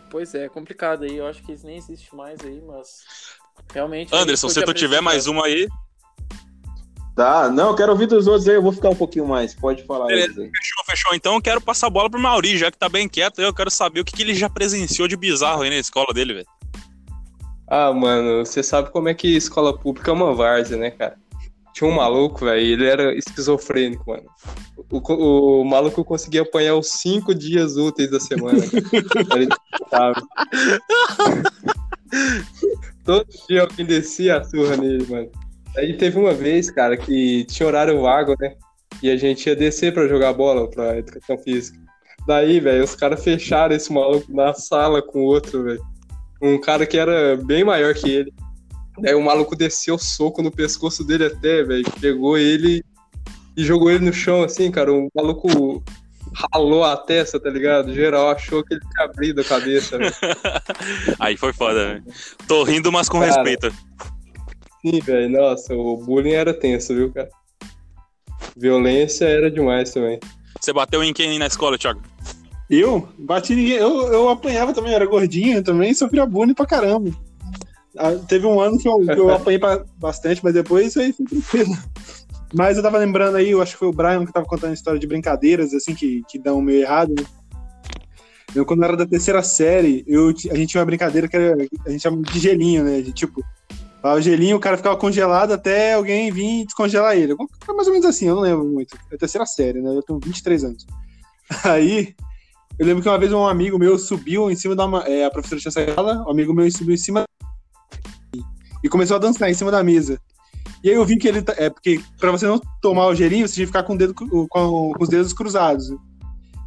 pois 0.09 0.35
é, 0.35 0.47
complicado 0.47 1.03
aí. 1.03 1.17
Eu 1.17 1.25
acho 1.27 1.41
que 1.43 1.51
eles 1.51 1.63
nem 1.63 1.77
existem 1.77 2.09
mais 2.13 2.39
aí, 2.43 2.61
mas 2.61 3.03
realmente. 3.73 4.13
Anderson, 4.13 4.49
se 4.49 4.61
tu 4.63 4.73
tiver 4.73 5.01
mais 5.01 5.25
uma 5.27 5.45
aí, 5.45 5.67
Tá, 7.15 7.49
não, 7.49 7.69
eu 7.69 7.75
quero 7.75 7.93
ouvir 7.93 8.07
dos 8.07 8.27
outros 8.27 8.45
aí, 8.47 8.55
eu 8.55 8.61
vou 8.61 8.73
ficar 8.73 8.89
um 8.89 8.95
pouquinho 8.95 9.25
mais. 9.25 9.55
Pode 9.55 9.83
falar 9.85 10.07
Beleza. 10.07 10.41
aí. 10.41 10.49
fechou, 10.49 10.85
fechou. 10.85 11.15
Então 11.15 11.35
eu 11.35 11.41
quero 11.41 11.61
passar 11.61 11.87
a 11.87 11.89
bola 11.89 12.09
pro 12.09 12.19
Mauri, 12.19 12.57
já 12.57 12.69
que 12.69 12.77
tá 12.77 12.89
bem 12.89 13.07
quieto. 13.07 13.39
Eu 13.39 13.53
quero 13.53 13.71
saber 13.71 14.01
o 14.01 14.05
que, 14.05 14.11
que 14.13 14.21
ele 14.21 14.35
já 14.35 14.49
presenciou 14.49 15.07
de 15.07 15.15
bizarro 15.15 15.61
aí 15.61 15.69
na 15.69 15.77
escola 15.77 16.13
dele, 16.13 16.33
velho. 16.33 16.47
Ah, 17.67 17.93
mano, 17.93 18.45
você 18.45 18.61
sabe 18.61 18.91
como 18.91 19.07
é 19.07 19.13
que 19.13 19.29
escola 19.29 19.77
pública 19.77 20.11
é 20.11 20.13
uma 20.13 20.33
várzea, 20.33 20.77
né, 20.77 20.91
cara? 20.91 21.17
Tinha 21.73 21.89
um 21.89 21.95
maluco, 21.95 22.45
velho, 22.45 22.61
ele 22.61 22.85
era 22.85 23.17
esquizofrênico, 23.17 24.09
mano. 24.09 24.25
O, 24.89 25.61
o 25.61 25.63
maluco 25.63 26.03
conseguia 26.03 26.41
apanhar 26.41 26.75
os 26.75 26.89
cinco 26.89 27.33
dias 27.33 27.77
úteis 27.77 28.11
da 28.11 28.19
semana. 28.19 28.59
cara. 28.59 29.41
Ele 29.41 29.49
tava. 29.89 30.21
Todo 33.03 33.25
dia 33.47 33.61
alguém 33.61 33.85
descia 33.85 34.37
a 34.37 34.43
surra 34.43 34.77
nele, 34.77 35.05
mano. 35.09 35.29
Aí 35.77 35.93
teve 35.97 36.17
uma 36.17 36.33
vez, 36.33 36.69
cara, 36.71 36.95
que 36.95 37.45
tinha 37.45 37.67
horário 37.67 38.01
vago, 38.01 38.35
né? 38.39 38.55
E 39.03 39.09
a 39.09 39.17
gente 39.17 39.47
ia 39.47 39.55
descer 39.55 39.93
pra 39.93 40.07
jogar 40.07 40.33
bola, 40.33 40.69
pra 40.69 40.97
educação 40.97 41.37
física. 41.37 41.77
Daí, 42.27 42.59
velho, 42.59 42.83
os 42.83 42.95
caras 42.95 43.23
fecharam 43.23 43.75
esse 43.75 43.91
maluco 43.91 44.33
na 44.33 44.53
sala 44.53 45.01
com 45.01 45.19
o 45.19 45.25
outro, 45.25 45.63
velho. 45.63 45.81
Um 46.41 46.59
cara 46.59 46.85
que 46.85 46.97
era 46.97 47.37
bem 47.37 47.63
maior 47.63 47.93
que 47.93 48.09
ele. 48.09 48.33
Daí 48.99 49.13
o 49.13 49.21
maluco 49.21 49.55
desceu 49.55 49.95
o 49.95 49.99
soco 49.99 50.41
no 50.41 50.51
pescoço 50.51 51.03
dele 51.03 51.25
até, 51.25 51.63
velho. 51.63 51.85
Pegou 51.99 52.37
ele 52.37 52.83
e 53.55 53.63
jogou 53.63 53.91
ele 53.91 54.05
no 54.05 54.13
chão, 54.13 54.43
assim, 54.43 54.71
cara. 54.71 54.91
O 54.91 55.09
maluco 55.13 55.83
ralou 56.51 56.83
a 56.83 56.97
testa, 56.97 57.39
tá 57.39 57.49
ligado? 57.49 57.93
Geral 57.93 58.29
achou 58.29 58.63
que 58.63 58.73
ele 58.73 58.81
tinha 58.81 59.05
abrido 59.05 59.41
a 59.41 59.43
cabeça, 59.43 59.97
velho. 59.97 60.13
Aí 61.19 61.37
foi 61.37 61.53
foda, 61.53 61.87
velho. 61.87 62.03
Tô 62.47 62.63
rindo, 62.63 62.91
mas 62.91 63.07
com 63.07 63.19
Cara. 63.19 63.33
respeito. 63.33 63.73
Sim, 64.85 64.99
velho. 64.99 65.29
Nossa, 65.29 65.73
o 65.73 65.97
bullying 65.97 66.33
era 66.33 66.53
tenso, 66.53 66.93
viu, 66.93 67.11
cara? 67.11 67.27
Violência 68.55 69.25
era 69.25 69.49
demais 69.49 69.91
também. 69.91 70.19
Você 70.61 70.71
bateu 70.71 71.03
em 71.03 71.11
quem 71.11 71.39
na 71.39 71.47
escola, 71.47 71.77
Thiago? 71.77 72.01
Eu? 72.69 73.07
Bati 73.17 73.55
ninguém. 73.55 73.77
Eu, 73.77 74.13
eu 74.13 74.29
apanhava 74.29 74.73
também, 74.73 74.93
era 74.93 75.05
gordinho 75.05 75.63
também, 75.63 75.93
sofria 75.93 76.25
bullying 76.25 76.53
pra 76.53 76.67
caramba. 76.67 77.09
Ah, 77.97 78.11
teve 78.27 78.45
um 78.45 78.59
ano 78.59 78.77
que 78.77 78.87
eu, 78.87 78.99
que 78.99 79.19
eu 79.19 79.29
apanhei 79.33 79.57
pra- 79.57 79.83
bastante, 79.97 80.41
mas 80.43 80.53
depois 80.53 80.95
aí 80.97 81.13
foi 81.13 81.25
tranquilo. 81.25 81.75
Mas 82.53 82.77
eu 82.77 82.83
tava 82.83 82.99
lembrando 82.99 83.35
aí, 83.37 83.51
eu 83.51 83.61
acho 83.61 83.73
que 83.73 83.79
foi 83.79 83.87
o 83.87 83.93
Brian 83.93 84.25
que 84.25 84.31
tava 84.31 84.45
contando 84.45 84.71
a 84.71 84.75
história 84.75 84.99
de 84.99 85.07
brincadeiras, 85.07 85.73
assim, 85.73 85.95
que, 85.95 86.21
que 86.29 86.37
dão 86.37 86.61
meio 86.61 86.81
errado, 86.81 87.13
né? 87.17 87.25
Eu, 88.53 88.65
quando 88.65 88.83
eu 88.83 88.87
era 88.87 88.97
da 88.97 89.05
terceira 89.05 89.41
série, 89.43 90.03
eu, 90.07 90.29
a 90.29 90.55
gente 90.55 90.67
tinha 90.67 90.79
uma 90.79 90.85
brincadeira 90.85 91.27
que 91.27 91.35
era, 91.35 91.55
a 91.85 91.89
gente 91.89 92.01
chama 92.01 92.21
de 92.21 92.39
gelinho, 92.39 92.83
né? 92.83 93.01
De 93.01 93.11
tipo, 93.11 93.43
o 94.13 94.21
gelinho, 94.21 94.57
o 94.57 94.59
cara 94.59 94.77
ficava 94.77 94.95
congelado 94.97 95.51
até 95.53 95.93
alguém 95.93 96.31
vir 96.31 96.65
descongelar 96.65 97.15
ele. 97.15 97.35
Foi 97.65 97.75
mais 97.75 97.87
ou 97.87 97.93
menos 97.93 98.07
assim, 98.07 98.27
eu 98.27 98.35
não 98.35 98.41
lembro 98.41 98.65
muito. 98.65 98.95
É 99.11 99.15
a 99.15 99.17
terceira 99.17 99.45
série, 99.45 99.81
né? 99.81 99.89
Eu 99.95 100.03
tenho 100.03 100.19
23 100.19 100.63
anos. 100.63 100.85
Aí, 101.63 102.13
eu 102.77 102.85
lembro 102.85 103.01
que 103.01 103.09
uma 103.09 103.17
vez 103.17 103.31
um 103.33 103.47
amigo 103.47 103.79
meu 103.79 103.97
subiu 103.97 104.51
em 104.51 104.55
cima 104.55 104.75
da. 104.75 104.87
ma- 104.87 105.03
É, 105.07 105.25
a 105.25 105.31
professora 105.31 105.61
tinha 105.61 105.71
sala, 105.71 106.23
um 106.27 106.31
amigo 106.31 106.53
meu 106.53 106.69
subiu 106.71 106.93
em 106.93 106.97
cima 106.97 107.23
e 108.83 108.89
começou 108.89 109.15
a 109.15 109.19
dançar 109.19 109.49
em 109.49 109.53
cima 109.53 109.71
da 109.71 109.83
mesa. 109.83 110.19
E 110.83 110.89
aí 110.89 110.95
eu 110.95 111.05
vi 111.05 111.17
que 111.17 111.27
ele. 111.27 111.41
tá- 111.41 111.55
É 111.57 111.69
porque 111.69 111.99
pra 112.19 112.31
você 112.31 112.45
não 112.45 112.59
tomar 112.81 113.07
o 113.07 113.15
gelinho, 113.15 113.47
você 113.47 113.55
tinha 113.55 113.65
que 113.65 113.71
ficar 113.71 113.83
com, 113.83 113.93
o 113.93 113.97
dedo, 113.97 114.13
com, 114.13 114.47
com 114.47 114.93
os 114.99 115.09
dedos 115.09 115.33
cruzados. 115.33 115.89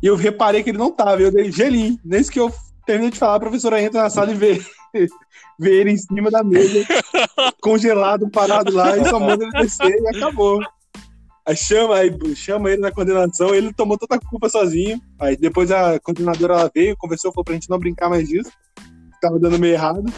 E 0.02 0.06
eu 0.06 0.16
reparei 0.16 0.62
que 0.62 0.70
ele 0.70 0.78
não 0.78 0.90
tava, 0.90 1.20
eu 1.20 1.30
dei 1.30 1.50
gelinho. 1.52 1.98
Nesse 2.04 2.30
que 2.30 2.40
eu 2.40 2.52
terminei 2.86 3.10
de 3.10 3.18
falar, 3.18 3.34
a 3.36 3.40
professora 3.40 3.82
entra 3.82 4.02
na 4.02 4.10
sala 4.10 4.30
e 4.30 4.34
vê, 4.34 4.60
vê 5.58 5.80
ele 5.80 5.90
em 5.92 5.96
cima 5.96 6.30
da 6.30 6.44
mesa, 6.44 6.86
congelado, 7.60 8.30
parado 8.30 8.72
lá, 8.72 8.96
e 8.96 9.04
só 9.08 9.18
manda 9.18 9.44
ele 9.44 9.52
descer 9.52 10.00
e 10.00 10.16
acabou. 10.16 10.60
Aí 11.46 11.56
chama, 11.56 11.96
aí 11.96 12.36
chama 12.36 12.70
ele 12.70 12.82
na 12.82 12.92
condenação, 12.92 13.54
ele 13.54 13.72
tomou 13.72 13.96
toda 13.96 14.16
a 14.16 14.20
culpa 14.20 14.50
sozinho. 14.50 15.00
Aí 15.18 15.34
depois 15.34 15.70
a 15.70 15.98
coordenadora 15.98 16.54
ela 16.54 16.70
veio, 16.74 16.96
conversou, 16.96 17.32
falou 17.32 17.44
pra 17.44 17.54
gente 17.54 17.70
não 17.70 17.78
brincar 17.78 18.10
mais 18.10 18.28
disso. 18.28 18.52
Tava 19.20 19.38
dando 19.38 19.58
meio 19.58 19.72
errado. 19.72 20.12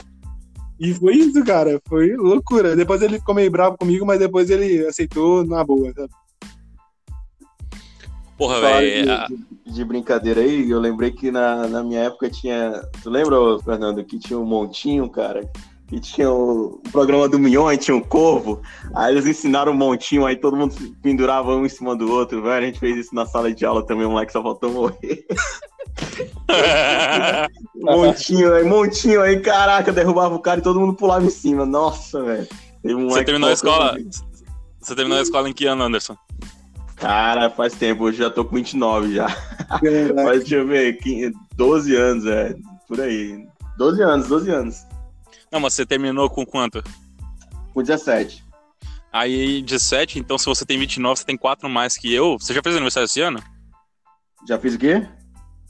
E 0.81 0.93
foi 0.93 1.15
isso, 1.15 1.45
cara. 1.45 1.81
Foi 1.89 2.17
loucura. 2.17 2.75
Depois 2.75 3.01
ele 3.01 3.21
ficou 3.21 3.35
meio 3.35 3.51
bravo 3.51 3.79
comigo, 3.79 4.05
mas 4.05 4.19
depois 4.19 4.51
ele 4.51 4.85
aceitou 4.87 5.45
na 5.47 5.63
boa. 5.63 5.93
sabe? 5.95 6.11
Porra, 8.41 8.59
velho. 8.59 9.05
de, 9.05 9.11
a- 9.11 9.27
de- 9.27 9.73
de 9.75 9.85
brincadeira 9.85 10.41
aí, 10.41 10.71
eu 10.71 10.81
lembrei 10.81 11.11
que 11.11 11.31
na, 11.31 11.69
na 11.69 11.83
minha 11.85 12.01
época 12.05 12.31
tinha. 12.31 12.81
Tu 13.03 13.11
lembra, 13.11 13.37
Fernando, 13.63 14.03
que 14.03 14.19
tinha 14.19 14.39
um 14.39 14.47
montinho, 14.47 15.11
cara? 15.11 15.47
Que 15.87 16.01
tinha 16.01 16.31
o, 16.31 16.81
o 16.87 16.91
programa 16.91 17.29
do 17.29 17.39
Mion, 17.39 17.67
aí 17.67 17.77
tinha 17.77 17.95
um 17.95 18.01
corvo. 18.01 18.63
Aí 18.95 19.13
eles 19.13 19.27
ensinaram 19.27 19.73
um 19.73 19.77
montinho, 19.77 20.25
aí 20.25 20.37
todo 20.37 20.57
mundo 20.57 20.75
pendurava 21.03 21.55
um 21.55 21.67
em 21.67 21.69
cima 21.69 21.95
do 21.95 22.11
outro, 22.11 22.41
velho. 22.43 22.55
A 22.65 22.67
gente 22.67 22.79
fez 22.81 22.97
isso 22.97 23.15
na 23.15 23.27
sala 23.27 23.53
de 23.53 23.67
aula 23.67 23.85
também, 23.85 24.07
o 24.07 24.11
moleque 24.11 24.33
só 24.33 24.43
faltou 24.43 24.71
morrer. 24.73 25.27
montinho 27.75 28.55
aí, 28.55 28.65
montinho 28.65 29.21
aí, 29.21 29.41
caraca, 29.41 29.93
derrubava 29.93 30.35
o 30.35 30.39
cara 30.41 30.61
e 30.61 30.63
todo 30.63 30.81
mundo 30.81 30.95
pulava 30.95 31.27
em 31.27 31.31
cima. 31.31 31.67
Nossa, 31.67 32.23
velho. 32.23 32.49
Você 32.83 33.25
terminou 33.25 33.51
a 33.51 33.53
escola? 33.53 33.99
Você 34.81 34.95
terminou 34.95 35.19
a 35.19 35.23
escola 35.23 35.49
em 35.49 35.53
que 35.53 35.67
ano, 35.67 35.83
Anderson? 35.83 36.17
Cara, 37.01 37.49
faz 37.51 37.73
tempo, 37.75 38.09
eu 38.09 38.13
já 38.13 38.29
tô 38.31 38.45
com 38.45 38.57
29 38.57 39.15
já. 39.15 39.27
Caraca. 39.27 40.15
Mas 40.15 40.41
deixa 40.41 40.57
eu 40.57 40.67
ver, 40.67 40.99
15, 40.99 41.33
12 41.57 41.97
anos, 41.97 42.27
é, 42.27 42.55
por 42.87 43.01
aí. 43.01 43.47
12 43.79 44.03
anos, 44.03 44.29
12 44.29 44.51
anos. 44.51 44.77
Não, 45.51 45.59
mas 45.61 45.73
você 45.75 45.87
terminou 45.87 46.29
com 46.29 46.45
quanto? 46.45 46.83
Com 47.73 47.83
17. 47.83 48.45
Aí, 49.13 49.63
17, 49.63 50.19
então 50.19 50.37
se 50.39 50.47
você 50.47 50.65
tem 50.65 50.79
29, 50.79 51.19
você 51.21 51.25
tem 51.25 51.37
4 51.37 51.69
mais 51.69 51.97
que 51.97 52.13
eu. 52.13 52.37
Você 52.39 52.53
já 52.55 52.63
fez 52.63 52.77
aniversário 52.77 53.07
esse 53.07 53.21
ano? 53.21 53.43
Já 54.47 54.59
fiz 54.59 54.75
o 54.75 54.79
quê? 54.79 55.05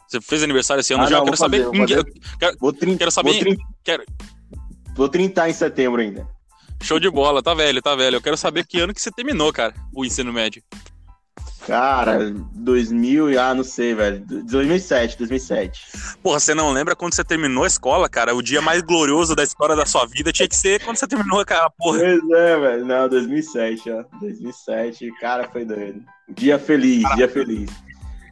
Você 0.08 0.20
fez 0.20 0.42
aniversário 0.42 0.80
esse 0.80 0.92
ano 0.92 1.04
Ah, 1.04 1.06
já? 1.06 1.12
não, 1.12 1.18
eu 1.20 1.24
quero 1.26 1.36
saber. 1.36 1.64
fazer, 1.64 1.78
fazer. 1.78 1.98
Eu 1.98 2.04
quero- 2.38 2.56
Vou, 2.60 2.72
trin... 2.72 2.96
Quero 2.96 3.10
saber- 3.10 3.30
Vou, 3.32 3.38
trin... 3.40 3.56
quero- 3.84 4.04
vou 4.96 5.08
30 5.08 5.48
em 5.48 5.52
setembro 5.52 6.00
ainda. 6.02 6.26
Show 6.82 6.98
de 6.98 7.08
bola, 7.10 7.42
tá 7.42 7.54
velho, 7.54 7.80
tá 7.80 7.94
velho. 7.94 8.16
Eu 8.16 8.20
quero 8.22 8.36
saber 8.36 8.66
que 8.66 8.80
ano 8.80 8.92
que 8.92 9.00
você 9.00 9.10
terminou, 9.12 9.52
cara, 9.52 9.72
o 9.94 10.04
ensino 10.04 10.32
médio. 10.32 10.62
Cara, 11.66 12.32
2000, 12.54 13.40
ah, 13.40 13.54
não 13.54 13.62
sei, 13.62 13.94
velho. 13.94 14.24
2007, 14.26 15.18
2007. 15.18 15.82
Porra, 16.22 16.40
você 16.40 16.54
não 16.54 16.72
lembra 16.72 16.96
quando 16.96 17.14
você 17.14 17.22
terminou 17.22 17.64
a 17.64 17.66
escola, 17.66 18.08
cara? 18.08 18.34
O 18.34 18.42
dia 18.42 18.60
mais 18.60 18.82
glorioso 18.82 19.34
da 19.34 19.42
história 19.42 19.76
da 19.76 19.86
sua 19.86 20.06
vida 20.06 20.32
tinha 20.32 20.48
que 20.48 20.56
ser 20.56 20.82
quando 20.82 20.96
você 20.96 21.06
terminou 21.06 21.40
aquela 21.40 21.70
porra. 21.70 21.98
Pois 21.98 22.30
é, 22.30 22.58
velho. 22.58 22.84
Não, 22.84 23.08
2007, 23.08 23.90
ó. 23.90 24.04
2007, 24.20 25.10
cara, 25.20 25.48
foi 25.48 25.64
doido. 25.64 26.02
Dia 26.28 26.58
feliz, 26.58 27.02
dia 27.16 27.28
feliz. 27.28 27.70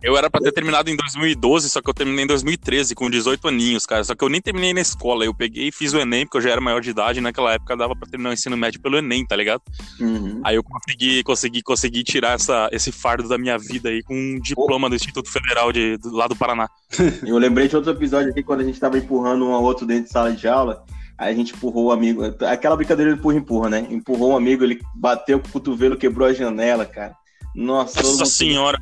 Eu 0.03 0.17
era 0.17 0.31
pra 0.31 0.41
ter 0.41 0.53
terminado 0.53 0.91
em 0.91 0.97
2012, 0.97 1.69
só 1.69 1.83
que 1.83 1.91
eu 1.91 1.95
terminei 1.95 2.25
em 2.25 2.27
2013, 2.27 2.95
com 2.95 3.11
18 3.11 3.49
aninhos, 3.49 3.85
cara. 3.85 4.05
Só 4.05 4.15
que 4.15 4.25
eu 4.25 4.29
nem 4.29 4.41
terminei 4.41 4.73
na 4.73 4.81
escola. 4.81 5.25
Eu 5.25 5.35
peguei 5.35 5.69
e 5.69 5.73
fiz 5.73 5.93
o 5.93 5.99
Enem, 5.99 6.25
porque 6.25 6.39
eu 6.39 6.43
já 6.43 6.51
era 6.51 6.61
maior 6.61 6.81
de 6.81 6.91
idade. 6.91 7.19
E 7.19 7.23
naquela 7.23 7.53
época 7.53 7.77
dava 7.77 7.97
pra 7.97 8.09
terminar 8.09 8.31
o 8.31 8.33
ensino 8.33 8.57
médio 8.57 8.81
pelo 8.81 8.99
Enem, 8.99 9.27
tá 9.27 9.35
ligado? 9.35 9.63
Uhum. 10.01 10.41
Aí 10.45 10.57
eu 10.57 10.63
consegui, 10.63 11.23
consegui, 11.23 11.63
consegui 11.63 12.05
tirar 12.05 12.35
essa, 12.35 12.69
esse 12.73 12.93
fardo 12.93 13.29
da 13.29 13.37
minha 13.37 13.59
vida 13.59 13.89
aí 13.89 14.03
com 14.03 14.15
um 14.15 14.41
diploma 14.41 14.89
do 14.89 14.95
Instituto 14.95 15.31
Federal 15.31 15.73
de, 15.73 15.97
do, 15.97 16.13
lá 16.13 16.29
do 16.29 16.37
Paraná. 16.37 16.69
Eu 17.27 17.37
lembrei 17.39 17.69
de 17.69 17.77
outro 17.77 17.93
episódio 17.93 18.31
aqui 18.31 18.43
quando 18.43 18.61
a 18.61 18.65
gente 18.65 18.79
tava 18.79 18.99
empurrando 18.99 19.45
um 19.45 19.53
ao 19.53 19.63
outro 19.63 19.87
dentro 19.87 20.05
de 20.05 20.11
sala 20.11 20.33
de 20.33 20.47
aula. 20.47 20.85
Aí 21.19 21.33
a 21.33 21.37
gente 21.37 21.53
empurrou 21.53 21.87
o 21.87 21.93
amigo. 21.93 22.23
Aquela 22.47 22.77
brincadeira 22.77 23.13
de 23.13 23.19
empurra-empurra, 23.19 23.69
né? 23.69 23.87
Empurrou 23.91 24.33
um 24.33 24.37
amigo, 24.37 24.63
ele 24.63 24.81
bateu 24.95 25.41
com 25.41 25.49
o 25.49 25.53
cotovelo, 25.53 25.97
quebrou 25.97 26.29
a 26.29 26.33
janela, 26.33 26.87
cara. 26.87 27.17
Nossa, 27.55 28.01
Nossa 28.01 28.25
senhora. 28.27 28.79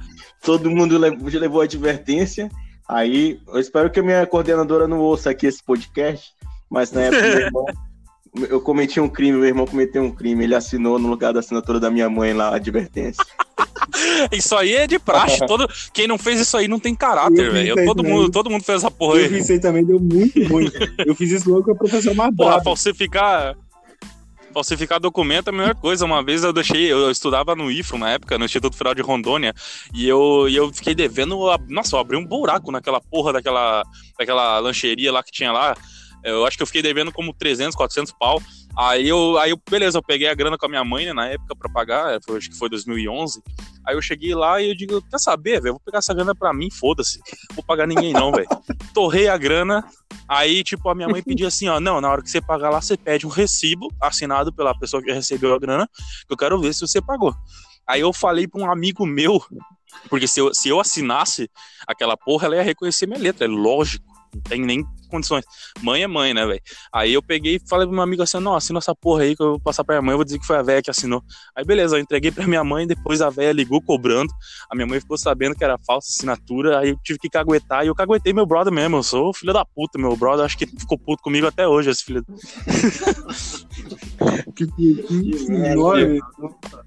Todo 0.46 0.70
mundo 0.70 0.96
le- 0.96 1.38
levou 1.38 1.60
advertência. 1.60 2.48
Aí, 2.88 3.40
eu 3.48 3.58
espero 3.58 3.90
que 3.90 3.98
a 3.98 4.02
minha 4.02 4.24
coordenadora 4.26 4.86
não 4.86 5.00
ouça 5.00 5.28
aqui 5.30 5.46
esse 5.46 5.62
podcast, 5.62 6.30
mas 6.70 6.92
na 6.92 7.02
época 7.02 7.22
meu 7.22 7.40
irmão, 7.40 7.66
eu 8.48 8.60
cometi 8.60 9.00
um 9.00 9.08
crime, 9.08 9.36
meu 9.38 9.46
irmão 9.48 9.66
cometeu 9.66 10.02
um 10.04 10.12
crime, 10.12 10.44
ele 10.44 10.54
assinou 10.54 10.98
no 10.98 11.08
lugar 11.08 11.32
da 11.32 11.40
assinatura 11.40 11.80
da 11.80 11.90
minha 11.90 12.08
mãe 12.08 12.32
lá, 12.32 12.50
a 12.50 12.56
advertência. 12.56 13.24
Isso 14.30 14.54
aí 14.54 14.74
é 14.74 14.86
de 14.86 14.98
praxe. 14.98 15.44
Todo... 15.46 15.68
Quem 15.92 16.06
não 16.06 16.18
fez 16.18 16.40
isso 16.40 16.56
aí 16.56 16.68
não 16.68 16.78
tem 16.78 16.94
caráter, 16.94 17.50
velho. 17.50 17.84
Todo 17.84 18.02
mundo, 18.04 18.30
todo 18.30 18.50
mundo 18.50 18.62
fez 18.62 18.78
essa 18.78 18.90
porra 18.90 19.18
Eu 19.18 19.24
aí. 19.24 19.28
fiz 19.28 19.44
isso 19.44 19.52
aí 19.52 19.60
também, 19.60 19.84
deu 19.84 19.98
muito 19.98 20.42
ruim. 20.48 20.70
Eu 21.04 21.14
fiz 21.14 21.30
isso 21.30 21.50
logo 21.50 21.64
com 21.64 21.72
a 21.72 21.74
professora 21.74 22.14
mais 22.14 22.34
Porra, 22.34 22.62
falsificar. 22.62 23.56
Falsificar 24.60 24.98
documento 24.98 25.48
é 25.48 25.50
a 25.50 25.52
melhor 25.52 25.74
coisa. 25.74 26.06
Uma 26.06 26.22
vez 26.22 26.42
eu 26.42 26.50
deixei, 26.50 26.90
eu 26.90 27.10
estudava 27.10 27.54
no 27.54 27.70
IFRO 27.70 27.98
na 27.98 28.12
época, 28.12 28.38
no 28.38 28.46
Instituto 28.46 28.74
Federal 28.74 28.94
de 28.94 29.02
Rondônia, 29.02 29.54
e 29.92 30.08
eu, 30.08 30.46
e 30.48 30.56
eu 30.56 30.72
fiquei 30.72 30.94
devendo. 30.94 31.50
a- 31.50 31.58
Nossa, 31.68 31.94
eu 31.94 32.00
abri 32.00 32.16
um 32.16 32.24
buraco 32.24 32.72
naquela 32.72 32.98
porra 32.98 33.34
daquela, 33.34 33.82
daquela 34.18 34.58
lancheria 34.58 35.12
lá 35.12 35.22
que 35.22 35.30
tinha 35.30 35.52
lá. 35.52 35.76
Eu 36.24 36.46
acho 36.46 36.56
que 36.56 36.62
eu 36.62 36.66
fiquei 36.66 36.80
devendo 36.80 37.12
como 37.12 37.34
300, 37.34 37.76
400 37.76 38.14
pau. 38.18 38.40
Aí 38.78 39.08
eu, 39.08 39.38
aí 39.38 39.50
eu, 39.50 39.60
beleza, 39.70 39.98
eu 39.98 40.02
peguei 40.02 40.28
a 40.28 40.34
grana 40.34 40.58
com 40.58 40.66
a 40.66 40.68
minha 40.68 40.84
mãe, 40.84 41.06
né, 41.06 41.12
na 41.12 41.26
época, 41.28 41.56
pra 41.56 41.68
pagar, 41.70 42.18
foi- 42.24 42.36
acho 42.38 42.50
que 42.50 42.58
foi 42.58 42.68
2011. 42.68 43.42
Aí 43.86 43.94
eu 43.96 44.02
cheguei 44.02 44.34
lá 44.34 44.60
e 44.60 44.68
eu 44.70 44.74
digo, 44.76 45.00
quer 45.02 45.18
saber, 45.18 45.60
velho, 45.62 45.74
vou 45.74 45.80
pegar 45.84 45.98
essa 45.98 46.12
grana 46.12 46.34
pra 46.34 46.52
mim, 46.52 46.70
foda-se. 46.70 47.20
Vou 47.54 47.64
pagar 47.64 47.86
ninguém 47.86 48.12
não, 48.12 48.30
velho. 48.32 48.46
Torrei 48.94 49.28
a 49.28 49.36
grana, 49.36 49.84
Aí, 50.28 50.64
tipo, 50.64 50.88
a 50.88 50.94
minha 50.94 51.08
mãe 51.08 51.22
pediu 51.22 51.46
assim, 51.46 51.68
ó, 51.68 51.78
não, 51.78 52.00
na 52.00 52.10
hora 52.10 52.20
que 52.20 52.28
você 52.28 52.40
pagar 52.40 52.68
lá, 52.70 52.80
você 52.80 52.96
pede 52.96 53.24
um 53.24 53.30
recibo 53.30 53.88
assinado 54.00 54.52
pela 54.52 54.76
pessoa 54.76 55.00
que 55.00 55.12
recebeu 55.12 55.54
a 55.54 55.58
grana, 55.58 55.88
que 56.26 56.32
eu 56.32 56.36
quero 56.36 56.60
ver 56.60 56.74
se 56.74 56.80
você 56.80 57.00
pagou. 57.00 57.32
Aí 57.86 58.00
eu 58.00 58.12
falei 58.12 58.48
pra 58.48 58.60
um 58.60 58.68
amigo 58.68 59.06
meu, 59.06 59.40
porque 60.10 60.26
se 60.26 60.40
eu, 60.40 60.52
se 60.52 60.68
eu 60.68 60.80
assinasse 60.80 61.48
aquela 61.86 62.16
porra, 62.16 62.46
ela 62.46 62.56
ia 62.56 62.62
reconhecer 62.62 63.06
minha 63.06 63.20
letra, 63.20 63.44
é 63.44 63.48
lógico, 63.48 64.04
não 64.34 64.40
tem 64.42 64.60
nem 64.62 64.84
condições. 65.06 65.44
Mãe 65.82 66.02
é 66.02 66.06
mãe, 66.06 66.32
né, 66.34 66.44
velho? 66.46 66.60
Aí 66.92 67.12
eu 67.12 67.22
peguei 67.22 67.56
e 67.56 67.68
falei 67.68 67.86
pro 67.86 67.94
meu 67.94 68.02
amigo 68.02 68.22
assim, 68.22 68.38
não, 68.40 68.54
assina 68.54 68.78
essa 68.78 68.94
porra 68.94 69.22
aí 69.22 69.34
que 69.36 69.42
eu 69.42 69.50
vou 69.50 69.60
passar 69.60 69.84
pra 69.84 69.96
minha 69.96 70.02
mãe, 70.02 70.12
eu 70.12 70.18
vou 70.18 70.24
dizer 70.24 70.38
que 70.38 70.46
foi 70.46 70.56
a 70.56 70.62
velha 70.62 70.82
que 70.82 70.90
assinou. 70.90 71.22
Aí 71.54 71.64
beleza, 71.64 71.96
eu 71.96 72.00
entreguei 72.00 72.30
pra 72.30 72.46
minha 72.46 72.62
mãe, 72.64 72.86
depois 72.86 73.20
a 73.22 73.30
velha 73.30 73.52
ligou 73.52 73.80
cobrando, 73.80 74.32
a 74.70 74.74
minha 74.74 74.86
mãe 74.86 75.00
ficou 75.00 75.16
sabendo 75.18 75.54
que 75.54 75.64
era 75.64 75.78
falsa 75.86 76.08
assinatura, 76.10 76.78
aí 76.78 76.90
eu 76.90 76.98
tive 77.02 77.18
que 77.18 77.28
caguetar, 77.28 77.84
e 77.84 77.88
eu 77.88 77.94
caguetei 77.94 78.32
meu 78.32 78.46
brother 78.46 78.72
mesmo, 78.72 78.96
eu 78.96 79.02
sou 79.02 79.32
filho 79.34 79.52
da 79.52 79.64
puta, 79.64 79.98
meu 79.98 80.16
brother, 80.16 80.44
acho 80.44 80.56
que 80.58 80.66
ficou 80.66 80.98
puto 80.98 81.22
comigo 81.22 81.46
até 81.46 81.66
hoje, 81.66 81.90
esse 81.90 82.04
filho. 82.04 82.24
Que, 84.56 84.66
que, 84.66 84.94
que 85.02 85.52
enorme. 85.52 86.02
Aí 86.02 86.18
eu, 86.38 86.50
fa- 86.60 86.84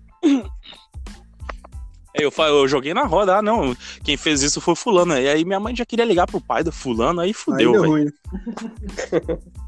eu 2.23 2.67
joguei 2.67 2.93
na 2.93 3.03
roda, 3.03 3.37
ah 3.37 3.41
não, 3.41 3.75
quem 4.03 4.17
fez 4.17 4.41
isso 4.41 4.59
foi 4.61 4.75
fulano, 4.75 5.17
e 5.17 5.27
aí 5.27 5.45
minha 5.45 5.59
mãe 5.59 5.75
já 5.75 5.85
queria 5.85 6.05
ligar 6.05 6.27
pro 6.27 6.41
pai 6.41 6.63
do 6.63 6.71
fulano, 6.71 7.21
aí 7.21 7.33
fudeu, 7.33 7.71
deu 7.71 7.93
velho. 7.93 8.13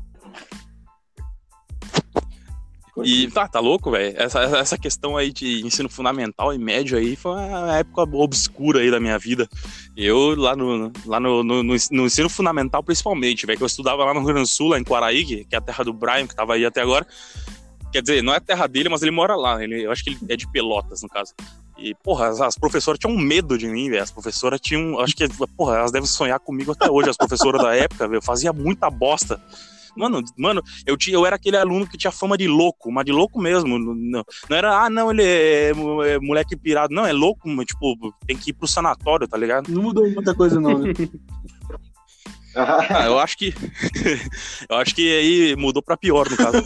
E 3.03 3.29
tá, 3.31 3.47
tá 3.47 3.59
louco, 3.59 3.89
velho? 3.89 4.13
Essa, 4.17 4.41
essa 4.41 4.77
questão 4.77 5.15
aí 5.15 5.31
de 5.31 5.65
ensino 5.65 5.89
fundamental 5.89 6.53
e 6.53 6.57
médio 6.57 6.97
aí 6.97 7.15
foi 7.15 7.31
uma 7.31 7.77
época 7.77 8.01
obscura 8.15 8.79
aí 8.79 8.91
da 8.91 8.99
minha 8.99 9.17
vida. 9.17 9.47
Eu, 9.95 10.35
lá 10.35 10.55
no, 10.55 10.91
lá 11.05 11.19
no, 11.19 11.43
no, 11.43 11.63
no 11.63 12.05
ensino 12.05 12.29
fundamental, 12.29 12.83
principalmente, 12.83 13.45
velho, 13.45 13.57
que 13.57 13.63
eu 13.63 13.67
estudava 13.67 14.03
lá 14.03 14.13
no 14.13 14.19
Rio 14.19 14.29
Grande 14.29 14.49
do 14.49 14.53
Sul, 14.53 14.69
lá 14.69 14.79
em 14.79 14.83
Quaraí, 14.83 15.45
que 15.45 15.55
é 15.55 15.57
a 15.57 15.61
terra 15.61 15.83
do 15.83 15.93
Brian, 15.93 16.27
que 16.27 16.35
tava 16.35 16.53
aí 16.55 16.65
até 16.65 16.81
agora. 16.81 17.07
Quer 17.91 18.01
dizer, 18.01 18.23
não 18.23 18.33
é 18.33 18.37
a 18.37 18.41
terra 18.41 18.67
dele, 18.67 18.89
mas 18.89 19.01
ele 19.01 19.11
mora 19.11 19.35
lá. 19.35 19.61
Ele, 19.63 19.85
eu 19.85 19.91
acho 19.91 20.03
que 20.03 20.11
ele 20.11 20.19
é 20.29 20.35
de 20.35 20.49
Pelotas, 20.49 21.01
no 21.01 21.09
caso. 21.09 21.33
E, 21.81 21.95
porra, 22.03 22.27
as, 22.27 22.39
as 22.39 22.55
professoras 22.55 22.99
tinham 22.99 23.17
medo 23.17 23.57
de 23.57 23.67
mim, 23.67 23.89
velho. 23.89 24.03
As 24.03 24.11
professoras 24.11 24.59
tinham. 24.61 24.99
Acho 24.99 25.15
que, 25.15 25.27
porra, 25.57 25.77
elas 25.77 25.91
devem 25.91 26.07
sonhar 26.07 26.39
comigo 26.39 26.71
até 26.71 26.89
hoje, 26.89 27.09
as 27.09 27.17
professoras 27.17 27.61
da 27.61 27.73
época, 27.75 28.07
velho. 28.07 28.17
Eu 28.17 28.21
fazia 28.21 28.53
muita 28.53 28.89
bosta. 28.89 29.41
Mano, 29.95 30.23
mano, 30.37 30.63
eu, 30.85 30.95
tinha, 30.95 31.15
eu 31.15 31.25
era 31.25 31.35
aquele 31.35 31.57
aluno 31.57 31.85
que 31.85 31.97
tinha 31.97 32.11
fama 32.11 32.37
de 32.37 32.47
louco, 32.47 32.91
mas 32.91 33.03
de 33.03 33.11
louco 33.11 33.41
mesmo. 33.41 33.77
Não, 33.77 34.23
não 34.49 34.57
era, 34.57 34.85
ah, 34.85 34.89
não, 34.89 35.11
ele 35.11 35.23
é, 35.23 35.71
é 36.05 36.19
moleque 36.19 36.55
pirado. 36.55 36.93
Não, 36.93 37.05
é 37.05 37.11
louco, 37.11 37.49
mas, 37.49 37.65
tipo, 37.65 38.13
tem 38.25 38.37
que 38.37 38.51
ir 38.51 38.53
pro 38.53 38.67
sanatório, 38.67 39.27
tá 39.27 39.37
ligado? 39.37 39.69
Não 39.69 39.81
mudou 39.81 40.09
muita 40.09 40.33
coisa, 40.33 40.59
não, 40.59 40.77
né? 40.77 40.93
Ah, 42.53 43.05
eu 43.05 43.17
acho 43.17 43.37
que. 43.37 43.53
eu 44.69 44.75
acho 44.75 44.93
que 44.93 45.09
aí 45.09 45.55
mudou 45.55 45.81
pra 45.81 45.95
pior, 45.95 46.29
no 46.29 46.35
caso. 46.35 46.61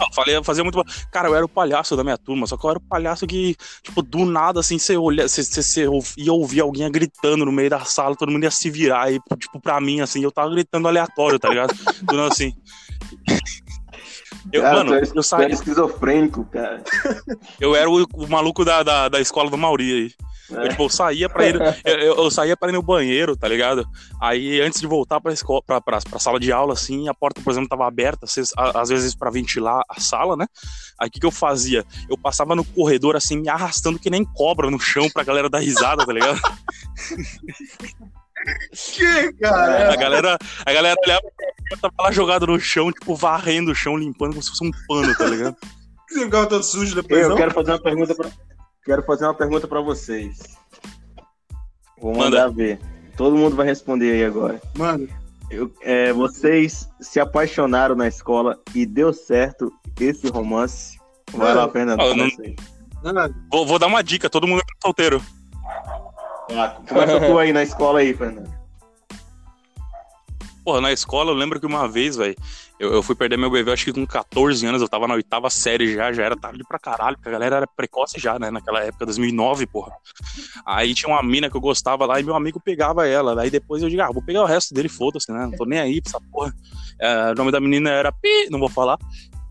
Não, 0.00 0.10
falei, 0.14 0.34
eu 0.34 0.42
fazia 0.42 0.64
muito. 0.64 0.82
Cara, 1.12 1.28
eu 1.28 1.34
era 1.34 1.44
o 1.44 1.48
palhaço 1.48 1.94
da 1.94 2.02
minha 2.02 2.16
turma, 2.16 2.46
só 2.46 2.56
que 2.56 2.64
eu 2.64 2.70
era 2.70 2.78
o 2.78 2.82
palhaço 2.82 3.26
que, 3.26 3.54
tipo, 3.82 4.00
do 4.00 4.24
nada, 4.24 4.60
assim, 4.60 4.78
você, 4.78 4.96
olha, 4.96 5.28
você, 5.28 5.44
você, 5.44 5.62
você 5.62 5.86
ia 6.16 6.32
ouvir 6.32 6.60
alguém 6.60 6.90
gritando 6.90 7.44
no 7.44 7.52
meio 7.52 7.68
da 7.68 7.84
sala, 7.84 8.16
todo 8.16 8.32
mundo 8.32 8.44
ia 8.44 8.50
se 8.50 8.70
virar, 8.70 9.12
e, 9.12 9.20
tipo, 9.38 9.60
pra 9.60 9.78
mim, 9.80 10.00
assim, 10.00 10.22
eu 10.22 10.32
tava 10.32 10.50
gritando 10.50 10.88
aleatório, 10.88 11.38
tá 11.38 11.50
ligado? 11.50 11.74
Tudo 12.08 12.22
assim. 12.22 12.54
Eu, 14.50 14.62
Cara, 14.62 14.76
mano, 14.76 14.94
é, 14.94 15.02
eu 15.02 15.20
é 15.20 15.22
saí, 15.22 15.52
esquizofrênico, 15.52 16.44
cara. 16.46 16.82
eu 17.60 17.76
era 17.76 17.90
o, 17.90 18.06
o 18.14 18.26
maluco 18.26 18.64
da, 18.64 18.82
da, 18.82 19.08
da 19.08 19.20
escola 19.20 19.50
do 19.50 19.58
Mauri 19.58 19.92
aí. 19.92 20.29
Eu, 20.50 20.68
tipo, 20.68 20.82
eu 20.84 20.88
saía 20.88 21.28
pra 21.28 21.46
ir. 21.46 21.56
Eu, 21.84 21.98
eu- 22.16 22.30
saía 22.30 22.56
pra 22.56 22.68
ir 22.68 22.72
no 22.72 22.82
banheiro, 22.82 23.36
tá 23.36 23.46
ligado? 23.48 23.86
Aí, 24.20 24.60
antes 24.60 24.80
de 24.80 24.86
voltar 24.86 25.20
pra, 25.20 25.32
escola, 25.32 25.62
pra, 25.62 25.80
pra, 25.80 25.98
pra 26.00 26.18
sala 26.18 26.38
de 26.40 26.50
aula, 26.52 26.72
assim, 26.74 27.08
a 27.08 27.14
porta, 27.14 27.40
por 27.40 27.50
exemplo, 27.50 27.68
tava 27.68 27.86
aberta, 27.86 28.24
às- 28.26 28.52
às 28.56 28.88
vezes 28.88 29.14
pra 29.14 29.30
ventilar 29.30 29.82
a 29.88 30.00
sala, 30.00 30.36
né? 30.36 30.46
Aí 30.98 31.08
o 31.08 31.10
que, 31.10 31.20
que 31.20 31.26
eu 31.26 31.30
fazia? 31.30 31.84
Eu 32.08 32.16
passava 32.18 32.54
no 32.54 32.64
corredor, 32.64 33.16
assim, 33.16 33.38
me 33.38 33.48
arrastando 33.48 33.98
que 33.98 34.10
nem 34.10 34.24
cobra 34.24 34.70
no 34.70 34.78
chão 34.80 35.08
pra 35.10 35.22
galera 35.24 35.48
dar 35.48 35.60
risada, 35.60 36.04
tá 36.04 36.12
ligado? 36.12 36.40
que, 38.72 39.32
cara? 39.34 39.92
A 39.92 39.96
galera, 39.96 40.38
a 40.64 40.72
galera 40.72 40.96
olhava 41.04 41.22
tava 41.80 41.94
lá 42.00 42.10
jogado 42.12 42.46
no 42.46 42.58
chão, 42.58 42.90
tipo, 42.90 43.14
varrendo 43.14 43.70
o 43.70 43.74
chão, 43.74 43.96
limpando 43.96 44.30
como 44.32 44.42
se 44.42 44.50
fosse 44.50 44.64
um 44.66 44.70
pano, 44.88 45.14
tá 45.16 45.26
ligado? 45.26 45.56
Você 46.08 46.24
ficava 46.24 46.46
todo 46.46 46.62
sujo 46.64 46.94
depois, 46.94 47.22
Eu 47.22 47.28
não? 47.30 47.36
quero 47.36 47.52
fazer 47.54 47.70
uma 47.70 47.80
pergunta 47.82 48.14
pra, 48.14 48.28
quero 48.84 49.02
fazer 49.02 49.24
uma 49.24 49.34
pergunta 49.34 49.66
pra 49.66 49.80
vocês. 49.80 50.56
Vou 52.00 52.12
Manda. 52.14 52.24
mandar 52.24 52.48
ver. 52.48 52.78
Todo 53.16 53.36
mundo 53.36 53.54
vai 53.56 53.66
responder 53.66 54.12
aí 54.12 54.24
agora. 54.24 54.60
Mano, 54.76 55.08
Eu- 55.50 55.72
é, 55.82 56.12
vocês 56.12 56.88
se 57.00 57.18
apaixonaram 57.18 57.94
na 57.96 58.06
escola 58.06 58.56
e 58.74 58.86
deu 58.86 59.12
certo 59.12 59.72
esse 60.00 60.28
romance? 60.28 60.96
Vai 61.32 61.52
lá, 61.54 61.68
Fernando. 61.68 62.00
Ah, 62.00 62.14
não- 62.14 63.12
nada. 63.12 63.34
Vou, 63.50 63.66
vou 63.66 63.78
dar 63.78 63.88
uma 63.88 64.02
dica, 64.02 64.30
todo 64.30 64.46
mundo 64.46 64.60
é 64.60 64.64
solteiro. 64.80 65.20
Ah, 66.52 66.80
começa 66.88 67.20
tu 67.20 67.36
aí 67.38 67.52
na 67.52 67.62
escola 67.64 67.98
aí, 67.98 68.14
Fernando. 68.14 68.48
Porra, 70.64 70.80
na 70.80 70.92
escola 70.92 71.30
eu 71.30 71.34
lembro 71.34 71.58
que 71.58 71.66
uma 71.66 71.88
vez, 71.88 72.16
velho, 72.16 72.36
eu, 72.80 72.94
eu 72.94 73.02
fui 73.02 73.14
perder 73.14 73.36
meu 73.36 73.50
bebê, 73.50 73.70
acho 73.70 73.84
que 73.84 73.92
com 73.92 74.06
14 74.06 74.66
anos, 74.66 74.80
eu 74.80 74.88
tava 74.88 75.06
na 75.06 75.12
oitava 75.12 75.50
série 75.50 75.92
já, 75.92 76.10
já 76.14 76.24
era 76.24 76.34
tarde 76.34 76.64
pra 76.66 76.78
caralho, 76.78 77.14
porque 77.16 77.28
a 77.28 77.32
galera 77.32 77.56
era 77.56 77.66
precoce 77.66 78.18
já, 78.18 78.38
né, 78.38 78.50
naquela 78.50 78.80
época, 78.80 79.04
2009, 79.04 79.66
porra. 79.66 79.92
Aí 80.64 80.94
tinha 80.94 81.12
uma 81.12 81.22
mina 81.22 81.50
que 81.50 81.56
eu 81.56 81.60
gostava 81.60 82.06
lá 82.06 82.18
e 82.18 82.22
meu 82.22 82.34
amigo 82.34 82.58
pegava 82.58 83.06
ela, 83.06 83.38
aí 83.40 83.50
depois 83.50 83.82
eu 83.82 83.90
digo, 83.90 84.00
ah, 84.00 84.10
vou 84.10 84.22
pegar 84.22 84.42
o 84.42 84.46
resto 84.46 84.72
dele, 84.72 84.88
foda-se, 84.88 85.30
né, 85.30 85.42
não 85.44 85.52
tô 85.52 85.66
nem 85.66 85.78
aí 85.78 86.00
pra 86.00 86.08
essa 86.08 86.20
porra. 86.32 86.54
É, 86.98 87.32
o 87.32 87.34
nome 87.34 87.52
da 87.52 87.60
menina 87.60 87.90
era 87.90 88.10
Pi, 88.10 88.48
não 88.50 88.58
vou 88.58 88.70
falar, 88.70 88.96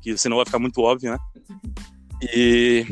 que 0.01 0.17
senão 0.17 0.37
vai 0.37 0.45
ficar 0.47 0.57
muito 0.57 0.81
óbvio, 0.81 1.11
né. 1.11 1.19
E... 2.33 2.87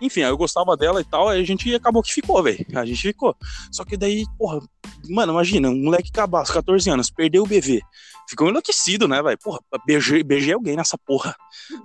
Enfim, 0.00 0.22
aí 0.22 0.30
eu 0.30 0.36
gostava 0.36 0.76
dela 0.76 1.00
e 1.00 1.04
tal, 1.04 1.28
aí 1.28 1.40
a 1.40 1.44
gente 1.44 1.74
acabou 1.74 2.02
que 2.02 2.12
ficou, 2.12 2.42
velho. 2.42 2.64
A 2.74 2.84
gente 2.84 3.00
ficou. 3.00 3.36
Só 3.70 3.84
que 3.84 3.96
daí, 3.96 4.24
porra, 4.38 4.60
Mano, 5.08 5.32
imagina, 5.32 5.68
um 5.68 5.82
moleque 5.82 6.10
cabaço, 6.10 6.52
14 6.52 6.88
anos, 6.90 7.10
perdeu 7.10 7.42
o 7.42 7.46
bebê. 7.46 7.80
Ficou 8.28 8.48
enlouquecido, 8.48 9.06
né, 9.06 9.22
velho? 9.22 9.38
Porra, 9.38 9.60
beijei, 9.86 10.22
beijei 10.22 10.54
alguém 10.54 10.76
nessa 10.76 10.96
porra. 10.96 11.36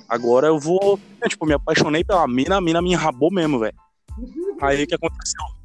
Agora 0.08 0.48
eu 0.48 0.58
vou. 0.58 1.00
Eu, 1.22 1.30
tipo, 1.30 1.46
me 1.46 1.54
apaixonei 1.54 2.04
pela 2.04 2.28
mina, 2.28 2.58
a 2.58 2.62
mina 2.62 2.82
me 2.82 2.92
enrabou 2.92 3.32
mesmo, 3.32 3.60
velho. 3.60 3.76
Aí 4.62 4.84
o 4.84 4.88
que 4.88 4.96
aconteceu? 4.96 5.59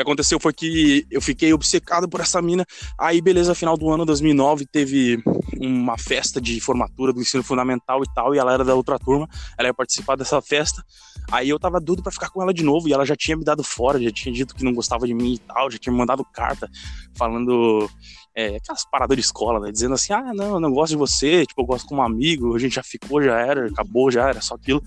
Que 0.00 0.02
aconteceu 0.02 0.40
foi 0.40 0.54
que 0.54 1.06
eu 1.10 1.20
fiquei 1.20 1.52
obcecado 1.52 2.08
por 2.08 2.20
essa 2.20 2.40
mina. 2.40 2.64
Aí, 2.98 3.20
beleza, 3.20 3.54
final 3.54 3.76
do 3.76 3.90
ano 3.90 4.06
2009, 4.06 4.64
teve 4.64 5.22
uma 5.60 5.98
festa 5.98 6.40
de 6.40 6.58
formatura 6.58 7.12
do 7.12 7.20
ensino 7.20 7.42
fundamental 7.42 8.02
e 8.02 8.06
tal, 8.14 8.34
e 8.34 8.38
ela 8.38 8.54
era 8.54 8.64
da 8.64 8.74
outra 8.74 8.98
turma, 8.98 9.28
ela 9.58 9.68
ia 9.68 9.74
participar 9.74 10.16
dessa 10.16 10.40
festa. 10.40 10.82
Aí 11.30 11.50
eu 11.50 11.58
tava 11.60 11.78
doido 11.78 12.02
pra 12.02 12.10
ficar 12.10 12.30
com 12.30 12.40
ela 12.40 12.54
de 12.54 12.64
novo, 12.64 12.88
e 12.88 12.94
ela 12.94 13.04
já 13.04 13.14
tinha 13.14 13.36
me 13.36 13.44
dado 13.44 13.62
fora, 13.62 14.02
já 14.02 14.10
tinha 14.10 14.34
dito 14.34 14.54
que 14.54 14.64
não 14.64 14.72
gostava 14.72 15.06
de 15.06 15.12
mim 15.12 15.34
e 15.34 15.38
tal, 15.38 15.70
já 15.70 15.76
tinha 15.76 15.92
me 15.92 15.98
mandado 15.98 16.24
carta 16.24 16.66
falando 17.14 17.86
é, 18.34 18.56
aquelas 18.56 18.84
paradas 18.88 19.16
de 19.16 19.22
escola, 19.22 19.60
né? 19.60 19.72
Dizendo 19.72 19.94
assim, 19.94 20.12
ah, 20.12 20.32
não, 20.34 20.54
eu 20.54 20.60
não 20.60 20.70
gosto 20.70 20.90
de 20.92 20.96
você, 20.96 21.44
tipo, 21.46 21.60
eu 21.60 21.66
gosto 21.66 21.86
como 21.86 22.02
amigo, 22.02 22.54
a 22.54 22.58
gente 22.58 22.74
já 22.74 22.82
ficou, 22.82 23.22
já 23.22 23.38
era, 23.38 23.66
acabou, 23.66 24.10
já 24.10 24.28
era, 24.28 24.40
só 24.40 24.54
aquilo. 24.54 24.82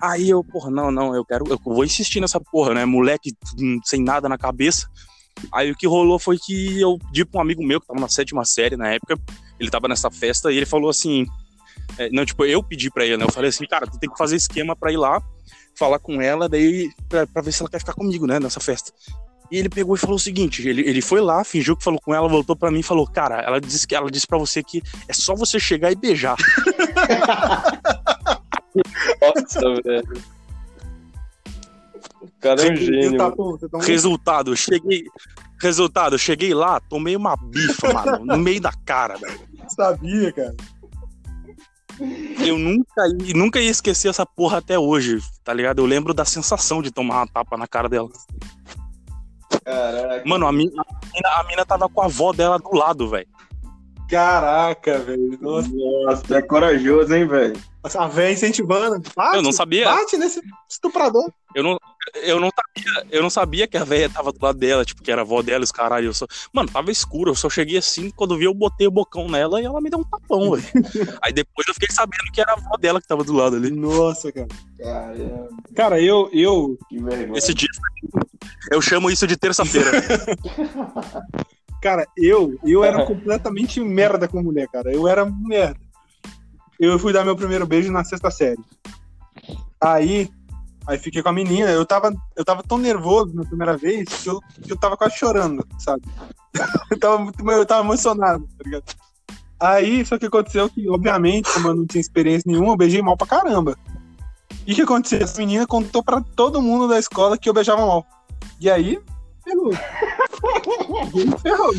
Aí 0.00 0.28
eu, 0.28 0.42
porra, 0.42 0.70
não, 0.70 0.90
não, 0.90 1.14
eu 1.14 1.24
quero, 1.24 1.44
eu 1.48 1.58
vou 1.64 1.84
insistir 1.84 2.20
nessa 2.20 2.40
porra, 2.40 2.74
né? 2.74 2.84
Moleque 2.84 3.32
hum, 3.58 3.78
sem 3.84 4.02
nada 4.02 4.28
na 4.28 4.36
cabeça. 4.36 4.88
Aí 5.52 5.70
o 5.70 5.76
que 5.76 5.86
rolou 5.86 6.18
foi 6.18 6.38
que 6.38 6.80
eu 6.80 6.98
pedi 6.98 7.24
pra 7.24 7.38
um 7.38 7.42
amigo 7.42 7.64
meu, 7.64 7.80
que 7.80 7.86
tava 7.86 8.00
na 8.00 8.08
sétima 8.08 8.44
série 8.44 8.76
na 8.76 8.88
época, 8.88 9.16
ele 9.58 9.70
tava 9.70 9.88
nessa 9.88 10.10
festa, 10.10 10.52
e 10.52 10.56
ele 10.56 10.66
falou 10.66 10.90
assim, 10.90 11.26
é, 11.98 12.10
não, 12.10 12.24
tipo, 12.24 12.44
eu 12.44 12.62
pedi 12.62 12.90
pra 12.90 13.04
ele, 13.04 13.16
né? 13.16 13.24
Eu 13.24 13.32
falei 13.32 13.50
assim, 13.50 13.66
cara, 13.66 13.86
tu 13.86 13.98
tem 13.98 14.10
que 14.10 14.18
fazer 14.18 14.36
esquema 14.36 14.76
pra 14.76 14.92
ir 14.92 14.96
lá, 14.96 15.22
falar 15.76 15.98
com 15.98 16.20
ela, 16.20 16.48
daí, 16.48 16.90
pra, 17.08 17.26
pra 17.26 17.42
ver 17.42 17.52
se 17.52 17.62
ela 17.62 17.70
quer 17.70 17.78
ficar 17.78 17.94
comigo, 17.94 18.26
né, 18.26 18.38
nessa 18.38 18.60
festa. 18.60 18.92
E 19.52 19.58
ele 19.58 19.68
pegou 19.68 19.94
e 19.94 19.98
falou 19.98 20.16
o 20.16 20.18
seguinte: 20.18 20.66
ele, 20.66 20.80
ele 20.80 21.02
foi 21.02 21.20
lá, 21.20 21.44
fingiu 21.44 21.76
que 21.76 21.84
falou 21.84 22.00
com 22.00 22.14
ela, 22.14 22.26
voltou 22.26 22.56
pra 22.56 22.70
mim 22.70 22.80
e 22.80 22.82
falou: 22.82 23.06
Cara, 23.06 23.42
ela 23.42 23.60
disse 23.60 23.86
que 23.86 23.94
ela 23.94 24.10
disse 24.10 24.26
pra 24.26 24.38
você 24.38 24.62
que 24.62 24.82
é 25.06 25.12
só 25.12 25.34
você 25.34 25.60
chegar 25.60 25.92
e 25.92 25.94
beijar. 25.94 26.36
Nossa, 29.20 29.60
velho. 29.84 30.22
O 32.22 32.30
cara 32.40 32.66
é 32.66 32.72
um 32.72 32.76
gênio. 32.76 33.18
Tá, 33.18 33.28
você 33.28 33.68
tá 33.68 33.78
Resultado, 33.80 34.56
cheguei. 34.56 35.04
Resultado, 35.60 36.18
cheguei 36.18 36.54
lá, 36.54 36.80
tomei 36.80 37.14
uma 37.14 37.36
bifa, 37.36 37.92
mano, 37.92 38.24
no 38.24 38.38
meio 38.38 38.60
da 38.60 38.72
cara, 38.86 39.18
velho. 39.18 39.38
Sabia, 39.68 40.32
cara. 40.32 40.56
Eu 42.44 42.58
nunca, 42.58 43.06
nunca 43.36 43.60
ia 43.60 43.70
esquecer 43.70 44.08
essa 44.08 44.24
porra 44.24 44.58
até 44.58 44.78
hoje, 44.78 45.18
tá 45.44 45.52
ligado? 45.52 45.80
Eu 45.80 45.86
lembro 45.86 46.14
da 46.14 46.24
sensação 46.24 46.80
de 46.80 46.90
tomar 46.90 47.16
uma 47.16 47.26
tapa 47.26 47.58
na 47.58 47.68
cara 47.68 47.86
dela. 47.86 48.08
Caraca. 49.64 50.22
Mano, 50.28 50.46
a 50.46 50.52
mina, 50.52 50.82
a 50.82 51.06
mina, 51.14 51.28
a 51.40 51.44
mina 51.44 51.64
tava 51.66 51.88
com 51.88 52.02
a 52.02 52.06
avó 52.06 52.32
dela 52.32 52.58
do 52.58 52.74
lado, 52.74 53.08
velho. 53.08 53.26
Caraca, 54.08 54.98
velho. 54.98 55.38
Nossa, 55.40 55.70
Nossa, 55.72 56.22
tu 56.22 56.34
é 56.34 56.42
corajoso, 56.42 57.14
hein, 57.14 57.26
velho? 57.26 57.56
A 57.84 58.06
véia 58.06 58.32
incentivando. 58.32 59.02
Bate, 59.14 59.36
Eu 59.36 59.42
não 59.42 59.52
sabia. 59.52 59.86
Bate 59.86 60.16
nesse 60.16 60.40
estuprador. 60.68 61.30
Eu 61.54 61.62
não, 61.62 61.78
eu 62.22 62.40
não 62.40 62.50
sabia, 62.50 63.06
eu 63.10 63.22
não 63.22 63.30
sabia 63.30 63.66
que 63.66 63.76
a 63.76 63.84
velha 63.84 64.08
tava 64.08 64.32
do 64.32 64.42
lado 64.42 64.58
dela, 64.58 64.84
tipo, 64.84 65.02
que 65.02 65.10
era 65.10 65.20
a 65.20 65.24
avó 65.24 65.42
dela, 65.42 65.62
os 65.62 65.72
caralho. 65.72 66.06
Eu 66.06 66.14
só... 66.14 66.26
Mano, 66.52 66.70
tava 66.70 66.90
escuro, 66.90 67.30
eu 67.30 67.34
só 67.34 67.50
cheguei 67.50 67.76
assim, 67.76 68.10
quando 68.10 68.38
vi, 68.38 68.44
eu 68.44 68.54
botei 68.54 68.86
o 68.86 68.90
bocão 68.90 69.28
nela 69.28 69.60
e 69.60 69.64
ela 69.64 69.80
me 69.80 69.90
deu 69.90 69.98
um 69.98 70.04
tapão, 70.04 70.52
velho. 70.52 70.64
Aí 71.22 71.32
depois 71.32 71.66
eu 71.68 71.74
fiquei 71.74 71.94
sabendo 71.94 72.32
que 72.32 72.40
era 72.40 72.52
a 72.52 72.54
avó 72.54 72.76
dela 72.76 73.00
que 73.00 73.06
tava 73.06 73.24
do 73.24 73.32
lado 73.32 73.56
ali. 73.56 73.70
Nossa, 73.70 74.32
cara. 74.32 74.48
Caramba, 74.78 75.48
Cara, 75.74 76.00
eu, 76.00 76.28
eu. 76.32 76.78
Esse 77.34 77.52
dia. 77.54 77.68
Eu 78.70 78.80
chamo 78.80 79.10
isso 79.10 79.26
de 79.26 79.36
terça-feira. 79.36 79.90
cara, 81.82 82.06
eu, 82.16 82.58
eu 82.64 82.82
era 82.84 83.04
completamente 83.04 83.80
merda 83.80 84.26
com 84.28 84.42
mulher, 84.42 84.68
cara. 84.68 84.92
Eu 84.92 85.06
era 85.06 85.24
merda. 85.24 85.91
Eu 86.82 86.98
fui 86.98 87.12
dar 87.12 87.24
meu 87.24 87.36
primeiro 87.36 87.64
beijo 87.64 87.92
na 87.92 88.02
sexta 88.02 88.28
série. 88.28 88.60
Aí, 89.80 90.28
aí 90.84 90.98
fiquei 90.98 91.22
com 91.22 91.28
a 91.28 91.32
menina. 91.32 91.70
Eu 91.70 91.86
tava, 91.86 92.12
eu 92.34 92.44
tava 92.44 92.60
tão 92.64 92.76
nervoso 92.76 93.32
na 93.36 93.44
primeira 93.44 93.76
vez 93.76 94.08
que 94.08 94.28
eu, 94.28 94.40
que 94.60 94.72
eu 94.72 94.76
tava 94.76 94.96
quase 94.96 95.16
chorando, 95.16 95.64
sabe? 95.78 96.02
eu, 96.90 96.98
tava 96.98 97.18
muito, 97.20 97.48
eu 97.48 97.64
tava 97.64 97.84
emocionado, 97.84 98.48
tá 98.58 98.64
ligado? 98.64 98.82
Aí, 99.60 100.04
só 100.04 100.18
que 100.18 100.26
aconteceu 100.26 100.68
que, 100.68 100.88
obviamente, 100.88 101.52
como 101.52 101.68
eu 101.68 101.74
não 101.76 101.86
tinha 101.86 102.00
experiência 102.00 102.50
nenhuma, 102.50 102.72
eu 102.72 102.76
beijei 102.76 103.00
mal 103.00 103.16
pra 103.16 103.28
caramba. 103.28 103.78
E 104.66 104.72
o 104.72 104.74
que 104.74 104.82
aconteceu? 104.82 105.20
Essa 105.20 105.38
menina 105.40 105.64
contou 105.68 106.02
pra 106.02 106.20
todo 106.20 106.60
mundo 106.60 106.88
da 106.88 106.98
escola 106.98 107.38
que 107.38 107.48
eu 107.48 107.54
beijava 107.54 107.86
mal. 107.86 108.04
E 108.60 108.68
aí, 108.68 109.00
ferrou. 109.44 109.70
Ferrou. 111.42 111.72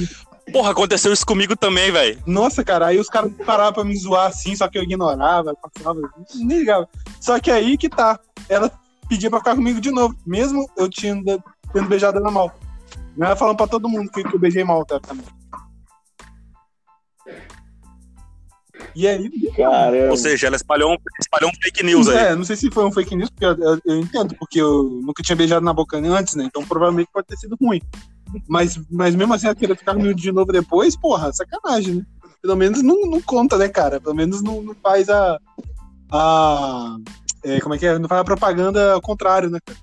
Porra, 0.52 0.72
aconteceu 0.72 1.12
isso 1.14 1.26
comigo 1.26 1.56
também, 1.56 1.92
velho. 1.92 2.22
Nossa, 2.28 2.64
cara, 2.64 2.88
aí 2.88 3.00
os 3.00 3.08
caras 3.10 3.32
paravam 3.46 3.74
pra 3.74 3.84
me 3.84 3.96
zoar 3.98 4.28
assim, 4.28 4.56
só 4.56 4.68
que 4.68 4.78
eu 4.78 4.84
ignorava, 4.84 5.56
passava, 5.56 6.00
nem 6.36 6.60
ligava. 6.60 6.88
Só 7.20 7.40
que 7.40 7.50
aí 7.50 7.78
que 7.78 7.90
tá. 7.90 8.20
Ela 8.50 8.70
pedia 9.08 9.30
pra 9.30 9.40
ficar 9.40 9.56
comigo 9.56 9.80
de 9.80 9.90
novo, 9.92 10.16
mesmo 10.26 10.70
eu 10.78 10.90
tinha, 10.90 11.16
tendo 11.72 11.88
beijado 11.88 12.18
ela 12.20 12.30
mal. 12.30 12.54
Ela 13.20 13.36
falando 13.36 13.58
pra 13.58 13.68
todo 13.68 13.88
mundo 13.90 14.12
que, 14.12 14.24
que 14.24 14.36
eu 14.36 14.40
beijei 14.40 14.64
mal, 14.64 14.86
tá? 14.86 15.00
também. 15.00 15.26
E 18.96 19.08
aí, 19.08 19.30
Caramba. 19.56 20.12
Ou 20.12 20.18
seja, 20.18 20.48
ela 20.48 20.56
espalhou 20.56 20.92
um, 20.94 20.98
espalhou 21.20 21.50
um 21.50 21.54
fake 21.64 21.84
news 21.84 22.08
aí. 22.10 22.18
é, 22.18 22.36
não 22.36 22.44
sei 22.44 22.56
se 22.56 22.70
foi 22.70 22.86
um 22.86 22.92
fake 22.92 23.16
news, 23.16 23.30
porque 23.30 23.46
eu, 23.46 23.58
eu- 23.58 23.82
eu 23.86 23.98
entendo, 24.00 24.36
porque 24.38 24.60
eu 24.62 24.84
nunca 25.04 25.24
tinha 25.24 25.36
beijado 25.36 25.64
na 25.66 25.74
boca 25.74 25.98
antes, 25.98 26.36
né? 26.36 26.44
Então 26.46 26.64
provavelmente 26.66 27.10
pode 27.12 27.28
ter 27.28 27.38
sido 27.38 27.56
ruim. 27.60 27.82
Mas, 28.48 28.80
mas 28.90 29.16
mesmo 29.16 29.34
assim, 29.34 29.48
ela 29.48 29.56
queria 29.56 29.76
ficar 29.76 29.94
comigo 29.94 30.14
de 30.14 30.32
novo 30.32 30.52
depois, 30.52 30.96
porra, 30.96 31.32
sacanagem, 31.34 31.96
né? 31.96 32.06
Pelo 32.42 32.56
menos 32.56 32.82
não, 32.82 33.02
não 33.02 33.22
conta, 33.22 33.58
né, 33.58 33.70
cara? 33.70 34.02
Pelo 34.02 34.16
menos 34.16 34.42
não, 34.42 34.62
não 34.62 34.76
faz 34.76 35.10
a. 35.10 35.40
a 36.12 36.98
é, 37.44 37.60
como 37.62 37.76
é 37.76 37.78
que 37.78 37.86
é? 37.86 37.98
Não 37.98 38.10
faz 38.10 38.22
a 38.22 38.26
propaganda 38.26 38.94
ao 38.94 39.02
contrário, 39.02 39.50
né, 39.50 39.60
cara? 39.66 39.80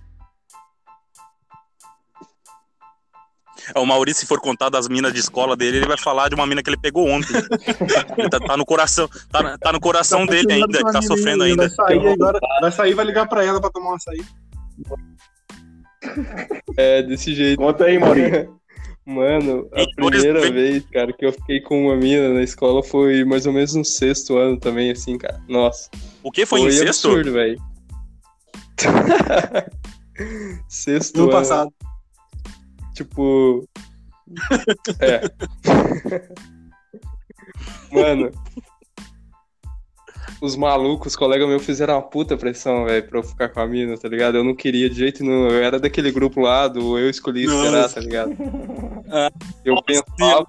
O 3.76 3.86
Maurício, 3.86 4.20
se 4.22 4.26
for 4.26 4.40
contar 4.40 4.68
das 4.68 4.88
minas 4.88 5.12
de 5.12 5.20
escola 5.20 5.56
dele, 5.56 5.78
ele 5.78 5.86
vai 5.86 5.98
falar 5.98 6.28
de 6.28 6.34
uma 6.34 6.46
mina 6.46 6.62
que 6.62 6.70
ele 6.70 6.76
pegou 6.76 7.08
ontem. 7.08 7.36
Ele 8.16 8.28
tá, 8.28 8.40
tá 8.40 8.56
no 8.56 8.64
coração, 8.64 9.08
tá, 9.30 9.58
tá 9.58 9.72
no 9.72 9.80
coração 9.80 10.26
dele 10.26 10.52
ainda, 10.52 10.78
que 10.78 10.92
tá 10.92 11.02
sofrendo 11.02 11.44
ainda. 11.44 11.68
Vai 11.68 11.70
sair 11.70 12.08
agora, 12.08 12.38
vai 12.60 12.72
sair 12.72 12.94
vai 12.94 13.04
ligar 13.04 13.28
pra 13.28 13.44
ela 13.44 13.60
pra 13.60 13.70
tomar 13.70 13.92
um 13.92 13.94
açaí. 13.94 14.24
É, 16.76 17.02
desse 17.02 17.34
jeito. 17.34 17.58
Conta 17.58 17.84
aí, 17.84 17.98
Maurício. 17.98 18.58
Mano, 19.04 19.68
a 19.72 19.84
primeira 19.96 20.52
vez, 20.52 20.84
cara, 20.92 21.12
que 21.12 21.24
eu 21.26 21.32
fiquei 21.32 21.60
com 21.60 21.86
uma 21.86 21.96
mina 21.96 22.28
na 22.28 22.42
escola 22.42 22.82
foi 22.82 23.24
mais 23.24 23.44
ou 23.46 23.52
menos 23.52 23.74
no 23.74 23.84
sexto 23.84 24.36
ano 24.36 24.58
também, 24.58 24.90
assim, 24.90 25.18
cara. 25.18 25.42
Nossa. 25.48 25.90
O 26.22 26.30
que 26.30 26.46
foi, 26.46 26.60
incesto? 26.60 27.08
absurdo, 27.08 27.32
velho. 27.32 27.60
sexto 30.68 31.16
No 31.16 31.22
ano. 31.24 31.32
passado. 31.32 31.72
Tipo. 32.94 33.66
É. 35.00 35.22
Mano. 37.90 38.30
Os 40.40 40.57
malucos, 40.57 41.09
os 41.12 41.16
colegas 41.16 41.46
meus 41.46 41.64
fizeram 41.64 41.94
uma 41.94 42.03
puta 42.03 42.35
pressão, 42.37 42.87
velho, 42.87 43.07
pra 43.07 43.18
eu 43.18 43.22
ficar 43.22 43.48
com 43.50 43.61
a 43.61 43.66
mina, 43.66 43.96
tá 43.98 44.09
ligado? 44.09 44.38
Eu 44.38 44.44
não 44.44 44.55
queria 44.55 44.88
de 44.88 44.96
jeito 44.96 45.22
nenhum. 45.22 45.48
Eu 45.48 45.62
era 45.62 45.79
daquele 45.79 46.11
grupo 46.11 46.40
lá 46.40 46.66
do 46.66 46.98
Eu 46.98 47.11
Escolhi 47.11 47.44
Esperar, 47.44 47.83
Nossa. 47.83 47.94
tá 47.96 48.00
ligado? 48.00 48.35
Ah, 49.12 49.29
Eu 49.64 49.83
pensava, 49.83 50.46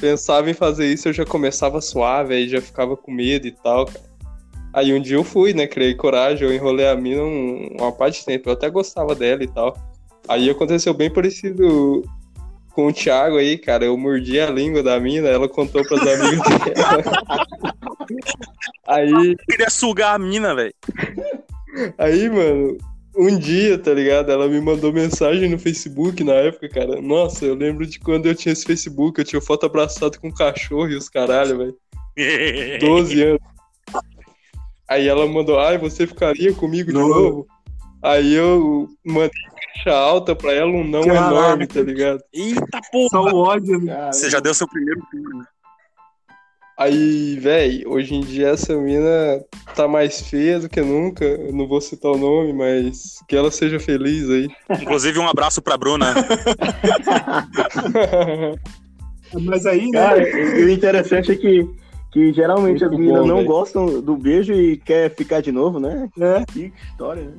pensava 0.00 0.50
em 0.50 0.54
fazer 0.54 0.90
isso, 0.90 1.08
eu 1.08 1.12
já 1.12 1.24
começava 1.26 1.76
a 1.78 1.82
suar, 1.82 2.26
velho, 2.26 2.48
já 2.48 2.60
ficava 2.62 2.96
com 2.96 3.12
medo 3.12 3.46
e 3.46 3.50
tal, 3.52 3.84
cara. 3.86 4.00
Aí 4.72 4.92
um 4.92 5.00
dia 5.00 5.16
eu 5.16 5.22
fui, 5.22 5.52
né? 5.52 5.66
Criei 5.66 5.94
coragem, 5.94 6.48
eu 6.48 6.52
enrolei 6.54 6.88
a 6.88 6.96
mina 6.96 7.22
um- 7.22 7.68
uma 7.78 7.92
parte 7.92 8.20
de 8.20 8.24
tempo. 8.26 8.48
Eu 8.48 8.54
até 8.54 8.68
gostava 8.70 9.14
dela 9.14 9.44
e 9.44 9.46
tal. 9.46 9.76
Aí 10.26 10.48
aconteceu 10.50 10.92
bem 10.94 11.10
parecido 11.10 12.02
com 12.74 12.86
o 12.88 12.92
Thiago 12.92 13.36
aí, 13.38 13.56
cara. 13.56 13.84
Eu 13.84 13.96
mordi 13.96 14.38
a 14.40 14.50
língua 14.50 14.82
da 14.82 14.98
mina, 15.00 15.28
ela 15.28 15.48
contou 15.48 15.82
pras 15.86 16.00
amigas 16.00 16.40
dela. 16.64 17.02
Aí, 18.86 19.10
Eu 19.32 19.36
queria 19.48 19.70
sugar 19.70 20.14
a 20.14 20.18
mina, 20.18 20.54
velho. 20.54 20.74
aí, 21.96 22.28
mano, 22.28 22.76
um 23.16 23.38
dia, 23.38 23.78
tá 23.78 23.92
ligado? 23.94 24.30
Ela 24.30 24.48
me 24.48 24.60
mandou 24.60 24.92
mensagem 24.92 25.48
no 25.48 25.58
Facebook 25.58 26.22
na 26.24 26.34
época, 26.34 26.68
cara. 26.68 27.00
Nossa, 27.00 27.44
eu 27.44 27.54
lembro 27.54 27.86
de 27.86 27.98
quando 27.98 28.26
eu 28.26 28.34
tinha 28.34 28.52
esse 28.52 28.64
Facebook, 28.64 29.18
eu 29.20 29.24
tinha 29.24 29.40
foto 29.40 29.64
abraçado 29.66 30.18
com 30.20 30.28
um 30.28 30.34
caixorro 30.34 30.88
e 30.90 30.96
os 30.96 31.08
caralho, 31.08 31.58
velho. 31.58 31.76
12 32.80 33.22
anos. 33.22 33.40
Aí 34.88 35.08
ela 35.08 35.26
mandou, 35.26 35.58
ai, 35.58 35.78
você 35.78 36.06
ficaria 36.06 36.52
comigo 36.52 36.92
de 36.92 36.98
Não. 36.98 37.08
novo? 37.08 37.46
Aí 38.02 38.34
eu 38.34 38.86
mandei 39.02 39.30
caixa 39.74 39.92
alta 39.92 40.34
pra 40.34 40.52
ela, 40.52 40.70
um 40.70 40.84
não 40.84 41.02
Caraca. 41.02 41.26
enorme, 41.26 41.66
tá 41.66 41.80
ligado? 41.82 42.22
Eita 42.32 42.80
porra. 42.92 43.08
Só 43.10 43.22
o 43.22 43.36
ódio, 43.36 43.80
né? 43.80 44.10
Você 44.12 44.30
já 44.30 44.40
deu 44.40 44.54
seu 44.54 44.68
primeiro 44.68 45.02
filho, 45.10 45.28
né? 45.38 45.44
Aí, 46.76 47.38
véi, 47.38 47.84
hoje 47.86 48.16
em 48.16 48.20
dia 48.20 48.48
essa 48.48 48.76
mina 48.76 49.40
tá 49.76 49.86
mais 49.86 50.20
feia 50.22 50.58
do 50.58 50.68
que 50.68 50.80
nunca. 50.80 51.24
Eu 51.24 51.52
não 51.52 51.68
vou 51.68 51.80
citar 51.80 52.10
o 52.10 52.18
nome, 52.18 52.52
mas 52.52 53.20
que 53.28 53.36
ela 53.36 53.50
seja 53.50 53.78
feliz 53.78 54.28
aí. 54.28 54.48
Inclusive, 54.82 55.18
um 55.20 55.28
abraço 55.28 55.62
pra 55.62 55.76
Bruna. 55.76 56.12
Mas 59.40 59.66
aí, 59.66 59.88
né? 59.90 60.00
Cara, 60.00 60.28
e 60.28 60.64
o 60.64 60.70
interessante 60.70 61.32
é 61.32 61.36
que, 61.36 61.68
que 62.12 62.32
geralmente 62.32 62.80
Muito 62.80 62.84
as 62.84 62.90
meninas 62.92 63.20
bom, 63.22 63.26
não 63.26 63.36
velho. 63.38 63.48
gostam 63.48 64.00
do 64.00 64.16
beijo 64.16 64.52
e 64.52 64.76
quer 64.76 65.12
ficar 65.12 65.40
de 65.40 65.50
novo, 65.50 65.80
né? 65.80 66.08
É. 66.20 66.44
Que 66.52 66.72
história, 66.90 67.24
né? 67.24 67.32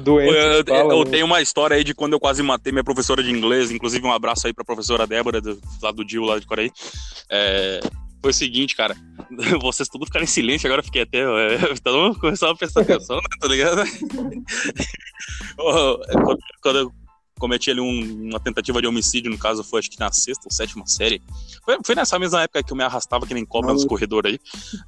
Doente. 0.00 0.34
Eu, 0.34 0.64
fala, 0.64 0.94
eu 0.94 1.04
né? 1.04 1.10
tenho 1.10 1.26
uma 1.26 1.40
história 1.40 1.76
aí 1.76 1.84
de 1.84 1.94
quando 1.94 2.14
eu 2.14 2.20
quase 2.20 2.42
matei 2.42 2.72
minha 2.72 2.84
professora 2.84 3.22
de 3.22 3.30
inglês. 3.30 3.70
Inclusive, 3.70 4.06
um 4.06 4.12
abraço 4.12 4.46
aí 4.46 4.52
pra 4.52 4.64
professora 4.64 5.06
Débora, 5.06 5.40
do, 5.40 5.60
lá 5.82 5.90
do 5.90 6.04
Dio, 6.04 6.24
lá 6.24 6.38
de 6.38 6.46
Coreia. 6.46 6.72
É, 7.28 7.80
foi 8.22 8.30
o 8.30 8.34
seguinte, 8.34 8.76
cara. 8.76 8.96
Vocês 9.62 9.88
tudo 9.88 10.06
ficaram 10.06 10.24
em 10.24 10.28
silêncio, 10.28 10.66
agora 10.66 10.80
eu 10.80 10.84
fiquei 10.84 11.02
até. 11.02 11.18
É, 11.20 11.58
todo 11.82 11.98
mundo 11.98 12.18
começou 12.18 12.48
a 12.48 12.56
prestar 12.56 12.82
atenção, 12.82 13.16
né? 13.16 13.22
Tá 13.40 13.48
ligado? 13.48 13.82
É, 16.08 16.12
quando, 16.14 16.38
quando 16.62 16.78
eu 16.78 16.92
cometi 17.38 17.70
ali 17.70 17.80
um- 17.80 18.28
uma 18.30 18.40
tentativa 18.40 18.80
de 18.80 18.86
homicídio, 18.88 19.30
no 19.30 19.38
caso, 19.38 19.62
foi 19.62 19.80
acho 19.80 19.90
que 19.90 20.00
na 20.00 20.10
sexta 20.10 20.44
ou 20.46 20.50
sétima 20.52 20.86
série. 20.86 21.22
Foi, 21.64 21.78
foi 21.84 21.94
nessa 21.94 22.18
mesma 22.18 22.42
época 22.42 22.62
que 22.62 22.72
eu 22.72 22.76
me 22.76 22.82
arrastava 22.82 23.26
que 23.26 23.34
nem 23.34 23.44
cobra 23.44 23.72
nos 23.72 23.84
corredores 23.84 24.32
aí. 24.32 24.40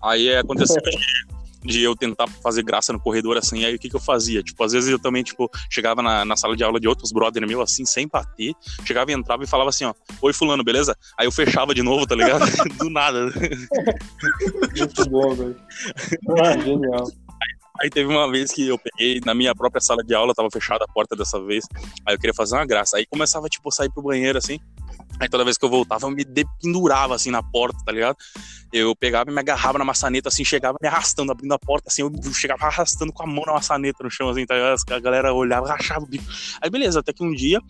Aí 0.02 0.28
é, 0.28 0.38
aconteceu 0.38 0.80
de, 1.64 1.82
eu 1.82 1.94
tentar 1.96 2.26
fazer 2.42 2.62
graça 2.62 2.92
no 2.92 3.00
corredor 3.00 3.36
assim, 3.36 3.64
aí 3.64 3.74
o 3.74 3.78
que 3.78 3.88
que 3.88 3.96
eu 3.96 4.00
fazia? 4.00 4.42
Tipo, 4.42 4.64
às 4.64 4.72
vezes 4.72 4.90
eu 4.90 4.98
também, 4.98 5.22
tipo, 5.22 5.50
chegava 5.70 6.02
na, 6.02 6.24
na 6.24 6.36
sala 6.36 6.56
de 6.56 6.64
aula 6.64 6.80
de 6.80 6.88
outros 6.88 7.12
brother 7.12 7.46
meu, 7.46 7.60
assim, 7.60 7.84
sem 7.84 8.08
bater, 8.08 8.54
chegava 8.84 9.10
e 9.10 9.14
entrava 9.14 9.44
e 9.44 9.46
falava 9.46 9.70
assim, 9.70 9.84
ó, 9.84 9.94
oi 10.20 10.32
fulano, 10.32 10.64
beleza? 10.64 10.96
Aí 11.18 11.26
eu 11.26 11.32
fechava 11.32 11.74
de 11.74 11.82
novo, 11.82 12.06
tá 12.06 12.14
ligado? 12.14 12.44
Do 12.78 12.90
nada. 12.90 13.32
Muito 14.76 15.10
bom, 15.10 15.34
velho. 15.34 15.56
Genial. 16.64 17.08
Aí 17.80 17.90
teve 17.90 18.08
uma 18.08 18.30
vez 18.30 18.52
que 18.52 18.68
eu 18.68 18.78
peguei 18.78 19.20
na 19.24 19.34
minha 19.34 19.54
própria 19.54 19.80
sala 19.80 20.04
de 20.04 20.14
aula, 20.14 20.34
tava 20.34 20.48
fechada 20.52 20.84
a 20.84 20.92
porta 20.92 21.16
dessa 21.16 21.42
vez. 21.42 21.64
Aí 22.06 22.14
eu 22.14 22.18
queria 22.18 22.34
fazer 22.34 22.54
uma 22.54 22.66
graça. 22.66 22.96
Aí 22.96 23.06
começava, 23.06 23.48
tipo, 23.48 23.68
a 23.68 23.72
sair 23.72 23.90
pro 23.90 24.02
banheiro 24.02 24.38
assim. 24.38 24.60
Aí 25.22 25.28
toda 25.28 25.44
vez 25.44 25.56
que 25.56 25.64
eu 25.64 25.70
voltava, 25.70 26.04
eu 26.04 26.10
me 26.10 26.24
dependurava 26.24 27.14
assim 27.14 27.30
na 27.30 27.40
porta, 27.40 27.78
tá 27.84 27.92
ligado? 27.92 28.16
Eu 28.72 28.96
pegava 28.96 29.30
e 29.30 29.32
me 29.32 29.38
agarrava 29.38 29.78
na 29.78 29.84
maçaneta, 29.84 30.28
assim, 30.28 30.44
chegava 30.44 30.76
me 30.82 30.88
arrastando, 30.88 31.30
abrindo 31.30 31.52
a 31.52 31.58
porta, 31.60 31.88
assim, 31.88 32.02
eu 32.02 32.10
chegava 32.32 32.64
arrastando 32.66 33.12
com 33.12 33.22
a 33.22 33.26
mão 33.26 33.44
na 33.46 33.52
maçaneta 33.52 34.02
no 34.02 34.10
chão, 34.10 34.28
assim, 34.28 34.44
tá 34.44 34.56
ligado? 34.56 34.80
A 34.90 34.98
galera 34.98 35.32
olhava, 35.32 35.68
rachava 35.68 36.00
o 36.00 36.08
bico. 36.08 36.24
Aí 36.60 36.68
beleza, 36.68 36.98
até 36.98 37.12
que 37.12 37.22
um 37.22 37.32
dia, 37.32 37.60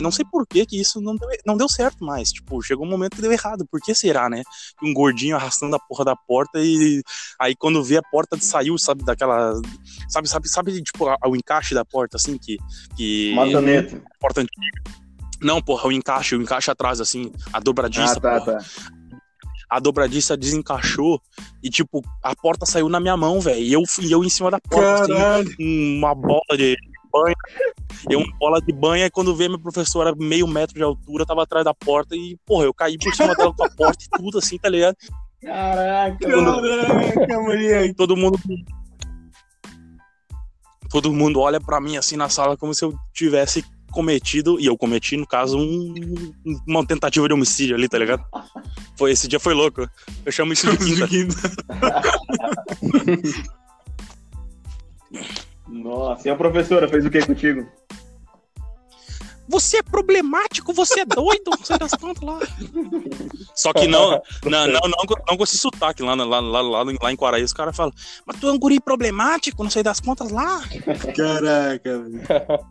não 0.00 0.12
sei 0.12 0.24
por 0.24 0.46
que 0.46 0.64
que 0.64 0.80
isso 0.80 1.00
não 1.00 1.16
deu, 1.16 1.28
não 1.44 1.56
deu 1.56 1.68
certo 1.68 2.04
mais. 2.04 2.30
Tipo, 2.30 2.62
chegou 2.62 2.86
um 2.86 2.90
momento 2.90 3.16
que 3.16 3.22
deu 3.22 3.32
errado. 3.32 3.66
Por 3.68 3.80
que 3.80 3.92
será, 3.92 4.30
né? 4.30 4.44
Um 4.80 4.94
gordinho 4.94 5.34
arrastando 5.34 5.74
a 5.74 5.80
porra 5.80 6.04
da 6.04 6.14
porta 6.14 6.60
e 6.60 7.02
aí 7.40 7.56
quando 7.56 7.82
vê 7.82 7.96
a 7.96 8.02
porta 8.02 8.38
saiu, 8.38 8.78
sabe, 8.78 9.04
daquela. 9.04 9.60
Sabe, 10.08 10.28
sabe, 10.28 10.48
sabe, 10.48 10.80
tipo, 10.80 11.06
o 11.26 11.34
encaixe 11.34 11.74
da 11.74 11.84
porta, 11.84 12.18
assim, 12.18 12.38
que. 12.38 12.56
que 12.96 13.34
Maçaneta. 13.34 14.00
Porta 14.20 14.42
antiga. 14.42 15.03
Não, 15.42 15.60
porra, 15.60 15.88
o 15.88 15.92
encaixe, 15.92 16.34
o 16.36 16.42
encaixe 16.42 16.70
atrás, 16.70 17.00
assim, 17.00 17.30
a 17.52 17.60
dobradiça, 17.60 18.18
Ah, 18.18 18.20
tá, 18.20 18.40
porra. 18.40 18.58
tá. 18.58 18.64
A 19.70 19.80
dobradiça 19.80 20.36
desencaixou 20.36 21.20
e, 21.62 21.68
tipo, 21.70 22.00
a 22.22 22.34
porta 22.36 22.64
saiu 22.66 22.88
na 22.88 23.00
minha 23.00 23.16
mão, 23.16 23.40
velho. 23.40 23.60
E 23.60 23.72
eu, 23.72 23.82
fui- 23.86 24.04
e 24.06 24.12
eu 24.12 24.22
em 24.22 24.28
cima 24.28 24.50
da 24.50 24.60
porta, 24.60 25.38
assim, 25.38 25.96
uma 25.98 26.14
bola 26.14 26.40
de 26.56 26.76
banho. 27.12 27.34
Eu, 28.08 28.20
uma 28.20 28.36
bola 28.38 28.60
de 28.60 28.72
banho, 28.72 29.04
e 29.06 29.10
quando 29.10 29.34
veio 29.34 29.50
minha 29.50 29.60
professora, 29.62 30.14
meio 30.16 30.46
metro 30.46 30.74
de 30.76 30.82
altura, 30.82 31.24
tava 31.26 31.42
atrás 31.42 31.64
da 31.64 31.74
porta 31.74 32.14
e, 32.14 32.36
porra, 32.46 32.64
eu 32.66 32.74
caí 32.74 32.96
por 32.98 33.12
cima 33.14 33.34
dela 33.34 33.52
com 33.54 33.64
a 33.64 33.70
porta 33.70 34.04
e 34.04 34.18
tudo, 34.18 34.38
assim, 34.38 34.58
tá 34.58 34.68
ligado? 34.68 34.96
Caraca. 35.42 36.18
Caraca, 36.18 37.40
moleque. 37.40 37.94
Todo 37.94 38.16
mundo. 38.16 38.38
Todo 40.90 41.12
mundo 41.12 41.40
olha 41.40 41.60
pra 41.60 41.80
mim 41.80 41.96
assim 41.96 42.16
na 42.16 42.28
sala 42.28 42.56
como 42.56 42.72
se 42.74 42.84
eu 42.84 42.94
tivesse 43.12 43.64
cometido, 43.94 44.60
e 44.60 44.66
eu 44.66 44.76
cometi, 44.76 45.16
no 45.16 45.26
caso, 45.26 45.56
um- 45.56 46.32
uma 46.66 46.84
tentativa 46.86 47.26
de 47.26 47.32
homicídio 47.32 47.74
ali, 47.76 47.88
tá 47.88 47.96
ligado? 47.98 48.22
Foi, 48.98 49.12
esse 49.12 49.26
dia 49.28 49.40
foi 49.40 49.54
louco. 49.54 49.88
Eu 50.26 50.32
chamo 50.32 50.52
isso 50.52 50.66
de 50.76 51.06
quinta. 51.08 51.34
Nossa, 55.68 56.28
e 56.28 56.30
a 56.30 56.36
professora 56.36 56.88
fez 56.88 57.04
o 57.06 57.10
que 57.10 57.24
contigo? 57.24 57.66
Você 59.46 59.76
é 59.78 59.82
problemático, 59.82 60.72
você 60.72 61.00
é 61.00 61.04
doido, 61.04 61.50
não 61.50 61.62
sei 61.64 61.76
das 61.78 61.92
quantas 61.92 62.22
lá. 62.22 62.38
Só 63.54 63.74
que 63.74 63.86
não, 63.86 64.12
não, 64.42 64.66
não, 64.66 64.80
não, 64.80 65.06
com- 65.06 65.22
não 65.28 65.36
com 65.36 65.44
esse 65.44 65.58
sotaque 65.58 66.02
lá, 66.02 66.14
lá, 66.14 66.24
lá, 66.40 66.60
lá, 66.62 66.82
lá 66.82 67.12
em 67.12 67.16
Quaraí, 67.16 67.42
os 67.44 67.52
caras 67.52 67.76
falam, 67.76 67.92
mas 68.26 68.40
tu 68.40 68.48
é 68.48 68.52
um 68.52 68.58
guri 68.58 68.80
problemático, 68.80 69.62
não 69.62 69.70
sei 69.70 69.82
das 69.82 70.00
contas 70.00 70.30
lá. 70.30 70.62
Caraca, 71.14 71.98
velho. 71.98 72.66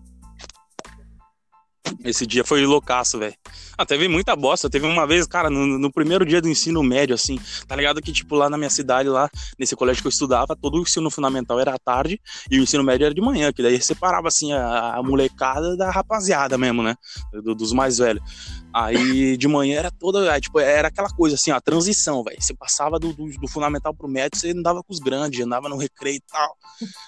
Esse 2.03 2.25
dia 2.25 2.43
foi 2.43 2.65
loucaço, 2.65 3.19
velho. 3.19 3.33
Ah, 3.77 3.85
teve 3.85 4.07
muita 4.07 4.35
bosta. 4.35 4.69
Teve 4.69 4.85
uma 4.85 5.05
vez, 5.05 5.25
cara, 5.27 5.49
no, 5.49 5.65
no 5.77 5.91
primeiro 5.91 6.25
dia 6.25 6.41
do 6.41 6.47
ensino 6.47 6.81
médio, 6.81 7.13
assim, 7.13 7.39
tá 7.67 7.75
ligado? 7.75 8.01
Que, 8.01 8.11
tipo, 8.11 8.35
lá 8.35 8.49
na 8.49 8.57
minha 8.57 8.69
cidade, 8.69 9.09
lá, 9.09 9.29
nesse 9.59 9.75
colégio 9.75 10.01
que 10.01 10.07
eu 10.07 10.11
estudava, 10.11 10.55
todo 10.55 10.77
o 10.77 10.81
ensino 10.81 11.09
fundamental 11.09 11.59
era 11.59 11.73
à 11.73 11.79
tarde 11.79 12.19
e 12.49 12.59
o 12.59 12.63
ensino 12.63 12.83
médio 12.83 13.05
era 13.05 13.13
de 13.13 13.21
manhã, 13.21 13.51
que 13.51 13.61
daí 13.61 13.81
separava, 13.81 14.27
assim, 14.27 14.53
a, 14.53 14.95
a 14.95 15.03
molecada 15.03 15.75
da 15.75 15.89
rapaziada 15.91 16.57
mesmo, 16.57 16.81
né? 16.83 16.95
Do- 17.43 17.55
dos 17.55 17.73
mais 17.73 17.97
velhos. 17.97 18.23
Aí 18.73 19.37
de 19.37 19.47
manhã 19.47 19.77
era 19.77 19.91
toda, 19.91 20.39
tipo, 20.39 20.59
era 20.59 20.87
aquela 20.87 21.09
coisa 21.09 21.35
assim, 21.35 21.51
a 21.51 21.61
transição, 21.61 22.23
velho. 22.23 22.41
Você 22.41 22.53
passava 22.55 22.97
do, 22.97 23.13
do, 23.13 23.29
do 23.37 23.47
fundamental 23.47 23.93
pro 23.93 24.07
médio, 24.07 24.39
você 24.39 24.49
andava 24.49 24.81
com 24.81 24.91
os 24.91 24.99
grandes, 24.99 25.39
andava 25.45 25.69
no 25.69 25.77
recreio 25.77 26.17
e 26.17 26.21
tal. 26.21 26.57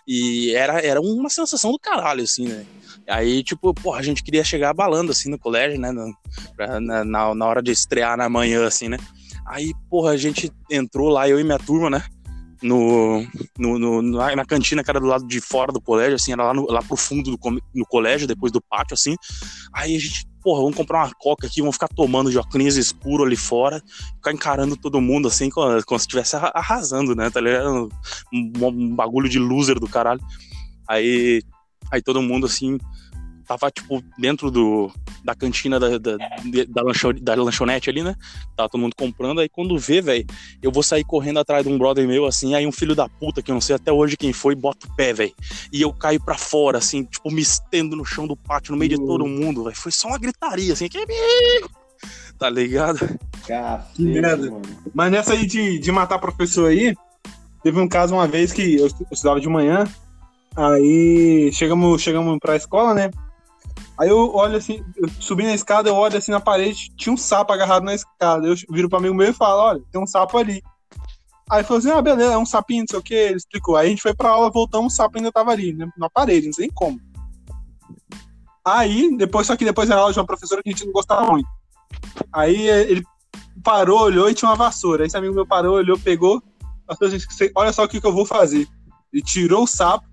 E 0.08 0.54
era, 0.54 0.80
era 0.80 1.01
uma 1.01 1.30
sensação 1.30 1.71
do 1.71 1.80
caralho, 1.80 2.23
assim, 2.23 2.47
né? 2.47 2.65
Aí, 3.08 3.43
tipo, 3.43 3.73
porra, 3.73 3.99
a 3.99 4.04
gente 4.04 4.23
queria 4.23 4.43
chegar 4.43 4.69
abalando, 4.69 5.12
assim, 5.12 5.30
no 5.30 5.39
colégio, 5.39 5.80
né? 5.80 5.91
Na, 5.91 7.04
na, 7.04 7.36
na 7.36 7.45
hora 7.45 7.63
de 7.63 7.71
estrear 7.71 8.15
na 8.15 8.30
manhã, 8.30 8.67
assim, 8.67 8.88
né? 8.88 8.97
Aí, 9.47 9.73
porra, 9.89 10.12
a 10.12 10.17
gente 10.17 10.51
entrou 10.69 11.10
lá, 11.10 11.28
eu 11.28 11.39
e 11.39 11.43
minha 11.43 11.60
turma, 11.60 11.89
né? 11.89 12.04
No, 12.65 13.25
no, 13.58 13.78
no- 13.80 14.01
na, 14.01 14.36
na 14.36 14.45
cantina 14.45 14.84
que 14.84 14.89
era 14.89 14.99
do 14.99 15.06
lado 15.06 15.28
de 15.28 15.39
fora 15.39 15.71
do 15.71 15.80
colégio, 15.82 16.15
assim, 16.15 16.32
era 16.32 16.43
lá, 16.43 16.54
no, 16.54 16.65
lá 16.69 16.82
pro 16.82 16.97
fundo 16.97 17.32
do 17.32 17.39
no 17.73 17.86
colégio, 17.86 18.28
depois 18.28 18.51
do 18.51 18.62
pátio, 18.62 18.93
assim. 18.93 19.15
Aí 19.73 19.95
a 19.95 19.99
gente, 19.99 20.25
porra, 20.41 20.62
vamos 20.62 20.75
comprar 20.75 21.06
uma 21.06 21.13
coca 21.19 21.47
aqui, 21.47 21.62
vamos 21.62 21.75
ficar 21.75 21.88
tomando 21.89 22.36
óculos 22.39 22.75
escuro 22.75 23.23
ali 23.23 23.36
fora, 23.36 23.82
ficar 24.15 24.32
encarando 24.34 24.75
todo 24.75 24.99
mundo, 25.01 25.28
assim, 25.28 25.49
como, 25.49 25.84
como 25.86 25.99
se 25.99 26.04
estivesse 26.06 26.36
arra- 26.36 26.51
arrasando, 26.56 27.15
né? 27.15 27.30
Tá 27.30 27.39
ligado? 27.39 27.89
Um, 28.34 28.51
um 28.67 28.95
bagulho 28.95 29.30
de 29.30 29.38
loser 29.39 29.80
do 29.80 29.88
caralho. 29.88 30.21
Aí, 30.88 31.41
aí 31.91 32.01
todo 32.01 32.21
mundo, 32.21 32.45
assim, 32.45 32.78
tava, 33.48 33.70
tipo, 33.72 34.04
dentro 34.18 34.50
do, 34.52 34.92
da 35.24 35.36
cantina 35.36 35.80
da, 35.80 35.98
da, 35.98 36.18
da, 36.68 36.82
lancho- 36.82 37.14
da 37.14 37.36
lanchonete 37.36 37.90
ali, 37.90 38.04
né? 38.04 38.16
Tava 38.56 38.70
todo 38.70 38.82
mundo 38.82 38.96
comprando. 38.96 39.40
Aí 39.40 39.48
quando 39.50 39.78
vê, 39.78 40.02
velho, 40.02 40.26
eu 40.62 40.72
vou 40.72 40.82
sair 40.84 41.04
correndo 41.04 41.40
atrás 41.40 41.64
de 41.66 41.72
um 41.72 41.78
brother 41.78 42.08
meu, 42.08 42.26
assim. 42.26 42.56
Aí 42.56 42.66
um 42.68 42.72
filho 42.72 42.96
da 42.96 43.08
puta, 43.08 43.42
que 43.42 43.52
eu 43.52 43.54
não 43.54 43.62
sei 43.62 43.76
até 43.76 43.92
hoje 43.92 44.18
quem 44.18 44.34
foi, 44.34 44.56
bota 44.56 44.88
o 44.88 44.96
pé, 44.96 45.14
velho. 45.14 45.34
E 45.72 45.82
eu 45.82 45.94
caio 45.94 46.24
pra 46.24 46.38
fora, 46.38 46.78
assim, 46.80 47.04
tipo, 47.04 47.32
me 47.32 47.42
estendo 47.42 47.96
no 47.96 48.04
chão 48.06 48.26
do 48.28 48.36
pátio, 48.36 48.72
no 48.72 48.78
meio 48.78 48.90
de 48.90 48.98
todo 48.98 49.26
mundo, 49.28 49.64
velho. 49.64 49.76
Foi 49.76 49.92
só 49.92 50.08
uma 50.10 50.18
gritaria, 50.20 50.74
assim. 50.74 50.88
Que... 50.88 51.06
Tá 52.38 52.50
ligado? 52.50 53.00
Cacete, 53.48 53.94
Que 53.96 54.04
merda. 54.04 54.52
mano. 54.52 54.62
Mas 54.94 55.12
nessa 55.12 55.34
aí 55.34 55.46
de, 55.46 55.80
de 55.80 55.92
matar 55.92 56.20
professor 56.20 56.70
aí, 56.70 56.94
teve 57.64 57.80
um 57.80 57.88
caso 57.88 58.14
uma 58.14 58.28
vez 58.28 58.52
que 58.52 58.76
eu 58.76 58.88
estudava 59.12 59.40
de 59.40 59.48
manhã, 59.48 59.86
aí 60.56 61.50
chegamos, 61.54 62.02
chegamos 62.02 62.38
pra 62.40 62.56
escola, 62.56 62.94
né? 62.94 63.10
Aí 63.98 64.10
eu 64.10 64.34
olho 64.36 64.58
assim, 64.58 64.84
eu 64.98 65.08
subi 65.20 65.44
na 65.44 65.54
escada, 65.54 65.90
eu 65.90 65.96
olho 65.96 66.18
assim 66.18 66.32
na 66.32 66.40
parede, 66.40 66.92
tinha 66.98 67.14
um 67.14 67.18
sapo 67.18 67.54
agarrado 67.54 67.84
na 67.84 67.94
escada. 67.94 68.46
Eu 68.46 68.56
viro 68.70 68.90
pro 68.90 68.98
amigo 68.98 69.16
meu 69.16 69.30
e 69.30 69.34
falo, 69.34 69.62
olha, 69.62 69.82
tem 69.92 70.02
um 70.02 70.08
sapo 70.08 70.38
ali. 70.38 70.62
Aí 71.50 71.64
falou 71.64 71.78
assim, 71.80 71.92
ah, 71.92 72.02
beleza, 72.02 72.34
é 72.34 72.38
um 72.38 72.46
sapinho, 72.46 72.82
não 72.82 72.88
sei 72.90 73.00
o 73.00 73.04
que, 73.04 73.14
ele 73.14 73.38
explicou. 73.38 73.78
Aí 73.78 73.88
a 73.88 73.90
gente 73.90 74.02
foi 74.02 74.14
pra 74.14 74.30
aula, 74.30 74.50
voltamos, 74.52 74.94
o 74.94 74.96
sapo 74.96 75.18
ainda 75.18 75.32
tava 75.32 75.52
ali, 75.52 75.74
né, 75.74 75.88
na 75.98 76.10
parede, 76.10 76.48
não 76.48 76.54
sei 76.54 76.70
como. 76.74 77.00
Aí, 78.66 79.16
depois, 79.16 79.46
só 79.46 79.56
que 79.56 79.64
depois 79.64 79.90
era 79.90 80.00
aula 80.02 80.12
de 80.12 80.20
uma 80.20 80.26
professora 80.26 80.62
que 80.64 80.70
a 80.70 80.72
gente 80.72 80.86
não 80.86 80.92
gostava 80.92 81.30
muito. 81.32 81.48
Aí 82.34 82.68
ele 82.68 83.04
parou, 83.64 84.02
olhou 84.02 84.30
e 84.30 84.34
tinha 84.34 84.50
uma 84.50 84.56
vassoura. 84.56 85.04
Aí 85.04 85.08
esse 85.08 85.16
amigo 85.18 85.36
meu 85.36 85.46
parou, 85.46 85.76
olhou, 85.76 85.98
pegou. 86.00 86.42
Assim, 86.88 87.20
"Cê- 87.20 87.52
Olha 87.56 87.72
só 87.72 87.84
o 87.84 87.88
que, 87.88 88.02
que 88.02 88.08
eu 88.08 88.14
vou 88.14 88.26
fazer. 88.26 88.68
Ele 89.14 89.22
tirou 89.22 89.64
o 89.64 89.68
sapo. 89.68 90.06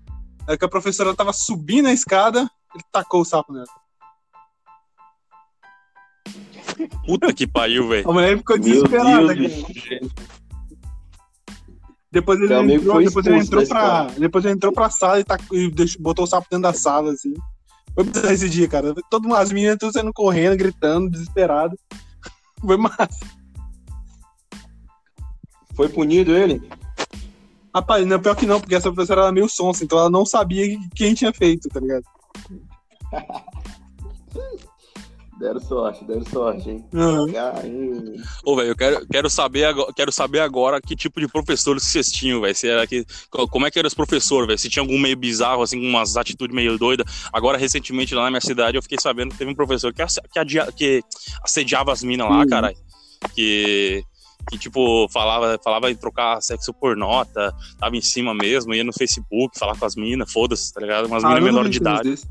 Aí 0.47 0.55
que 0.57 0.65
a 0.65 0.69
professora 0.69 1.15
tava 1.15 1.33
subindo 1.33 1.87
a 1.87 1.93
escada, 1.93 2.47
ele 2.75 2.83
tacou 2.91 3.21
o 3.21 3.25
sapo 3.25 3.53
nela. 3.53 3.65
Puta 7.05 7.33
que 7.33 7.45
pariu, 7.45 7.87
velho. 7.87 8.09
A 8.09 8.13
mulher 8.13 8.37
ficou 8.37 8.57
Meu 8.57 8.65
desesperada. 8.65 9.33
Depois 12.11 12.39
ele 12.39 12.53
amigo 12.53 12.83
entrou, 12.83 13.03
depois 13.03 13.25
ele 13.25 13.37
entrou 13.39 13.67
pra. 13.67 14.03
Depois 14.05 14.45
ele 14.45 14.53
entrou 14.53 14.71
pra 14.71 14.89
sala 14.89 15.19
e, 15.19 15.23
tacou- 15.23 15.57
e 15.57 15.71
deixou- 15.71 16.01
botou 16.01 16.25
o 16.25 16.27
sapo 16.27 16.47
dentro 16.49 16.63
da 16.63 16.73
sala, 16.73 17.11
assim. 17.11 17.33
Foi 17.95 18.03
bizarro 18.03 18.31
esse 18.33 18.49
dia, 18.49 18.67
cara. 18.67 18.93
Todo 19.09 19.23
mundo, 19.23 19.35
as 19.35 19.51
meninas 19.51 19.77
tudo 19.79 19.93
saindo 19.93 20.13
correndo, 20.13 20.55
gritando, 20.57 21.09
desesperado. 21.09 21.77
Foi 22.61 22.77
massa. 22.77 23.19
Foi 25.75 25.89
punido 25.89 26.35
ele? 26.35 26.61
Rapaz, 27.75 28.05
não, 28.05 28.19
pior 28.19 28.35
que 28.35 28.45
não, 28.45 28.59
porque 28.59 28.75
essa 28.75 28.91
professora 28.91 29.21
era 29.23 29.31
meio 29.31 29.49
sonsa, 29.49 29.83
então 29.83 29.97
ela 29.97 30.09
não 30.09 30.23
sabia 30.25 30.77
quem 30.95 31.15
tinha 31.15 31.33
feito, 31.33 31.67
tá 31.69 31.79
ligado? 31.79 32.03
Deram 35.39 35.59
sorte, 35.59 36.05
deram 36.05 36.25
sorte, 36.25 36.69
hein? 36.69 36.85
Caramba. 36.91 38.23
Ô, 38.45 38.55
velho, 38.55 38.69
eu 38.69 38.75
quero, 38.75 39.05
quero, 39.07 39.29
saber 39.29 39.65
agora, 39.65 39.91
quero 39.93 40.11
saber 40.11 40.39
agora 40.39 40.79
que 40.79 40.95
tipo 40.95 41.19
de 41.19 41.27
professores 41.27 41.83
que 41.83 41.89
vocês 41.89 42.11
tinham, 42.11 42.39
velho. 42.39 42.55
Como 43.49 43.65
é 43.65 43.71
que 43.71 43.79
eram 43.79 43.87
os 43.87 43.95
professores, 43.95 44.47
velho? 44.47 44.59
Se 44.59 44.69
tinha 44.69 44.83
algum 44.83 44.97
meio 44.97 45.17
bizarro, 45.17 45.63
assim, 45.63 45.79
com 45.79 45.87
umas 45.87 46.15
atitudes 46.17 46.55
meio 46.55 46.77
doidas. 46.77 47.27
Agora, 47.33 47.57
recentemente, 47.57 48.13
lá 48.13 48.23
na 48.23 48.29
minha 48.29 48.41
cidade, 48.41 48.77
eu 48.77 48.83
fiquei 48.83 48.97
sabendo 49.01 49.31
que 49.31 49.37
teve 49.37 49.51
um 49.51 49.55
professor 49.55 49.91
que, 49.91 50.03
que, 50.05 50.71
que 50.73 51.03
assediava 51.43 51.91
as 51.91 52.03
minas 52.03 52.29
lá, 52.29 52.39
Uhum. 52.39 52.47
caralho. 52.47 52.77
Que, 53.33 54.03
que, 54.49 54.57
tipo, 54.57 55.07
falava, 55.09 55.59
falava 55.63 55.89
em 55.91 55.95
trocar 55.95 56.41
sexo 56.41 56.73
por 56.73 56.95
nota, 56.95 57.53
tava 57.79 57.95
em 57.95 58.01
cima 58.01 58.33
mesmo, 58.33 58.73
ia 58.73 58.83
no 58.83 58.93
Facebook 58.93 59.57
falar 59.57 59.77
com 59.77 59.85
as 59.85 59.95
minas, 59.95 60.31
foda-se, 60.31 60.73
tá 60.73 60.81
ligado? 60.81 61.05
Umas 61.07 61.23
Ah, 61.23 61.29
minas 61.29 61.43
menores 61.43 61.71
de 61.71 61.77
idade. 61.77 62.09
desse. 62.09 62.27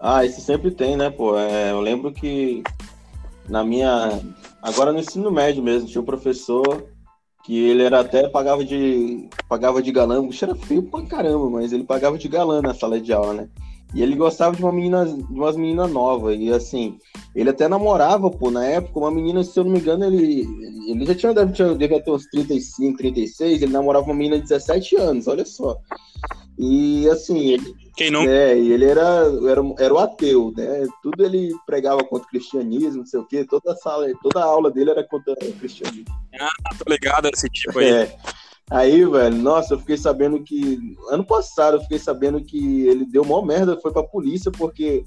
Ah, 0.00 0.24
isso 0.24 0.40
sempre 0.40 0.70
tem, 0.70 0.96
né, 0.96 1.10
pô? 1.10 1.38
É, 1.38 1.70
eu 1.72 1.80
lembro 1.80 2.12
que 2.12 2.62
na 3.48 3.64
minha. 3.64 4.20
Agora 4.62 4.92
no 4.92 4.98
ensino 4.98 5.30
médio 5.30 5.62
mesmo, 5.62 5.88
tinha 5.88 6.00
um 6.00 6.04
professor 6.04 6.84
que 7.44 7.56
ele 7.58 7.82
era 7.82 8.00
até 8.00 8.28
pagava 8.28 8.64
de. 8.64 9.28
pagava 9.48 9.80
de 9.82 9.90
galã, 9.92 10.20
o 10.20 10.26
bicho 10.28 10.44
era 10.44 10.54
feio 10.54 10.82
pra 10.82 11.02
caramba, 11.06 11.48
mas 11.48 11.72
ele 11.72 11.84
pagava 11.84 12.18
de 12.18 12.28
galã 12.28 12.60
na 12.60 12.74
sala 12.74 13.00
de 13.00 13.12
aula, 13.12 13.32
né? 13.34 13.48
E 13.94 14.02
ele 14.02 14.14
gostava 14.14 14.54
de 14.56 14.62
uma 14.62 14.72
menina, 14.72 15.06
de 15.06 15.22
umas 15.32 15.56
meninas 15.56 15.90
novas. 15.90 16.36
E 16.38 16.52
assim, 16.52 16.98
ele 17.34 17.50
até 17.50 17.68
namorava, 17.68 18.30
pô, 18.30 18.50
na 18.50 18.64
época, 18.64 18.98
uma 18.98 19.10
menina, 19.10 19.42
se 19.42 19.58
eu 19.58 19.64
não 19.64 19.72
me 19.72 19.78
engano, 19.78 20.04
ele, 20.04 20.46
ele 20.88 21.06
já 21.06 21.14
tinha, 21.14 21.34
deve, 21.34 21.52
tinha, 21.52 21.74
devia 21.74 22.02
ter 22.02 22.10
uns 22.10 22.26
35, 22.26 22.98
36, 22.98 23.62
ele 23.62 23.72
namorava 23.72 24.06
uma 24.06 24.14
menina 24.14 24.36
de 24.36 24.48
17 24.48 24.96
anos, 24.96 25.26
olha 25.28 25.44
só. 25.44 25.78
E 26.58 27.08
assim, 27.10 27.50
ele, 27.50 27.74
Quem 27.96 28.10
não. 28.10 28.22
é, 28.22 28.58
e 28.58 28.72
ele 28.72 28.86
era, 28.86 29.26
era, 29.48 29.62
era 29.78 29.94
o 29.94 29.98
ateu, 29.98 30.52
né? 30.56 30.86
Tudo 31.02 31.24
ele 31.24 31.54
pregava 31.66 32.02
contra 32.02 32.26
o 32.26 32.30
cristianismo, 32.30 32.98
não 32.98 33.06
sei 33.06 33.20
o 33.20 33.26
quê. 33.26 33.44
Toda 33.44 33.72
a 33.72 33.76
sala, 33.76 34.06
toda 34.22 34.40
a 34.40 34.44
aula 34.44 34.70
dele 34.70 34.90
era 34.90 35.04
contra 35.04 35.34
o 35.34 35.52
cristianismo. 35.52 36.06
Tô 36.78 36.90
ligado 36.90 37.28
esse 37.32 37.48
tipo 37.50 37.78
aí. 37.78 37.90
É. 37.90 38.16
Aí, 38.70 39.04
velho, 39.04 39.36
nossa, 39.36 39.74
eu 39.74 39.78
fiquei 39.78 39.96
sabendo 39.96 40.42
que. 40.42 40.78
Ano 41.10 41.24
passado 41.24 41.76
eu 41.76 41.80
fiquei 41.82 41.98
sabendo 41.98 42.42
que 42.42 42.86
ele 42.86 43.04
deu 43.06 43.24
mó 43.24 43.40
merda, 43.42 43.78
foi 43.80 43.92
pra 43.92 44.02
polícia, 44.02 44.50
porque 44.50 45.04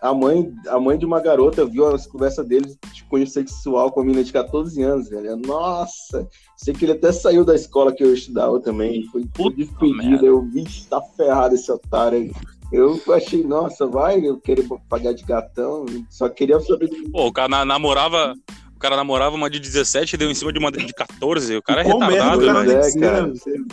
a 0.00 0.14
mãe, 0.14 0.50
a 0.68 0.80
mãe 0.80 0.98
de 0.98 1.04
uma 1.04 1.20
garota 1.20 1.66
viu 1.66 1.86
as 1.86 2.06
conversas 2.06 2.46
dele 2.46 2.66
de 2.92 3.04
cunho 3.04 3.26
sexual 3.26 3.92
com 3.92 4.00
a 4.00 4.04
menina 4.04 4.24
de 4.24 4.32
14 4.32 4.82
anos, 4.82 5.10
velho. 5.10 5.36
Nossa, 5.36 6.26
sei 6.56 6.72
que 6.72 6.84
ele 6.86 6.92
até 6.92 7.12
saiu 7.12 7.44
da 7.44 7.54
escola 7.54 7.92
que 7.92 8.02
eu 8.02 8.12
estudava 8.14 8.58
também. 8.60 9.04
Foi 9.12 9.24
Puta 9.34 9.56
despedido. 9.56 10.24
Eu 10.24 10.40
vi, 10.42 10.64
tá 10.88 11.00
ferrado 11.16 11.54
esse 11.54 11.70
otário 11.70 12.18
aí. 12.18 12.32
Eu 12.72 12.98
achei, 13.12 13.44
nossa, 13.44 13.86
vai, 13.86 14.18
eu 14.26 14.40
queria 14.40 14.64
pagar 14.88 15.12
de 15.12 15.22
gatão, 15.22 15.84
só 16.10 16.28
queria 16.28 16.58
saber 16.58 16.88
do 16.88 17.10
Pô, 17.10 17.26
o 17.26 17.32
cara 17.32 17.48
na- 17.48 17.64
namorava. 17.64 18.34
O 18.74 18.78
cara 18.78 18.96
namorava 18.96 19.34
uma 19.36 19.48
de 19.48 19.58
17 19.58 20.14
e 20.14 20.18
deu 20.18 20.30
em 20.30 20.34
cima 20.34 20.52
de 20.52 20.58
uma 20.58 20.70
de 20.70 20.92
14. 20.92 21.56
O 21.56 21.62
cara 21.62 21.80
é 21.80 21.84
Qual 21.84 21.98
retardado, 22.00 22.40
velho. 22.40 23.00
cara? 23.00 23.18
É, 23.18 23.26
você- 23.28 23.64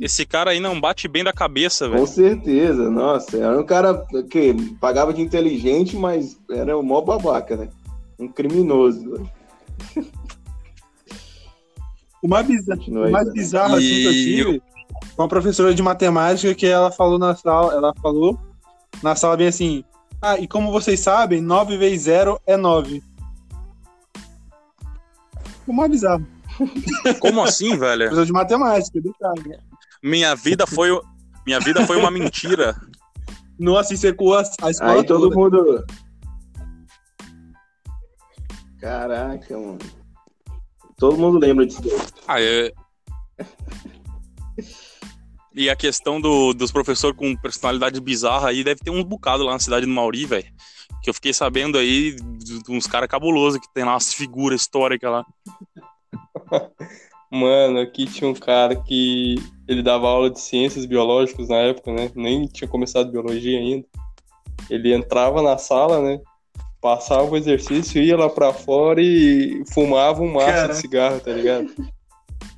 Esse 0.00 0.24
cara 0.24 0.50
aí 0.52 0.60
não 0.60 0.80
bate 0.80 1.06
bem 1.08 1.22
da 1.24 1.32
cabeça, 1.32 1.86
Com 1.86 1.92
velho. 1.94 2.06
certeza, 2.06 2.90
nossa. 2.90 3.36
Era 3.36 3.60
um 3.60 3.64
cara 3.66 4.06
que 4.30 4.54
pagava 4.80 5.12
de 5.12 5.20
inteligente, 5.20 5.96
mas 5.96 6.38
era 6.50 6.78
o 6.78 6.82
maior 6.82 7.02
babaca, 7.02 7.56
né? 7.56 7.68
Um 8.18 8.28
criminoso. 8.28 9.28
O 12.22 12.28
mais 12.28 12.46
bizarro, 12.46 12.82
o 13.08 13.10
mais 13.10 13.32
bizarro 13.32 13.74
assim, 13.76 13.86
que 13.86 14.04
eu 14.04 14.12
tive 14.12 14.42
foi 14.44 15.24
uma 15.24 15.28
professora 15.28 15.74
de 15.74 15.82
matemática 15.82 16.54
que 16.54 16.66
ela 16.66 16.90
falou 16.90 17.18
na 17.18 17.34
sala, 17.34 17.72
ela 17.72 17.94
falou 18.02 18.38
na 19.02 19.16
sala 19.16 19.36
bem 19.38 19.46
assim: 19.48 19.82
"Ah, 20.22 20.38
e 20.38 20.46
como 20.46 20.70
vocês 20.70 21.00
sabem, 21.00 21.40
9 21.40 21.76
vezes 21.76 22.02
0 22.02 22.40
é 22.46 22.56
9". 22.56 23.02
O 25.66 25.72
mais 25.72 25.90
bizarro. 25.90 26.26
Como 27.20 27.42
assim, 27.42 27.76
velho? 27.78 28.06
Professor 28.06 28.26
de 28.26 28.32
matemática, 28.32 29.00
cara. 29.20 29.60
Minha 30.02 30.34
vida 30.34 30.66
foi. 30.66 30.88
Minha 31.46 31.60
vida 31.60 31.86
foi 31.86 31.96
uma 31.96 32.10
mentira. 32.10 32.76
Nossa, 33.58 33.94
e 33.94 33.96
secou 33.96 34.36
a, 34.38 34.42
a 34.62 34.70
escola 34.70 34.92
Aí 35.00 35.06
todo 35.06 35.30
toda. 35.30 35.36
mundo. 35.36 35.84
Caraca, 38.80 39.58
mano. 39.58 39.78
Todo 40.96 41.16
mundo 41.18 41.38
lembra 41.38 41.66
disso. 41.66 41.82
Ah, 42.26 42.40
é. 42.40 42.72
E 45.54 45.68
a 45.68 45.74
questão 45.76 46.20
do- 46.20 46.52
dos 46.54 46.70
professores 46.70 47.16
com 47.16 47.34
personalidade 47.36 48.00
bizarra 48.00 48.48
aí 48.50 48.62
deve 48.62 48.80
ter 48.80 48.90
uns 48.90 49.02
bocados 49.04 49.44
lá 49.44 49.52
na 49.52 49.58
cidade 49.58 49.84
do 49.86 49.92
Mauri, 49.92 50.24
velho. 50.26 50.46
Que 51.02 51.10
eu 51.10 51.14
fiquei 51.14 51.32
sabendo 51.32 51.76
aí 51.78 52.14
de 52.14 52.62
de 52.62 52.70
uns 52.72 52.86
caras 52.86 53.08
cabulosos 53.08 53.60
que 53.60 53.72
tem 53.72 53.84
lá 53.84 53.92
umas 53.92 54.12
figuras 54.14 54.60
históricas 54.60 55.10
lá. 55.10 55.24
Mano, 57.30 57.78
aqui 57.80 58.06
tinha 58.06 58.28
um 58.28 58.34
cara 58.34 58.74
que 58.74 59.36
ele 59.68 59.82
dava 59.82 60.08
aula 60.08 60.28
de 60.30 60.40
ciências 60.40 60.84
biológicas 60.84 61.48
na 61.48 61.56
época, 61.56 61.92
né? 61.92 62.10
Nem 62.14 62.46
tinha 62.46 62.66
começado 62.68 63.10
biologia 63.10 63.58
ainda. 63.58 63.86
Ele 64.68 64.92
entrava 64.92 65.40
na 65.40 65.56
sala, 65.56 66.00
né? 66.02 66.20
Passava 66.80 67.30
o 67.30 67.36
exercício, 67.36 68.02
ia 68.02 68.16
lá 68.16 68.28
pra 68.28 68.52
fora 68.52 69.00
e 69.00 69.62
fumava 69.72 70.22
um 70.22 70.32
maço 70.32 70.46
Caraca. 70.46 70.74
de 70.74 70.80
cigarro, 70.80 71.20
tá 71.20 71.30
ligado? 71.32 71.68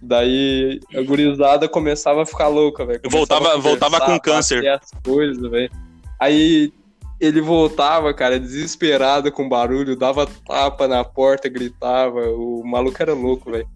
Daí 0.03 0.81
a 0.95 1.01
gurizada 1.03 1.69
começava 1.69 2.23
a 2.23 2.27
ficar 2.27 2.49
louca, 2.49 2.85
velho. 2.85 3.01
Voltava- 3.09 3.57
voltava 3.57 4.01
com 4.01 4.19
câncer. 4.19 4.67
as 4.69 4.91
coisas, 5.05 5.49
velho. 5.51 5.71
Aí 6.19 6.73
ele 7.21 7.41
voltava, 7.41 8.13
cara, 8.13 8.39
desesperado 8.41 9.31
com 9.31 9.49
barulho, 9.49 9.95
dava 9.95 10.27
tapa 10.27 10.89
na 10.89 11.05
porta, 11.05 11.49
gritava. 11.49 12.21
O 12.31 12.65
maluco 12.65 13.01
era 13.01 13.15
louco, 13.15 13.51
velho. 13.53 13.69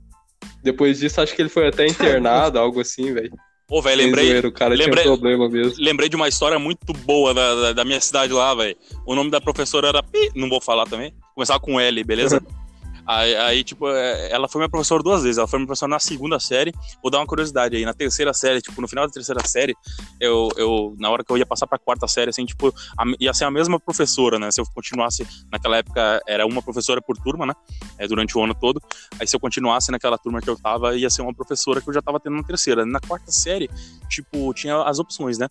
Depois 0.62 0.98
disso, 0.98 1.20
acho 1.20 1.34
que 1.34 1.42
ele 1.42 1.48
foi 1.48 1.68
até 1.68 1.86
internado, 1.86 2.58
algo 2.58 2.80
assim, 2.80 3.12
velho. 3.14 3.30
Ô, 3.68 3.80
velho, 3.82 3.98
lembrei, 3.98 4.26
zoeira, 4.28 4.48
O 4.48 4.52
cara 4.52 4.74
lembrei- 4.74 5.02
tinha 5.04 5.16
problema 5.16 5.48
mesmo. 5.48 5.74
lembrei 5.78 6.08
de 6.08 6.14
uma 6.16 6.28
história 6.28 6.58
muito 6.58 6.92
boa 6.92 7.32
da, 7.34 7.54
da, 7.54 7.72
da 7.72 7.84
minha 7.84 8.00
cidade 8.00 8.32
lá, 8.32 8.52
velho. 8.54 8.76
O 9.04 9.14
nome 9.14 9.30
da 9.30 9.40
professora 9.40 9.88
era 9.88 10.04
não 10.34 10.48
vou 10.48 10.60
falar 10.60 10.86
também. 10.86 11.12
Começava 11.34 11.58
com 11.60 11.78
L, 11.80 12.02
beleza? 12.04 12.40
aí, 13.06 13.36
aí, 13.36 13.64
tipo, 13.64 13.88
é, 13.88 14.30
ela 14.32 14.48
foi 14.48 14.60
minha 14.60 14.68
professora 14.68 15.02
duas 15.02 15.22
vezes. 15.22 15.38
Ela 15.38 15.46
foi 15.46 15.58
minha 15.58 15.66
professora 15.66 15.90
na 15.90 15.98
segunda 15.98 16.38
série. 16.40 16.72
Vou 17.02 17.10
dar 17.10 17.18
uma 17.18 17.26
curiosidade 17.26 17.76
aí. 17.76 17.84
Na 17.84 17.94
terceira 17.94 18.32
série, 18.34 18.60
tipo, 18.60 18.80
no 18.80 18.88
final 18.88 19.06
da 19.06 19.12
terceira 19.12 19.40
série, 19.46 19.74
eu, 20.20 20.48
eu 20.56 20.94
na 20.98 21.10
hora 21.10 21.24
que 21.24 21.30
eu 21.32 21.36
ia 21.38 21.46
passar 21.46 21.66
pra 21.66 21.78
quarta 21.78 22.06
série, 22.08 22.30
assim, 22.30 22.44
tipo, 22.44 22.74
a- 22.98 23.04
ia 23.20 23.32
ser 23.32 23.44
a 23.44 23.50
mesma 23.50 23.78
professora, 23.78 24.38
né? 24.38 24.50
Se 24.50 24.60
eu 24.60 24.64
continuasse, 24.74 25.26
naquela 25.50 25.76
época 25.78 26.20
era 26.26 26.46
uma 26.46 26.60
professora 26.62 27.00
por 27.00 27.16
turma, 27.16 27.46
né? 27.46 27.54
É, 27.98 28.06
durante 28.08 28.36
o 28.36 28.42
ano 28.42 28.54
todo. 28.54 28.80
Aí 29.20 29.26
se 29.26 29.34
eu 29.36 29.40
continuasse 29.40 29.90
naquela 29.90 30.18
turma 30.18 30.40
que 30.40 30.48
eu 30.50 30.56
tava, 30.58 30.96
ia 30.96 31.08
ser 31.10 31.22
uma 31.22 31.34
professora 31.34 31.80
que 31.80 31.88
eu 31.88 31.94
já 31.94 32.02
tava 32.02 32.18
tendo 32.20 32.36
na 32.36 32.42
terceira. 32.42 32.84
Na 32.84 33.00
quarta 33.00 33.30
série, 33.30 33.70
tipo, 34.08 34.52
tinha 34.54 34.82
as 34.82 34.98
opções, 34.98 35.38
né? 35.38 35.48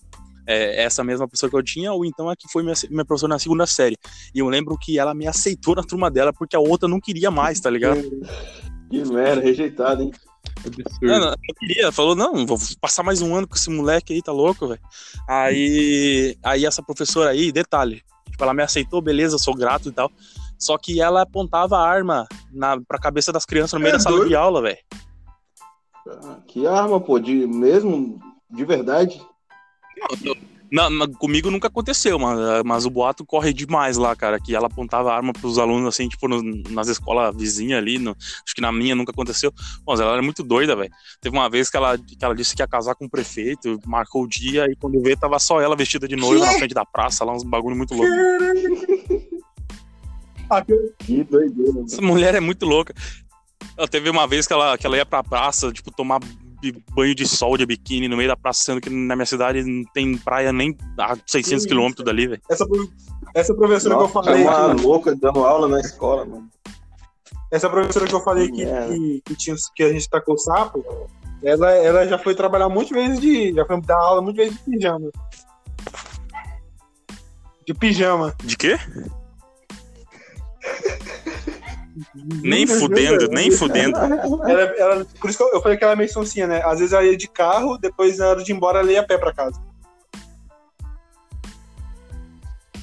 É, 0.48 0.84
essa 0.84 1.04
mesma 1.04 1.28
professora 1.28 1.50
que 1.50 1.58
eu 1.58 1.64
tinha, 1.64 1.92
ou 1.92 2.06
então 2.06 2.30
a 2.30 2.36
que 2.36 2.48
foi 2.52 2.62
minha, 2.64 2.76
minha 2.90 3.06
professora 3.06 3.34
na 3.34 3.40
segunda 3.40 3.66
série. 3.66 3.98
E 4.34 4.40
eu 4.40 4.48
lembro 4.48 4.78
que 4.78 5.00
ela 5.00 5.14
me 5.14 5.28
aceitou 5.28 5.76
na 5.76 5.84
turma 5.84 6.10
dela 6.12 6.32
porque 6.32 6.56
a 6.56 6.60
outra 6.60 6.88
não 6.88 7.00
queria 7.00 7.32
mais, 7.32 7.60
tá 7.60 7.70
ligado? 7.70 8.02
Que 8.90 9.04
merda, 9.06 9.42
rejeitado, 9.42 10.04
hein? 10.04 10.12
Absurdo. 10.66 10.98
Não, 11.02 11.20
não, 11.20 11.28
não 11.30 11.56
queria. 11.60 11.84
Ela 11.84 11.92
falou, 11.92 12.16
não, 12.16 12.46
vou 12.46 12.58
passar 12.80 13.02
mais 13.04 13.22
um 13.22 13.36
ano 13.36 13.48
com 13.48 13.56
esse 13.56 13.70
moleque 13.70 14.14
aí, 14.14 14.22
tá 14.22 14.32
louco, 14.32 14.68
velho. 14.68 14.80
Aí, 15.28 16.38
aí 16.44 16.66
essa 16.66 16.84
professora 16.84 17.32
aí, 17.32 17.52
detalhe, 17.52 18.02
tipo, 18.30 18.44
ela 18.44 18.54
me 18.54 18.62
aceitou, 18.64 19.02
beleza, 19.02 19.38
sou 19.38 19.56
grato 19.56 19.90
e 19.90 19.92
tal. 19.92 20.12
Só 20.58 20.78
que 20.78 21.02
ela 21.02 21.24
apontava 21.24 21.78
a 21.78 21.88
arma 21.88 22.28
na, 22.52 22.80
pra 22.88 22.98
cabeça 23.00 23.32
das 23.32 23.46
crianças 23.46 23.74
no 23.74 23.80
meio 23.80 23.94
É 23.96 23.98
da 23.98 24.00
sala 24.00 24.16
doido. 24.18 24.30
de 24.30 24.36
aula, 24.36 24.62
velho. 24.62 24.78
Ah, 26.08 26.38
Que 26.48 26.66
arma, 26.68 27.00
pô, 27.00 27.20
de 27.20 27.48
mesmo, 27.48 28.20
de 28.50 28.64
verdade. 28.64 29.22
Na- 30.72 30.90
na- 30.90 31.08
comigo 31.08 31.52
nunca 31.52 31.68
aconteceu, 31.68 32.18
mas, 32.18 32.40
mas 32.66 32.86
o 32.86 32.90
boato 32.90 33.24
corre 33.24 33.54
demais 33.54 33.98
lá, 33.98 34.16
cara. 34.16 34.40
Que 34.40 34.56
ela 34.56 34.66
apontava 34.68 35.12
a 35.12 35.16
arma 35.16 35.32
pros 35.32 35.60
alunos, 35.60 35.88
assim, 35.88 36.10
tipo, 36.10 36.28
no- 36.28 36.42
nas 36.72 36.88
escolas 36.88 37.34
vizinhas 37.36 37.78
ali. 37.78 38.00
no- 38.00 38.16
acho 38.44 38.54
que 38.56 38.62
na 38.62 38.72
minha 38.72 38.96
nunca 38.96 39.12
aconteceu. 39.12 39.54
Mas 39.88 40.00
ela 40.00 40.14
era 40.14 40.22
muito 40.24 40.44
doida, 40.44 40.76
velho. 40.76 40.90
Teve 41.22 41.38
uma 41.38 41.48
vez 41.50 41.70
que 41.70 41.78
ela, 41.78 41.98
que 41.98 42.18
ela 42.20 42.34
disse 42.36 42.56
que 42.56 42.62
ia 42.64 42.68
casar 42.68 42.96
com 42.96 43.06
o 43.06 43.10
prefeito, 43.10 43.80
marcou 43.86 44.24
o 44.24 44.28
dia, 44.28 44.66
e 44.66 44.76
quando 44.76 45.00
vê, 45.02 45.16
tava 45.16 45.38
só 45.40 45.62
ela 45.62 45.76
vestida 45.76 46.08
de 46.08 46.16
noiva 46.16 46.46
na 46.46 46.54
frente 46.58 46.74
da 46.74 46.84
praça, 46.84 47.24
lá, 47.24 47.32
uns 47.34 47.44
bagulho 47.44 47.76
muito 47.76 47.94
louco. 47.94 48.12
Que- 51.00 51.24
doideira, 51.24 51.74
mano. 51.74 51.86
Essa 51.86 52.02
mulher 52.02 52.36
é 52.36 52.40
muito 52.40 52.66
louca. 52.66 52.94
Ela 53.78 53.88
teve 53.88 54.10
uma 54.10 54.28
vez 54.28 54.48
que 54.48 54.54
ela, 54.54 54.78
que 54.78 54.86
ela 54.86 54.98
ia 54.98 55.06
pra 55.06 55.24
praça, 55.24 55.72
tipo, 55.72 55.92
tomar 55.92 56.20
bi- 56.72 56.84
banho 56.94 57.16
de 57.16 57.28
sol 57.28 57.58
de 57.58 57.66
biquíni 57.66 58.08
no 58.08 58.18
meio 58.18 58.30
da 58.30 58.38
praça, 58.38 58.64
sendo 58.64 58.82
que 58.82 58.90
na 58.90 59.16
minha 59.16 59.26
cidade 59.26 59.64
não 59.64 59.84
tem 59.94 60.18
praia 60.18 60.52
nem 60.54 60.76
a 61.00 61.16
600 61.26 61.64
Que 61.64 61.70
quilômetros 61.70 62.06
dali, 62.06 62.28
velho. 62.28 62.42
essa, 62.50 62.66
essa 63.34 63.54
professora 63.54 63.96
Nossa, 63.96 64.12
que 64.12 64.18
eu 64.18 64.24
falei 64.24 64.44
uma 64.44 64.76
que, 64.76 64.82
louca 64.82 65.16
dando 65.16 65.44
aula 65.46 65.68
na 65.68 65.80
escola, 65.80 66.26
mano. 66.26 66.50
essa 67.52 67.70
professora 67.70 68.08
que 68.08 68.14
eu 68.16 68.22
falei 68.22 68.52
que, 68.52 68.64
É. 68.64 68.88
que, 68.88 69.22
que 69.26 69.36
tinha 69.36 69.56
que 69.76 69.84
a 69.84 69.92
gente 69.94 70.10
tacou 70.10 70.36
o 70.36 70.38
sapo, 70.38 70.84
ela, 71.44 71.72
ela 71.72 72.08
já 72.08 72.18
foi 72.18 72.34
trabalhar 72.34 72.70
muitas 72.70 72.92
vezes 72.92 73.20
de. 73.20 73.54
Já 73.54 73.66
foi 73.66 73.80
dar 73.82 73.98
aula 73.98 74.22
muitas 74.22 74.46
vezes 74.46 74.60
de 74.66 74.72
pijama. 74.72 75.12
De 77.68 77.74
pijama. 77.74 78.34
De 78.44 78.58
quê? 78.58 78.78
Nem 82.44 82.68
fudendo, 82.68 83.28
nem 83.30 83.50
fudendo. 83.52 83.98
Ela, 83.98 84.62
ela- 84.78 85.06
por 85.20 85.30
isso 85.30 85.38
que 85.38 85.44
eu, 85.44 85.54
eu 85.54 85.62
falei 85.62 85.78
que 85.78 85.84
ela 85.84 85.94
é 85.94 85.96
meio 85.96 86.12
sonsinha, 86.12 86.46
né? 86.48 86.62
Às 86.64 86.80
vezes 86.80 86.94
ela 86.94 87.04
ia 87.06 87.16
de 87.18 87.28
carro, 87.28 87.78
depois 87.78 88.18
na 88.18 88.28
hora 88.28 88.44
de 88.44 88.52
ir 88.52 88.56
embora 88.56 88.80
ela 88.80 88.92
ia 88.92 89.02
a 89.02 89.06
pé 89.08 89.18
pra 89.18 89.34
casa. 89.34 89.62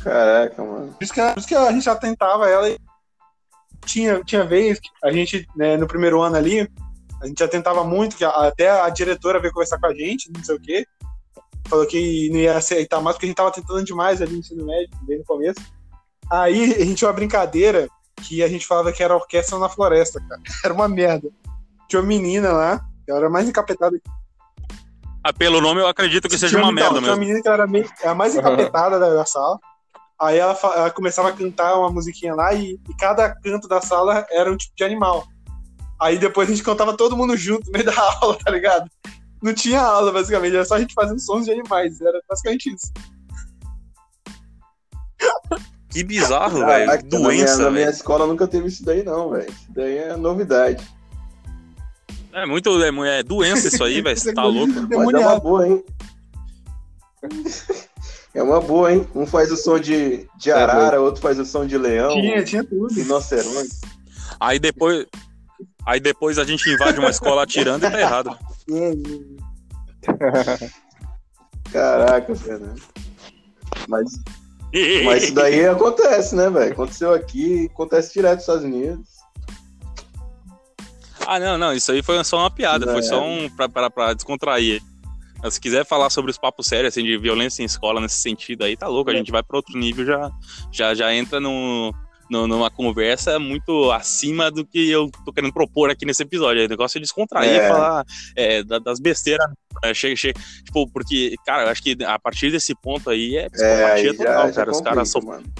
Caraca, 0.02 0.62
mano. 0.64 0.92
Por 0.94 1.04
isso 1.04 1.12
que, 1.12 1.20
por 1.22 1.38
isso 1.38 1.48
que 1.48 1.54
a 1.54 1.70
gente 1.70 1.84
já 1.84 1.94
tentava 1.94 2.48
ela 2.48 2.68
e 2.68 2.76
tinha, 3.86 4.22
tinha 4.24 4.44
vez 4.44 4.80
que 4.80 4.88
a 5.04 5.12
gente, 5.12 5.46
né, 5.54 5.76
no 5.76 5.86
primeiro 5.86 6.20
ano 6.20 6.36
ali, 6.36 6.68
a 7.22 7.26
gente 7.26 7.38
já 7.38 7.46
tentava 7.48 7.84
muito, 7.84 8.16
que 8.16 8.24
a- 8.24 8.30
até 8.48 8.68
a 8.68 8.88
diretora 8.88 9.38
veio 9.40 9.52
conversar 9.52 9.78
com 9.78 9.86
a 9.86 9.94
gente, 9.94 10.30
não 10.34 10.42
sei 10.42 10.56
o 10.56 10.60
quê. 10.60 10.86
Falou 11.68 11.86
que 11.86 12.28
não 12.30 12.38
ia 12.40 12.56
aceitar 12.56 13.00
mais, 13.00 13.14
porque 13.16 13.26
a 13.26 13.28
gente 13.28 13.36
tava 13.36 13.52
tentando 13.52 13.84
demais 13.84 14.20
ali 14.20 14.32
no 14.32 14.38
ensino 14.38 14.64
médio, 14.66 14.90
bem 15.02 15.18
no 15.18 15.24
começo. 15.24 15.60
Aí 16.30 16.74
a 16.74 16.84
gente 16.84 16.96
tinha 16.96 17.08
uma 17.08 17.14
brincadeira 17.14 17.88
que 18.22 18.42
a 18.42 18.48
gente 18.48 18.66
falava 18.66 18.92
que 18.92 19.02
era 19.02 19.14
orquestra 19.14 19.58
na 19.58 19.68
floresta, 19.68 20.20
cara. 20.28 20.40
Era 20.64 20.74
uma 20.74 20.88
merda. 20.88 21.28
Tinha 21.88 22.00
uma 22.00 22.08
menina 22.08 22.52
lá, 22.52 22.80
ela 23.06 23.18
era 23.18 23.30
mais 23.30 23.48
encapetada. 23.48 24.00
Ah, 25.22 25.32
pelo 25.32 25.60
nome 25.60 25.80
eu 25.80 25.86
acredito 25.86 26.28
que 26.28 26.38
seja 26.38 26.56
uma 26.56 26.72
então, 26.72 26.72
merda 26.72 26.98
tinha 26.98 27.00
uma 27.00 27.16
mesmo. 27.16 27.20
menina 27.20 27.42
que 27.42 27.48
ela 27.48 27.56
era 27.58 27.66
meio, 27.66 27.88
a 28.04 28.14
mais 28.14 28.34
encapetada 28.34 28.98
da, 28.98 29.14
da 29.14 29.26
sala. 29.26 29.58
Aí 30.18 30.38
ela, 30.38 30.58
ela 30.74 30.90
começava 30.90 31.28
a 31.28 31.32
cantar 31.32 31.76
uma 31.78 31.90
musiquinha 31.90 32.34
lá 32.34 32.54
e, 32.54 32.80
e 32.88 32.96
cada 32.98 33.34
canto 33.34 33.68
da 33.68 33.80
sala 33.80 34.26
era 34.30 34.50
um 34.50 34.56
tipo 34.56 34.74
de 34.74 34.84
animal. 34.84 35.26
Aí 36.00 36.18
depois 36.18 36.48
a 36.48 36.52
gente 36.52 36.64
cantava 36.64 36.96
todo 36.96 37.16
mundo 37.16 37.36
junto 37.36 37.66
no 37.66 37.72
meio 37.72 37.84
da 37.84 37.94
aula, 38.22 38.38
tá 38.42 38.50
ligado? 38.50 38.88
Não 39.42 39.52
tinha 39.52 39.80
aula, 39.80 40.12
basicamente, 40.12 40.54
era 40.54 40.64
só 40.64 40.76
a 40.76 40.80
gente 40.80 40.94
fazendo 40.94 41.20
sons 41.20 41.44
de 41.44 41.52
animais. 41.52 42.00
Era 42.00 42.20
basicamente 42.28 42.72
isso. 42.72 42.92
Que 45.92 46.02
bizarro, 46.02 46.60
Caraca, 46.60 46.78
velho. 46.78 46.86
na 46.86 46.96
minha, 46.96 47.22
Doença, 47.22 47.56
na 47.64 47.70
minha 47.70 47.84
velho. 47.86 47.94
escola 47.96 48.26
nunca 48.26 48.48
teve 48.48 48.68
isso 48.68 48.84
daí, 48.84 49.02
não, 49.02 49.30
velho. 49.30 49.50
Isso 49.50 49.66
daí 49.70 49.98
é 49.98 50.16
novidade. 50.16 50.82
É 52.32 52.46
muito. 52.46 52.82
É, 52.82 53.18
é 53.18 53.22
doença 53.22 53.68
isso 53.68 53.84
aí, 53.84 54.00
velho. 54.00 54.16
Você 54.18 54.32
tá 54.32 54.44
louco. 54.44 54.72
Mas 54.72 54.76
é 54.76 54.80
uma 54.80 54.88
Demoniado. 54.88 55.40
boa, 55.42 55.68
hein? 55.68 55.84
É 58.34 58.42
uma 58.42 58.62
boa, 58.62 58.90
hein? 58.90 59.06
Um 59.14 59.26
faz 59.26 59.52
o 59.52 59.56
som 59.58 59.78
de, 59.78 60.26
de 60.38 60.50
arara, 60.50 60.98
outro 61.02 61.20
faz 61.20 61.38
o 61.38 61.44
som 61.44 61.66
de 61.66 61.76
leão, 61.76 62.12
Tinha, 62.14 62.42
tinha 62.42 62.64
tudo. 62.64 62.88
rinoceronte. 62.94 63.68
Aí 64.40 64.58
depois. 64.58 65.04
Aí 65.84 66.00
depois 66.00 66.38
a 66.38 66.44
gente 66.44 66.66
invade 66.70 66.98
uma 66.98 67.10
escola 67.10 67.42
atirando 67.42 67.84
e 67.86 67.90
tá 67.90 68.00
errado. 68.00 68.34
Caraca, 71.72 72.34
Fernando. 72.34 72.80
Mas, 73.88 74.12
mas 75.04 75.24
isso 75.24 75.34
daí 75.34 75.66
acontece, 75.68 76.34
né, 76.34 76.48
velho? 76.50 76.72
Aconteceu 76.72 77.12
aqui, 77.12 77.68
acontece 77.72 78.12
direto 78.14 78.34
nos 78.34 78.42
Estados 78.42 78.64
Unidos. 78.64 79.08
Ah, 81.26 81.38
não, 81.38 81.56
não. 81.56 81.72
Isso 81.72 81.92
aí 81.92 82.02
foi 82.02 82.22
só 82.24 82.38
uma 82.38 82.50
piada. 82.50 82.84
Não, 82.84 82.92
Foi 82.92 83.00
é. 83.00 83.04
só 83.04 83.22
um. 83.24 83.48
Pra, 83.50 83.68
pra, 83.68 83.88
pra 83.90 84.12
descontrair. 84.12 84.82
Mas 85.42 85.54
se 85.54 85.60
quiser 85.60 85.84
falar 85.84 86.10
sobre 86.10 86.30
os 86.30 86.38
papos 86.38 86.66
sérios, 86.66 86.92
assim, 86.94 87.04
de 87.04 87.16
violência 87.18 87.62
em 87.62 87.66
escola 87.66 88.00
nesse 88.00 88.16
sentido 88.20 88.64
aí, 88.64 88.76
tá 88.76 88.86
louco. 88.86 89.10
A 89.10 89.14
gente 89.14 89.30
vai 89.30 89.42
pra 89.42 89.56
outro 89.56 89.76
nível, 89.78 90.04
já, 90.04 90.30
já, 90.70 90.94
já 90.94 91.14
entra 91.14 91.40
no- 91.40 91.92
numa 92.46 92.70
conversa 92.70 93.38
muito 93.38 93.90
acima 93.92 94.50
do 94.50 94.64
que 94.66 94.90
eu 94.90 95.10
tô 95.24 95.32
querendo 95.32 95.52
propor 95.52 95.90
aqui 95.90 96.04
nesse 96.06 96.22
episódio. 96.22 96.64
O 96.64 96.68
negócio 96.68 96.98
é 96.98 97.00
descontrair, 97.00 97.60
É. 97.60 97.68
falar 97.68 98.04
é, 98.34 98.62
da- 98.62 98.78
das 98.78 98.98
besteiras. 98.98 99.46
né? 99.82 99.92
Chega, 99.94 100.16
chega, 100.16 100.40
tipo, 100.64 100.88
porque, 100.90 101.34
cara, 101.46 101.64
eu 101.64 101.68
acho 101.68 101.82
que 101.82 101.96
a 102.04 102.18
partir 102.18 102.50
desse 102.50 102.74
ponto 102.74 103.10
aí 103.10 103.36
é 103.36 103.46
É, 103.46 103.48
psicopatia 103.50 104.10
aí 104.10 104.16
total, 104.16 104.34
já, 104.34 104.46
já 104.48 104.54
cara. 104.54 104.70
Os 104.70 104.80
caras 104.80 105.12
complica, 105.12 105.36
mano. 105.36 105.52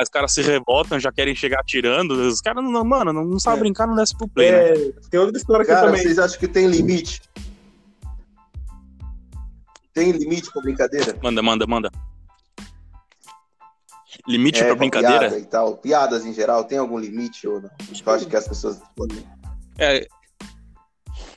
os 0.00 0.08
caras 0.08 0.32
se 0.32 0.42
revoltam, 0.42 0.98
já 1.00 1.10
querem 1.12 1.34
chegar 1.34 1.60
atirando. 1.60 2.12
Os 2.12 2.40
caras, 2.40 2.62
não, 2.64 2.84
mano, 2.84 3.12
não, 3.12 3.24
não 3.24 3.38
sabem 3.40 3.58
É. 3.58 3.62
brincar, 3.64 3.86
não 3.86 3.96
desce 3.96 4.16
pro 4.16 4.28
play, 4.28 4.50
né? 4.52 4.58
É, 4.70 4.92
tem 5.10 5.18
outra 5.20 5.36
história 5.36 5.62
aqui 5.62 5.72
Cara, 5.72 5.86
também. 5.86 6.02
vocês 6.02 6.18
acham 6.18 6.38
que 6.38 6.48
tem 6.48 6.66
limite? 6.66 7.20
Tem 9.92 10.12
limite 10.12 10.50
pra 10.52 10.62
brincadeira? 10.62 11.16
Manda, 11.22 11.42
manda, 11.42 11.66
manda. 11.66 11.90
Limite 14.26 14.60
É, 14.60 14.64
pra 14.64 14.72
com 14.74 14.78
brincadeira? 14.78 15.18
Piada 15.20 15.38
e 15.38 15.44
tal. 15.46 15.76
Piadas 15.76 16.26
em 16.26 16.32
geral, 16.34 16.64
tem 16.64 16.78
algum 16.78 16.98
limite 16.98 17.46
ou 17.46 17.60
não? 17.60 17.70
Eu 18.06 18.12
acho 18.12 18.26
que 18.26 18.36
as 18.36 18.48
pessoas 18.48 18.80
podem. 18.96 19.18
É. 19.78 20.06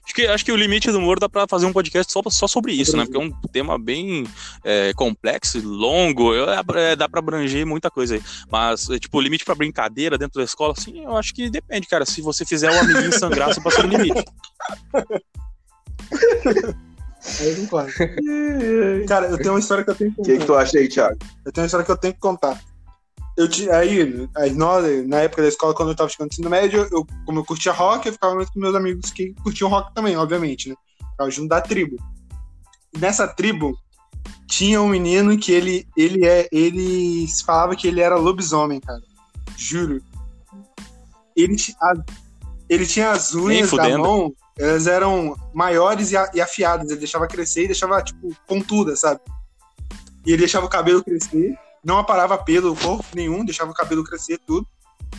Acho 0.03 0.15
que, 0.15 0.27
acho 0.27 0.43
que 0.43 0.51
o 0.51 0.57
limite 0.57 0.91
do 0.91 0.97
humor 0.97 1.19
dá 1.19 1.29
pra 1.29 1.47
fazer 1.47 1.65
um 1.65 1.71
podcast 1.71 2.11
só, 2.11 2.21
só 2.29 2.45
sobre 2.47 2.73
isso, 2.73 2.97
né? 2.97 3.05
Porque 3.05 3.17
é 3.17 3.21
um 3.21 3.31
tema 3.53 3.79
bem 3.79 4.25
é, 4.63 4.91
complexo, 4.93 5.61
longo, 5.63 6.33
eu- 6.33 6.49
é, 6.49 6.95
dá 6.97 7.07
pra 7.07 7.19
abranger 7.19 7.65
muita 7.65 7.89
coisa 7.89 8.15
aí. 8.15 8.21
Mas, 8.51 8.89
é, 8.89 8.99
tipo, 8.99 9.17
o 9.17 9.21
limite 9.21 9.45
pra 9.45 9.55
brincadeira 9.55 10.17
dentro 10.17 10.39
da 10.39 10.43
escola, 10.43 10.73
assim, 10.75 11.03
eu 11.05 11.15
acho 11.15 11.33
que 11.33 11.49
depende, 11.49 11.87
cara. 11.87 12.05
Se 12.05 12.21
você 12.21 12.43
fizer 12.43 12.69
o 12.71 12.79
amiguinho 12.79 13.17
sangrar, 13.17 13.53
você 13.53 13.61
passa 13.61 13.83
do 13.83 13.87
limite. 13.87 14.25
Aí 17.39 17.49
eu 17.49 17.55
concordo. 17.57 17.91
Cara, 19.07 19.27
eu 19.27 19.37
tenho 19.37 19.53
uma 19.53 19.59
história 19.59 19.83
que 19.83 19.91
eu 19.91 19.95
tenho 19.95 20.13
que 20.13 20.21
O 20.21 20.23
que, 20.23 20.37
que 20.39 20.45
tu 20.45 20.55
acha 20.55 20.77
aí, 20.77 20.89
Thiago? 20.89 21.17
Eu 21.45 21.51
tenho 21.51 21.63
uma 21.63 21.67
história 21.67 21.85
que 21.85 21.91
eu 21.91 21.97
tenho 21.97 22.13
que 22.13 22.19
contar. 22.19 22.59
Eu 23.37 23.47
aí, 23.73 24.29
aí 24.35 24.51
nós, 24.53 25.07
na 25.07 25.21
época 25.21 25.41
da 25.41 25.47
escola, 25.47 25.73
quando 25.73 25.89
eu 25.89 25.95
tava 25.95 26.09
chegando 26.09 26.27
no 26.27 26.33
ensino 26.33 26.49
médio, 26.49 26.87
eu, 26.91 27.05
como 27.25 27.39
eu 27.39 27.45
curtia 27.45 27.71
rock, 27.71 28.05
eu 28.07 28.13
ficava 28.13 28.35
muito 28.35 28.51
com 28.51 28.59
meus 28.59 28.75
amigos 28.75 29.09
que 29.11 29.33
curtiam 29.41 29.69
rock 29.69 29.93
também, 29.95 30.17
obviamente, 30.17 30.69
né? 30.69 30.75
Ficava 31.11 31.31
junto 31.31 31.47
da 31.47 31.61
tribo. 31.61 31.95
E 32.93 32.99
nessa 32.99 33.27
tribo 33.27 33.77
tinha 34.47 34.81
um 34.81 34.89
menino 34.89 35.37
que 35.37 35.51
ele, 35.51 35.87
ele 35.95 36.25
é, 36.25 36.47
ele 36.51 37.25
se 37.27 37.43
falava 37.43 37.73
que 37.75 37.87
ele 37.87 38.01
era 38.01 38.17
lobisomem, 38.17 38.81
cara. 38.81 39.01
Juro. 39.57 40.01
Ele, 41.35 41.55
a- 41.81 41.93
ele 42.69 42.85
tinha 42.85 43.11
as 43.11 43.33
unhas 43.33 43.69
da 43.71 43.83
mão, 43.97 44.33
elas 44.59 44.87
eram 44.87 45.35
maiores 45.53 46.11
e, 46.11 46.17
a- 46.17 46.29
e 46.33 46.41
afiadas. 46.41 46.89
Ele 46.89 46.99
deixava 46.99 47.27
crescer 47.27 47.63
e 47.63 47.67
deixava, 47.67 48.01
tipo, 48.03 48.35
pontuda, 48.45 48.93
sabe? 48.97 49.21
E 50.25 50.31
ele 50.31 50.39
deixava 50.39 50.65
o 50.65 50.69
cabelo 50.69 51.01
crescer, 51.03 51.55
não 51.83 51.97
aparava 51.97 52.37
pelo 52.37 52.75
corpo 52.75 53.05
nenhum, 53.15 53.43
deixava 53.45 53.71
o 53.71 53.75
cabelo 53.75 54.03
crescer 54.03 54.39
tudo. 54.45 54.67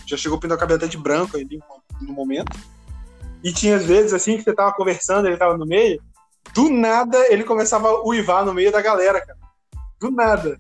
Já 0.07 0.17
chegou 0.17 0.39
a 0.39 0.41
pintar 0.41 0.57
o 0.57 0.61
cabelo 0.61 0.79
até 0.79 0.87
de 0.87 0.97
branco 0.97 1.37
ali 1.37 1.61
no 2.01 2.13
momento. 2.13 2.57
E 3.45 3.53
tinha 3.53 3.77
às 3.77 3.85
vezes 3.85 4.13
assim 4.13 4.37
que 4.37 4.43
você 4.45 4.55
tava 4.55 4.73
conversando, 4.73 5.27
ele 5.27 5.37
tava 5.37 5.57
no 5.59 5.67
meio, 5.67 6.01
do 6.55 6.71
nada 6.71 7.19
ele 7.33 7.45
começava 7.45 7.89
a 7.89 8.03
uivar 8.07 8.45
no 8.45 8.55
meio 8.55 8.71
da 8.73 8.81
galera, 8.81 9.21
cara. 9.25 9.39
Do 10.01 10.11
nada. 10.11 10.59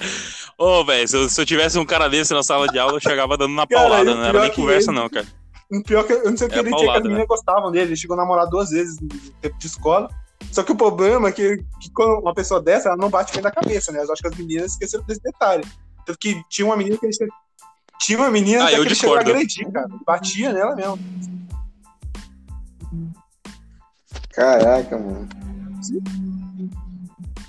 Ô, 0.58 0.84
velho, 0.84 1.08
se, 1.08 1.16
eu- 1.18 1.30
se 1.30 1.40
eu 1.42 1.46
tivesse 1.46 1.78
um 1.80 1.86
cara 1.86 2.10
desse 2.10 2.34
na 2.34 2.44
sala 2.44 2.68
de 2.68 2.78
aula, 2.80 2.94
eu 2.96 3.00
chegava 3.00 3.38
dando 3.38 3.52
uma 3.52 3.66
Cara, 3.68 3.82
paulada, 3.82 4.16
não 4.16 4.24
era 4.26 4.42
nem 4.42 4.52
conversa, 4.52 4.92
ele- 4.92 5.00
não, 5.00 5.10
cara. 5.10 5.26
O 5.72 5.82
pior 5.84 6.04
que 6.04 6.12
eu 6.14 6.30
não 6.30 6.38
sei 6.38 6.48
o 6.48 6.50
que 6.50 6.56
É 6.58 6.60
ele 6.60 6.68
tinha 6.70 6.80
que 6.80 6.86
paulada, 6.86 7.00
as 7.00 7.04
meninas 7.06 7.28
gostavam 7.28 7.72
dele. 7.72 7.90
Ele 7.90 7.96
chegou 7.96 8.16
a 8.16 8.18
namorar 8.18 8.46
duas 8.48 8.70
vezes 8.72 9.00
no 9.00 9.08
tempo 9.42 9.58
de 9.58 9.68
escola. 9.68 10.10
Só 10.52 10.64
que 10.64 10.72
o 10.72 10.76
problema 10.76 11.30
é 11.30 11.32
que, 11.32 11.58
que 11.80 11.92
quando 11.94 12.20
uma 12.20 12.34
pessoa 12.34 12.62
dessa, 12.62 12.90
ela 12.90 12.98
não 12.98 13.10
bate 13.10 13.34
bem 13.34 13.42
da 13.42 13.52
cabeça, 13.52 13.92
né? 13.92 14.04
Eu 14.04 14.12
acho 14.12 14.22
que 14.22 14.28
as 14.28 14.38
meninas 14.38 14.72
esqueceram 14.72 15.04
desse 15.06 15.22
detalhe. 15.22 15.64
Tanto 16.06 16.18
que 16.18 16.42
tinha 16.50 16.66
uma 16.66 16.76
menina 16.76 16.98
que 16.98 17.06
ele 17.06 17.16
tinha 18.00 18.18
uma 18.18 18.32
menina 18.32 18.64
Ah, 18.64 18.68
até 18.68 18.78
eu 18.78 18.82
que 18.82 18.88
ele 18.88 18.96
chegou 18.96 19.16
a 19.16 19.20
agredir, 19.20 19.72
cara. 19.72 19.88
Batia 20.06 20.52
nela 20.52 20.76
mesmo. 20.76 21.00
Caraca, 24.32 24.98
mano. 24.98 25.30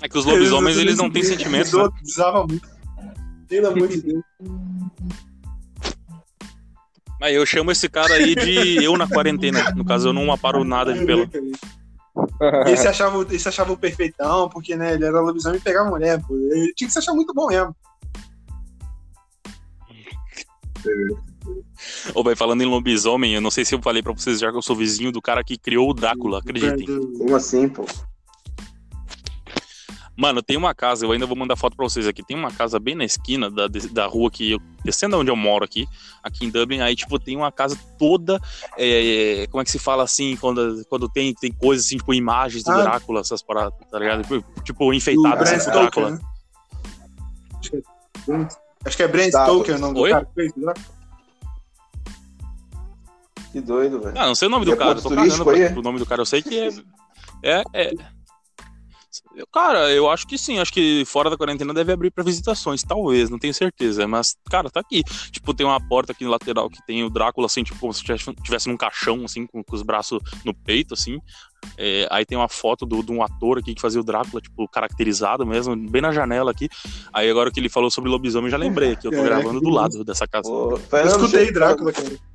É 0.01 0.07
que 0.07 0.17
os 0.17 0.25
lobisomens, 0.25 0.77
eles 0.77 0.97
não 0.97 1.09
têm 1.09 1.23
sentimentos, 1.23 1.73
né? 1.73 1.89
Precisava 1.89 2.45
muito. 2.45 2.67
Pelo 3.47 3.67
amor 3.67 3.87
de 3.87 4.01
Deus. 4.01 4.23
Aí 7.21 7.35
eu 7.35 7.45
chamo 7.45 7.71
esse 7.71 7.87
cara 7.87 8.15
aí 8.15 8.35
de 8.35 8.83
eu 8.83 8.97
na 8.97 9.07
quarentena. 9.07 9.71
No 9.71 9.85
caso, 9.85 10.09
eu 10.09 10.13
não 10.13 10.31
aparo 10.31 10.63
nada 10.63 10.93
de 10.93 11.05
pelo. 11.05 11.27
E 12.65 12.69
ele 12.69 12.77
se 12.77 12.87
achava, 12.87 13.21
ele 13.21 13.39
se 13.39 13.47
achava 13.47 13.73
o 13.73 13.77
perfeitão, 13.77 14.49
porque 14.49 14.75
né, 14.75 14.93
ele 14.93 15.05
era 15.05 15.19
lobisomem 15.19 15.59
e 15.59 15.61
pegava 15.61 15.89
mulher, 15.89 16.21
pô. 16.21 16.35
Ele 16.35 16.73
tinha 16.75 16.87
que 16.87 16.93
se 16.93 16.99
achar 16.99 17.13
muito 17.13 17.33
bom 17.33 17.47
mesmo. 17.47 17.75
Ô, 22.13 22.23
vai 22.23 22.35
falando 22.35 22.61
em 22.61 22.65
lobisomem, 22.65 23.33
eu 23.33 23.41
não 23.41 23.51
sei 23.51 23.65
se 23.65 23.73
eu 23.73 23.81
falei 23.81 24.03
pra 24.03 24.13
vocês 24.13 24.39
já 24.39 24.51
que 24.51 24.57
eu 24.57 24.61
sou 24.61 24.75
vizinho 24.75 25.11
do 25.11 25.21
cara 25.21 25.43
que 25.43 25.57
criou 25.57 25.89
o 25.89 25.93
Drácula, 25.93 26.39
acreditem. 26.39 26.85
Como 27.17 27.35
assim, 27.35 27.67
pô? 27.67 27.85
Mano, 30.15 30.43
tem 30.43 30.55
uma 30.57 30.75
casa, 30.75 31.05
eu 31.05 31.11
ainda 31.11 31.25
vou 31.25 31.35
mandar 31.35 31.55
foto 31.55 31.75
pra 31.75 31.85
vocês 31.85 32.07
aqui. 32.07 32.23
Tem 32.23 32.37
uma 32.37 32.51
casa 32.51 32.79
bem 32.79 32.93
na 32.93 33.03
esquina 33.03 33.49
da, 33.49 33.67
da 33.67 34.05
rua 34.05 34.29
que 34.29 34.51
eu. 34.51 34.59
Descendo 34.85 35.17
onde 35.17 35.31
eu 35.31 35.35
moro 35.35 35.65
aqui, 35.65 35.87
aqui 36.21 36.45
em 36.45 36.49
Dublin, 36.49 36.81
aí, 36.81 36.95
tipo, 36.95 37.17
tem 37.17 37.35
uma 37.35 37.51
casa 37.51 37.75
toda. 37.97 38.39
é, 38.77 39.47
como 39.49 39.61
é 39.61 39.65
que 39.65 39.71
se 39.71 39.79
fala 39.79 40.03
assim? 40.03 40.35
Quando, 40.37 40.85
quando 40.89 41.09
tem, 41.09 41.33
tem 41.33 41.51
coisas 41.51 41.85
assim, 41.87 41.97
tipo, 41.97 42.13
imagens 42.13 42.63
do 42.63 42.71
Ah. 42.71 42.81
Drácula, 42.83 43.21
essas 43.21 43.41
paradas, 43.41 43.73
tá 43.89 43.97
ligado? 43.97 44.43
Tipo, 44.63 44.93
enfeitadas 44.93 45.49
Bram 45.49 45.57
assim, 45.57 45.71
com 45.71 45.77
o 45.77 45.83
Stoker, 45.83 46.03
Drácula. 46.03 46.11
né? 46.11 46.19
Acho 47.59 47.71
que 47.71 47.77
é 47.77 47.83
Acho 48.85 48.97
que 48.97 49.03
é 49.03 49.07
Tá, 49.31 49.45
Stoker 49.45 49.75
o 49.75 49.79
nome 49.79 49.99
Oi? 49.99 50.09
do 50.09 50.13
cara 50.13 50.25
que 50.25 50.33
fez, 50.35 50.55
né? 50.57 50.73
Que 53.51 53.61
doido, 53.61 53.99
velho. 54.01 54.13
Ah, 54.17 54.25
não 54.25 54.35
sei 54.35 54.47
o 54.47 54.51
nome 54.51 54.63
E 54.63 54.69
do 54.69 54.73
é 54.73 54.75
cara, 54.77 54.95
ponto 54.95 55.03
tô 55.03 55.09
cagando 55.09 55.33
aí, 55.33 55.43
pra, 55.43 55.59
é? 55.59 55.69
pro 55.69 55.81
nome 55.81 55.99
do 55.99 56.05
cara. 56.05 56.21
Eu 56.21 56.25
sei 56.25 56.41
que 56.41 56.59
é. 56.59 56.69
É, 57.43 57.63
é. 57.73 57.93
Cara, 59.51 59.91
eu 59.91 60.09
acho 60.09 60.25
que 60.27 60.37
sim. 60.37 60.59
Acho 60.59 60.71
que 60.73 61.03
fora 61.05 61.29
da 61.29 61.37
quarentena 61.37 61.73
deve 61.73 61.91
abrir 61.91 62.11
pra 62.11 62.23
visitações, 62.23 62.81
talvez, 62.83 63.29
não 63.29 63.37
tenho 63.39 63.53
certeza. 63.53 64.07
Mas, 64.07 64.35
cara, 64.49 64.69
tá 64.69 64.79
aqui. 64.79 65.03
Tipo, 65.31 65.53
tem 65.53 65.65
uma 65.65 65.79
porta 65.87 66.11
aqui 66.11 66.25
lateral 66.25 66.69
que 66.69 66.83
tem 66.85 67.03
o 67.03 67.09
Drácula, 67.09 67.45
assim, 67.47 67.63
tipo, 67.63 67.79
como 67.79 67.93
se 67.93 68.01
tivesse, 68.01 68.33
tivesse 68.43 68.67
num 68.69 68.77
caixão, 68.77 69.23
assim, 69.25 69.45
com, 69.45 69.63
com 69.63 69.75
os 69.75 69.81
braços 69.81 70.19
no 70.43 70.53
peito, 70.53 70.93
assim. 70.93 71.19
É, 71.77 72.07
aí 72.11 72.25
tem 72.25 72.37
uma 72.37 72.49
foto 72.49 72.85
do- 72.85 73.01
de 73.03 73.11
um 73.11 73.23
ator 73.23 73.57
aqui 73.59 73.73
que 73.73 73.81
fazia 73.81 74.01
o 74.01 74.03
Drácula, 74.03 74.41
tipo, 74.41 74.67
caracterizado 74.67 75.45
mesmo, 75.45 75.75
bem 75.75 76.01
na 76.01 76.11
janela 76.11 76.51
aqui. 76.51 76.67
Aí 77.13 77.29
agora 77.29 77.49
que 77.51 77.59
ele 77.59 77.69
falou 77.69 77.89
sobre 77.89 78.09
lobisomem, 78.09 78.47
eu 78.47 78.51
já 78.51 78.57
lembrei 78.57 78.95
que 78.95 79.07
eu 79.07 79.11
tô 79.11 79.17
Caraca, 79.17 79.35
gravando 79.41 79.61
do 79.61 79.69
lado 79.69 80.03
dessa 80.03 80.27
casa. 80.27 80.49
Ô, 80.49 80.77
Eu 80.91 81.07
escutei 81.07 81.51
Drácula, 81.51 81.91
cara. 81.93 82.32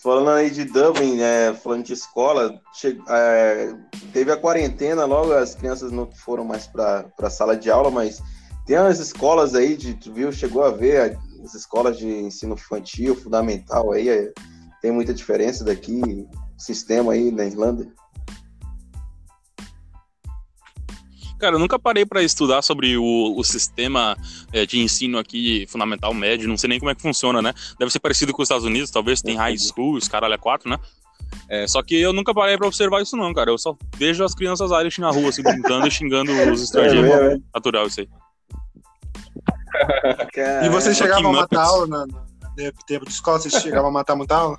Falando 0.00 0.30
aí 0.30 0.48
de 0.50 0.64
Dublin, 0.64 1.16
né, 1.16 1.52
falando 1.54 1.84
de 1.84 1.92
escola, 1.92 2.60
che- 2.72 3.00
é, 3.08 3.74
teve 4.12 4.30
a 4.30 4.36
quarentena, 4.36 5.04
logo 5.04 5.32
as 5.32 5.56
crianças 5.56 5.90
não 5.90 6.08
foram 6.12 6.44
mais 6.44 6.68
para 6.68 7.04
a 7.20 7.30
sala 7.30 7.56
de 7.56 7.68
aula, 7.68 7.90
mas 7.90 8.22
tem 8.64 8.76
as 8.76 9.00
escolas 9.00 9.54
aí, 9.56 9.76
de, 9.76 9.94
tu 9.94 10.12
viu, 10.12 10.30
chegou 10.30 10.62
a 10.62 10.70
ver 10.70 11.18
as 11.44 11.54
escolas 11.54 11.98
de 11.98 12.06
ensino 12.06 12.54
infantil, 12.54 13.16
fundamental 13.16 13.90
aí, 13.92 14.08
é, 14.08 14.32
Tem 14.80 14.92
muita 14.92 15.12
diferença 15.12 15.64
daqui, 15.64 16.00
sistema 16.56 17.12
aí 17.12 17.32
na 17.32 17.44
Irlanda? 17.44 17.88
Cara, 21.38 21.54
eu 21.54 21.58
nunca 21.58 21.78
parei 21.78 22.04
pra 22.04 22.22
estudar 22.22 22.62
sobre 22.62 22.96
o, 22.96 23.34
o 23.36 23.44
sistema 23.44 24.16
é, 24.52 24.66
de 24.66 24.78
ensino 24.80 25.18
aqui, 25.18 25.66
fundamental, 25.68 26.12
médio, 26.12 26.48
não 26.48 26.56
sei 26.56 26.68
nem 26.68 26.78
como 26.78 26.90
é 26.90 26.94
que 26.94 27.02
funciona, 27.02 27.40
né? 27.40 27.54
Deve 27.78 27.92
ser 27.92 28.00
parecido 28.00 28.32
com 28.32 28.42
os 28.42 28.46
Estados 28.46 28.64
Unidos, 28.64 28.90
talvez 28.90 29.22
tem 29.22 29.36
high 29.36 29.56
school, 29.56 29.94
os 29.94 30.08
caralho 30.08 30.34
é 30.34 30.38
quatro, 30.38 30.68
né? 30.68 30.78
É, 31.48 31.66
só 31.66 31.82
que 31.82 31.94
eu 31.94 32.12
nunca 32.12 32.34
parei 32.34 32.56
pra 32.56 32.66
observar 32.66 33.02
isso 33.02 33.16
não, 33.16 33.32
cara. 33.32 33.50
Eu 33.50 33.58
só 33.58 33.76
vejo 33.96 34.24
as 34.24 34.34
crianças 34.34 34.70
Irish 34.70 34.98
na 34.98 35.10
rua, 35.10 35.28
assim, 35.28 35.42
brincando 35.42 35.86
e 35.86 35.90
xingando 35.90 36.32
os 36.52 36.62
estrangeiros. 36.62 37.10
É, 37.10 37.34
é. 37.34 37.38
Natural 37.54 37.86
isso 37.86 38.00
aí. 38.00 38.08
E 40.64 40.68
você 40.68 40.94
chegava 40.94 41.28
a 41.28 41.32
matar 41.32 41.64
aula 41.64 41.86
na, 41.86 42.06
na, 42.06 42.24
no 42.56 42.72
tempo 42.86 43.04
de 43.04 43.12
escola? 43.12 43.38
Você 43.38 43.50
chegava 43.50 43.88
a 43.88 43.90
matar 43.90 44.16
muita 44.16 44.36
aula? 44.36 44.58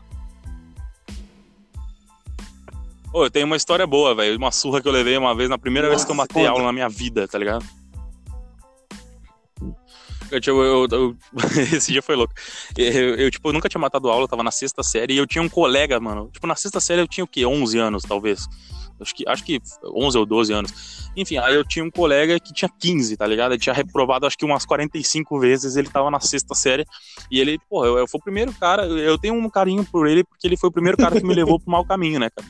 Ô, 3.14 3.24
eu 3.26 3.30
tenho 3.32 3.46
uma 3.46 3.56
história 3.56 3.88
boa, 3.88 4.14
velho. 4.14 4.38
Uma 4.38 4.52
surra 4.52 4.82
que 4.82 4.88
eu 4.88 4.92
levei 4.92 5.18
uma 5.18 5.34
vez, 5.36 5.50
na 5.50 5.58
primeira 5.58 5.90
vez 5.90 6.06
que 6.06 6.12
eu 6.12 6.16
Nossa, 6.16 6.28
matei 6.28 6.44
conta. 6.44 6.52
aula 6.52 6.64
na 6.66 6.72
minha 6.74 6.88
vida, 6.90 7.28
tá 7.28 7.38
ligado? 7.38 7.66
Eu, 10.32 10.40
tipo, 10.40 10.62
eu- 10.62 10.88
eu- 10.92 11.18
esse 11.74 11.92
dia 11.92 12.04
foi 12.04 12.16
louco. 12.16 12.34
Eu, 12.78 13.32
tipo, 13.32 13.50
eu 13.50 13.54
nunca 13.54 13.68
tinha 13.68 13.82
matado 13.82 14.10
aula, 14.10 14.26
eu 14.26 14.28
tava 14.28 14.44
na 14.44 14.52
sexta 14.52 14.84
série, 14.84 15.16
e 15.16 15.18
eu 15.18 15.26
tinha 15.26 15.42
um 15.42 15.50
colega, 15.50 16.00
mano. 16.00 16.30
Tipo, 16.32 16.46
na 16.46 16.56
sexta 16.56 16.80
série 16.80 17.02
eu 17.02 17.08
tinha 17.08 17.24
o 17.24 17.28
quê? 17.28 17.46
11 17.48 17.80
anos, 17.80 18.04
talvez. 18.04 18.48
Acho 19.02 19.16
que, 19.16 19.24
acho 19.28 19.44
que 19.44 19.60
11 19.96 20.18
ou 20.18 20.26
12 20.28 20.54
anos. 20.54 21.10
Enfim, 21.16 21.38
aí 21.38 21.56
eu 21.56 21.64
tinha 21.64 21.84
um 21.84 21.90
colega 21.90 22.40
que 22.40 22.54
tinha 22.54 22.70
15, 22.70 23.18
tá 23.18 23.26
ligado? 23.26 23.54
Ele 23.54 23.60
tinha 23.60 23.74
reprovado 23.74 24.28
acho 24.28 24.38
que 24.38 24.46
umas 24.46 24.66
45 24.66 25.40
vezes, 25.40 25.76
ele 25.78 25.90
tava 25.90 26.12
na 26.12 26.20
sexta 26.20 26.54
série. 26.54 26.86
E 27.32 27.40
ele, 27.40 27.58
pô, 27.70 27.84
eu, 27.86 27.98
eu 27.98 28.08
fui 28.08 28.20
o 28.20 28.24
primeiro 28.24 28.54
cara, 28.54 28.86
eu 28.86 29.18
tenho 29.18 29.34
um 29.34 29.50
carinho 29.50 29.84
por 29.86 30.06
ele, 30.06 30.24
porque 30.24 30.46
ele 30.46 30.58
foi 30.58 30.70
o 30.70 30.72
primeiro 30.72 30.98
cara 30.98 31.20
que 31.20 31.26
me 31.26 31.34
levou 31.34 31.60
pro 31.60 31.72
mau 31.72 31.84
caminho, 31.86 32.20
né, 32.20 32.30
cara? 32.30 32.48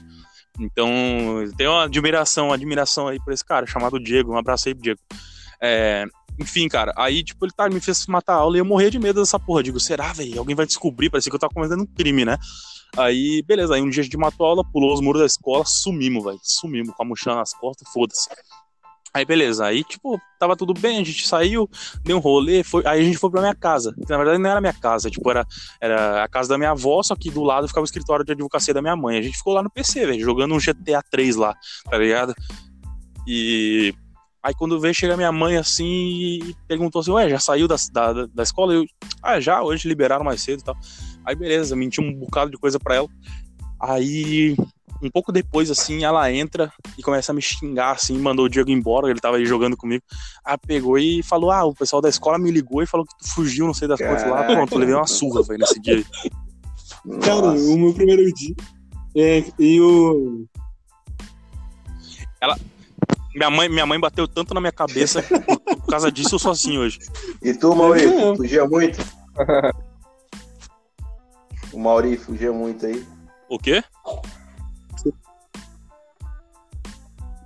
Então, 0.60 1.42
eu 1.42 1.56
tenho 1.56 1.72
uma 1.72 1.86
admiração, 1.86 2.48
uma 2.48 2.56
admiração 2.56 3.08
aí 3.08 3.20
por 3.20 3.34
esse 3.34 3.46
cara, 3.46 3.66
chamado 3.66 4.00
Diego. 4.00 4.34
Um 4.34 4.38
abraço 4.38 4.68
aí 4.68 4.76
pro 4.76 4.84
Diego. 4.84 5.00
É, 5.62 6.06
enfim, 6.40 6.68
cara, 6.68 6.94
aí, 6.96 7.24
tipo, 7.24 7.46
ele 7.46 7.52
tá, 7.52 7.70
me 7.70 7.82
fez 7.82 8.06
matar 8.08 8.34
a 8.34 8.38
aula 8.38 8.58
e 8.58 8.60
eu 8.60 8.66
morria 8.66 8.90
de 8.90 9.00
medo 9.00 9.20
dessa 9.20 9.40
porra. 9.40 9.60
Eu 9.60 9.64
digo, 9.64 9.80
será, 9.80 10.14
velho? 10.14 10.40
Alguém 10.40 10.56
vai 10.56 10.66
descobrir, 10.66 11.10
parecia 11.10 11.30
que 11.30 11.36
eu 11.36 11.40
tava 11.40 11.54
cometendo 11.54 11.84
um 11.84 11.86
crime, 11.86 12.24
né? 12.24 12.38
Aí, 12.98 13.44
beleza, 13.46 13.76
aí 13.76 13.82
um 13.82 13.90
dia 13.90 14.02
a 14.02 14.04
gente 14.04 14.18
matou 14.18 14.46
a 14.46 14.50
aula, 14.50 14.64
pulou 14.64 14.94
os 14.94 15.02
muros 15.02 15.22
da 15.22 15.26
escola, 15.26 15.64
sumimos, 15.66 16.24
velho. 16.24 16.40
Sumimos, 16.42 16.94
com 16.96 17.04
a 17.04 17.06
mochila 17.06 17.36
nas 17.36 17.54
costas, 17.54 17.88
foda-se. 17.92 18.30
Aí, 19.14 19.26
beleza, 19.26 19.66
aí, 19.66 19.84
tipo, 19.84 20.22
tava 20.40 20.56
tudo 20.56 20.74
bem, 20.74 21.02
a 21.02 21.04
gente 21.04 21.28
saiu, 21.28 21.68
deu 22.04 22.18
um 22.18 22.20
rolê, 22.20 22.64
foi, 22.64 22.86
aí 22.86 23.02
a 23.02 23.04
gente 23.04 23.18
foi 23.18 23.30
pra 23.32 23.42
minha 23.42 23.56
casa. 23.56 23.94
Que, 23.94 24.10
na 24.10 24.18
verdade, 24.18 24.38
não 24.38 24.50
era 24.50 24.62
minha 24.62 24.74
casa, 24.74 25.10
tipo, 25.10 25.30
era, 25.30 25.46
era 25.82 26.24
a 26.24 26.28
casa 26.28 26.50
da 26.50 26.58
minha 26.58 26.72
avó, 26.72 27.02
só 27.02 27.16
que 27.16 27.32
do 27.32 27.44
lado 27.44 27.68
ficava 27.68 27.84
o 27.84 27.86
escritório 27.86 28.24
de 28.24 28.34
advocacia 28.34 28.74
da 28.74 28.82
minha 28.82 28.96
mãe. 28.96 29.18
A 29.18 29.22
gente 29.22 29.38
ficou 29.38 29.54
lá 29.54 29.64
no 29.64 29.70
PC, 29.70 30.06
velho, 30.06 30.24
jogando 30.24 30.54
um 30.54 30.60
GTA 30.60 31.02
3 31.10 31.36
lá, 31.36 31.56
tá 31.90 31.98
ligado? 31.98 32.36
E 33.28 33.94
aí 34.44 34.54
quando 34.54 34.80
veio 34.80 34.94
chega 34.94 35.18
minha 35.18 35.32
mãe 35.32 35.58
assim 35.58 35.86
e 35.86 36.56
perguntou 36.68 37.02
assim, 37.02 37.12
ué, 37.12 37.30
já 37.30 37.40
saiu 37.40 37.68
da, 37.68 37.76
da, 37.92 38.26
da 38.28 38.44
escola? 38.44 38.74
Eu, 38.74 38.86
ah, 39.24 39.40
já, 39.40 39.62
hoje 39.62 39.88
liberaram 39.88 40.24
mais 40.24 40.42
cedo 40.42 40.62
e 40.62 40.64
tal. 40.64 40.76
Aí 41.26 41.36
beleza, 41.36 41.76
menti 41.76 42.00
um 42.00 42.14
bocado 42.14 42.52
de 42.52 42.58
coisa 42.58 42.80
pra 42.80 42.96
ela. 42.96 43.08
Aí, 43.82 44.58
um 45.02 45.10
pouco 45.10 45.32
depois, 45.32 45.72
assim, 45.72 46.04
ela 46.04 46.32
entra 46.32 46.72
e 46.98 47.02
começa 47.02 47.32
a 47.32 47.36
me 47.36 47.42
xingar, 47.42 47.92
assim, 47.92 48.18
mandou 48.18 48.46
o 48.46 48.50
Diego 48.50 48.70
embora, 48.70 49.10
ele 49.10 49.20
tava 49.20 49.38
aí 49.38 49.46
jogando 49.46 49.78
comigo. 49.78 50.04
Aí 50.44 50.58
pegou 50.58 50.98
e 50.98 51.24
falou, 51.24 51.52
ah, 51.52 51.66
o 51.66 51.74
pessoal 51.74 52.02
da 52.02 52.10
escola 52.10 52.38
me 52.38 52.52
ligou 52.52 52.84
e 52.84 52.88
falou 52.88 53.06
que 53.06 53.18
tu 53.18 53.34
fugiu, 53.34 53.66
não 53.66 53.74
sei 53.74 53.88
das 53.88 54.00
coisas 54.00 54.30
lá. 54.30 54.44
Pronto, 54.44 54.74
eu 54.74 54.80
levei 54.80 54.96
uma 54.96 55.08
surra, 55.08 55.42
velho, 55.44 55.60
nesse 55.60 55.80
dia. 55.80 55.96
aí. 55.96 56.06
Cara, 57.22 57.54
Nossa. 57.54 57.64
o 57.64 57.78
meu 57.78 57.94
primeiro 57.94 58.24
dia. 58.34 58.56
É, 59.16 59.44
e 59.58 59.82
o. 59.82 60.46
Minha 63.34 63.50
mãe, 63.50 63.70
minha 63.70 63.86
mãe 63.86 64.00
bateu 64.00 64.28
tanto 64.28 64.54
na 64.54 64.60
minha 64.60 64.72
cabeça, 64.72 65.24
por, 65.24 65.60
por 65.60 65.88
causa 65.88 66.12
disso 66.12 66.36
eu 66.36 66.40
sou 66.40 66.52
assim 66.52 66.78
hoje. 66.78 67.00
E 67.42 67.54
tu, 67.54 67.74
Mauri, 67.76 68.06
Não. 68.06 68.36
fugia 68.36 68.66
muito? 68.66 69.00
o 71.72 71.80
Mauri 71.80 72.18
fugia 72.18 72.52
muito 72.52 72.86
aí. 72.86 73.06
O 73.50 73.58
quê? 73.58 73.84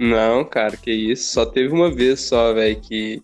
Não, 0.03 0.43
cara, 0.43 0.75
que 0.75 0.91
isso. 0.91 1.31
Só 1.31 1.45
teve 1.45 1.73
uma 1.73 1.89
vez 1.89 2.19
só, 2.19 2.51
velho, 2.53 2.75
que 2.81 3.23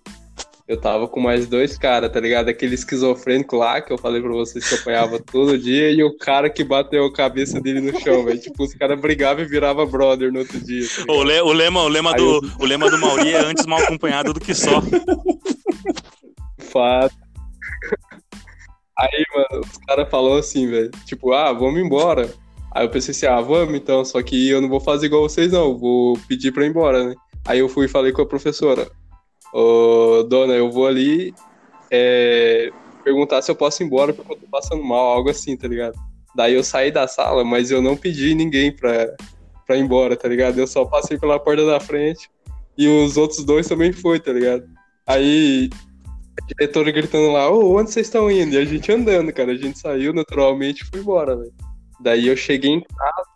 eu 0.65 0.79
tava 0.79 1.09
com 1.09 1.19
mais 1.19 1.45
dois 1.45 1.77
caras, 1.77 2.09
tá 2.09 2.21
ligado? 2.21 2.47
Aquele 2.47 2.73
esquizofrênico 2.73 3.57
lá 3.57 3.81
que 3.81 3.91
eu 3.91 3.97
falei 3.97 4.21
pra 4.21 4.31
vocês 4.31 4.65
que 4.65 4.75
eu 4.75 4.79
apanhava 4.79 5.19
todo 5.29 5.57
dia 5.57 5.91
e 5.91 6.01
o 6.01 6.15
cara 6.17 6.49
que 6.49 6.63
bateu 6.63 7.03
a 7.03 7.11
cabeça 7.11 7.59
dele 7.59 7.81
no 7.81 7.99
chão, 7.99 8.23
velho. 8.23 8.39
Tipo, 8.39 8.63
os 8.63 8.73
caras 8.75 8.97
brigavam 8.97 9.43
e 9.43 9.47
virava 9.47 9.85
brother 9.85 10.31
no 10.31 10.39
outro 10.39 10.57
dia. 10.61 10.87
Tá? 10.87 11.11
O, 11.11 11.21
le- 11.21 11.41
o 11.41 11.51
lema, 11.51 11.83
o, 11.83 11.89
lema 11.89 12.11
Aí 12.11 12.17
do, 12.17 12.49
o 12.59 12.65
lema 12.65 12.89
do 12.89 12.97
Mauri 12.97 13.33
é 13.33 13.43
antes 13.43 13.65
mal 13.65 13.79
acompanhado 13.79 14.33
do 14.33 14.39
que 14.39 14.53
só. 14.53 14.81
Fato. 16.59 17.13
Aí, 18.97 19.25
mano, 19.35 19.65
os 19.65 19.77
caras 19.85 20.09
falaram 20.09 20.37
assim, 20.37 20.69
velho. 20.69 20.91
Tipo, 21.05 21.33
ah, 21.33 21.51
vamos 21.51 21.81
embora. 21.81 22.29
Aí 22.71 22.85
eu 22.85 22.89
pensei 22.89 23.11
assim, 23.11 23.25
ah, 23.25 23.41
vamos 23.41 23.75
então, 23.75 24.05
só 24.05 24.21
que 24.21 24.49
eu 24.49 24.61
não 24.61 24.69
vou 24.69 24.79
fazer 24.79 25.07
igual 25.07 25.23
vocês, 25.23 25.51
não. 25.51 25.77
Vou 25.77 26.17
pedir 26.27 26.51
pra 26.51 26.65
ir 26.65 26.69
embora, 26.69 27.03
né? 27.03 27.15
Aí 27.45 27.59
eu 27.59 27.69
fui 27.69 27.85
e 27.85 27.89
falei 27.89 28.11
com 28.11 28.21
a 28.21 28.25
professora. 28.25 28.87
Ô, 29.53 30.23
dona, 30.29 30.53
eu 30.53 30.69
vou 30.69 30.85
ali 30.85 31.33
é, 31.89 32.71
perguntar 33.03 33.41
se 33.41 33.49
eu 33.49 33.55
posso 33.55 33.81
ir 33.81 33.85
embora 33.87 34.13
porque 34.13 34.31
eu 34.31 34.37
tô 34.37 34.47
passando 34.47 34.83
mal, 34.83 35.07
algo 35.07 35.29
assim, 35.29 35.57
tá 35.57 35.67
ligado? 35.67 35.95
Daí 36.35 36.53
eu 36.53 36.63
saí 36.63 36.91
da 36.91 37.07
sala, 37.07 37.43
mas 37.43 37.71
eu 37.71 37.81
não 37.81 37.97
pedi 37.97 38.35
ninguém 38.35 38.71
pra, 38.71 39.15
pra 39.65 39.75
ir 39.75 39.81
embora, 39.81 40.15
tá 40.15 40.27
ligado? 40.27 40.59
Eu 40.59 40.67
só 40.67 40.85
passei 40.85 41.17
pela 41.17 41.39
porta 41.39 41.65
da 41.65 41.79
frente 41.79 42.29
e 42.77 42.87
os 42.87 43.17
outros 43.17 43.43
dois 43.43 43.67
também 43.67 43.91
foi, 43.91 44.19
tá 44.19 44.31
ligado? 44.31 44.63
Aí 45.07 45.69
a 46.39 46.45
diretora 46.45 46.91
gritando 46.91 47.31
lá, 47.31 47.49
ô, 47.49 47.75
onde 47.77 47.91
vocês 47.91 48.05
estão 48.07 48.29
indo? 48.29 48.53
E 48.53 48.57
a 48.57 48.65
gente 48.65 48.91
andando, 48.91 49.33
cara. 49.33 49.51
A 49.51 49.55
gente 49.55 49.79
saiu 49.79 50.13
naturalmente 50.13 50.83
e 50.83 50.85
foi 50.85 50.99
embora, 50.99 51.35
velho. 51.35 51.51
Daí 51.99 52.27
eu 52.27 52.37
cheguei 52.37 52.71
em 52.71 52.81
casa, 52.81 53.29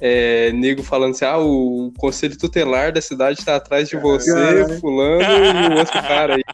é, 0.00 0.50
nego 0.52 0.82
falando 0.82 1.12
assim, 1.12 1.24
ah, 1.24 1.38
o 1.38 1.92
conselho 1.98 2.36
tutelar 2.38 2.92
da 2.92 3.00
cidade 3.00 3.44
tá 3.44 3.56
atrás 3.56 3.88
de 3.88 3.96
você, 3.96 4.32
Caralho. 4.32 4.80
fulano 4.80 5.22
e 5.22 5.74
o 5.74 5.78
outro 5.78 5.92
cara 6.02 6.36
aí. 6.36 6.44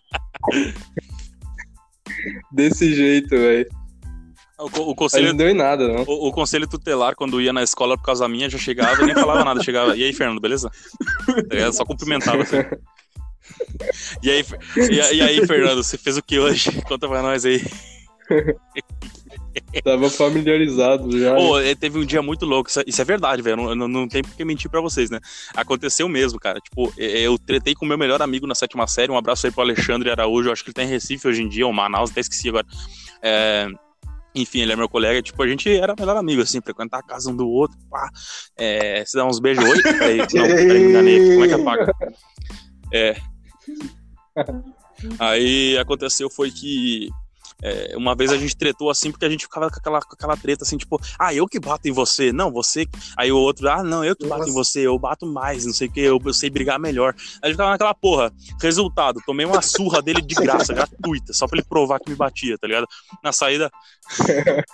Desse 2.53 2.95
jeito, 2.95 3.31
velho. 3.31 3.69
O, 4.59 4.65
o 4.65 4.87
Mas 4.89 4.97
conselho, 4.97 5.29
não 5.29 5.37
deu 5.37 5.49
em 5.49 5.55
nada, 5.55 5.87
não. 5.87 6.03
o, 6.03 6.29
o 6.29 6.33
conselho 6.33 6.67
tutelar, 6.67 7.15
quando 7.15 7.41
ia 7.41 7.53
na 7.53 7.63
escola 7.63 7.97
por 7.97 8.03
causa 8.05 8.29
minha, 8.29 8.51
já 8.51 8.59
chegava 8.59 9.01
e 9.03 9.07
nem 9.07 9.15
falava 9.15 9.45
nada. 9.45 9.63
Chegava, 9.63 9.97
e 9.97 10.03
aí, 10.03 10.13
Fernando, 10.13 10.41
beleza? 10.41 10.69
Tá 11.27 11.55
ligado? 11.55 11.73
Só 11.75 11.85
cumprimentava. 11.85 12.43
Assim. 12.43 12.57
E, 14.21 14.31
aí, 14.31 14.45
e, 14.91 15.01
aí- 15.01 15.17
e 15.19 15.23
aí, 15.23 15.47
Fernando, 15.47 15.83
você 15.83 15.97
fez 15.97 16.17
o 16.17 16.23
que 16.23 16.41
hoje? 16.41 16.73
Conta 16.83 17.07
pra 17.09 17.23
nós 17.23 17.45
aí. 17.45 17.63
Tava 19.85 20.09
familiarizado 20.11 21.19
já. 21.19 21.33
né? 21.35 21.37
Pô, 21.37 21.59
é, 21.59 21.75
teve 21.75 21.99
um 21.99 22.05
dia 22.05 22.23
muito 22.23 22.45
louco. 22.47 22.69
Isso, 22.71 22.81
é- 22.81 22.85
isso 22.87 23.01
é 23.01 23.05
verdade, 23.05 23.43
velho. 23.43 23.57
Não, 23.57 23.75
não, 23.75 23.89
não 23.89 24.09
tem 24.09 24.23
por 24.23 24.35
que 24.35 24.45
mentir 24.45 24.71
pra 24.71 24.81
vocês, 24.81 25.11
né? 25.11 25.19
Aconteceu 25.55 26.09
mesmo, 26.09 26.39
cara. 26.39 26.61
Tipo, 26.61 26.93
é, 26.99 27.21
eu 27.21 27.39
tretei 27.39 27.75
com 27.75 27.85
o 27.85 27.89
meu 27.89 27.99
melhor 27.99 28.21
amigo 28.23 28.47
na 28.47 28.55
sétima 28.55 28.87
série. 28.87 29.11
Um 29.13 29.17
abraço 29.19 29.47
aí 29.47 29.53
pro 29.53 29.63
Alexandre 29.63 30.11
Araújo. 30.11 30.49
Eu 30.49 30.53
acho 30.53 30.63
que 30.65 30.71
ele 30.71 30.75
tá 30.75 30.83
em 30.83 30.89
Recife 30.89 31.27
hoje 31.29 31.43
em 31.43 31.49
dia, 31.49 31.67
ou 31.67 31.73
Manaus, 31.73 32.11
até 32.11 32.21
esqueci 32.21 32.49
agora. 32.49 32.67
É, 33.23 33.69
Enfim, 34.35 34.61
ele 34.61 34.73
é 34.73 34.77
meu 34.77 34.89
colega. 34.89 35.21
Tipo, 35.23 35.43
a 35.43 35.49
gente 35.49 35.69
era 35.69 35.95
melhor 35.99 36.17
amigo, 36.17 36.43
assim, 36.43 36.61
frequentar 36.61 36.99
a 36.99 37.03
casa 37.03 37.31
um 37.31 37.35
do 37.37 37.49
outro. 37.49 37.77
Pá, 37.91 38.09
é, 38.57 39.03
se 39.05 39.17
dar 39.17 39.25
uns 39.25 39.41
beijos. 39.41 39.65
Oi? 39.65 39.83
Peraí, 39.83 40.19
não, 40.35 40.47
peraí, 40.47 40.79
me 40.81 40.89
enganei. 40.91 41.19
Como 41.33 41.45
é 41.45 41.49
que 41.49 41.55
apaga? 41.55 41.93
É. 42.93 43.17
Aí 45.19 45.77
aconteceu 45.79 46.29
foi 46.31 46.51
que 46.51 47.09
é, 47.63 47.97
uma 47.97 48.15
vez 48.15 48.33
a 48.33 48.37
gente 48.37 48.57
tretou 48.57 48.91
assim, 48.91 49.11
porque 49.11 49.25
a 49.25 49.31
gente 49.31 49.45
ficava 49.45 49.69
com 49.69 49.77
aquela, 49.77 50.01
com 50.01 50.15
aquela 50.15 50.37
treta 50.37 50.65
assim, 50.65 50.77
tipo, 50.77 51.01
ah, 51.19 51.35
eu 51.35 51.47
que 51.47 51.59
bato 51.59 51.89
em 51.89 51.93
você, 51.93 52.33
não, 52.33 52.53
você. 52.53 52.87
Aí 53.17 53.33
o 53.33 53.37
outro, 53.37 53.69
ah, 53.69 53.83
não, 53.83 54.05
eu 54.05 54.15
que 54.15 54.27
bato 54.27 54.45
em 54.45 54.47
Nossa. 54.47 54.65
você, 54.65 54.87
eu 54.87 54.99
bato 54.99 55.27
mais, 55.27 55.65
não 55.65 55.73
sei 55.73 55.89
o 55.89 55.93
que, 55.93 56.01
eu, 56.01 56.21
eu 56.25 56.35
sei 56.35 56.51
brigar 56.51 56.79
melhor. 56.79 57.15
Aí 57.17 57.39
a 57.43 57.47
gente 57.47 57.55
ficava 57.55 57.71
naquela 57.71 57.95
porra. 57.95 58.33
Resultado, 58.61 59.21
tomei 59.27 59.45
uma 59.45 59.61
surra 59.61 60.01
dele 60.01 60.23
de 60.23 60.35
graça, 60.35 60.73
gratuita, 60.73 61.33
só 61.33 61.47
pra 61.47 61.59
ele 61.59 61.67
provar 61.69 61.99
que 61.99 62.11
me 62.11 62.17
batia, 62.17 62.57
tá 62.59 62.67
ligado? 62.67 62.87
Na 63.23 63.33
saída. 63.33 63.71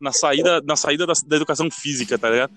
na 0.00 0.12
saída, 0.12 0.60
na 0.62 0.76
saída 0.76 1.06
da, 1.06 1.12
da 1.26 1.36
educação 1.36 1.68
física, 1.70 2.18
tá 2.18 2.30
ligado? 2.30 2.52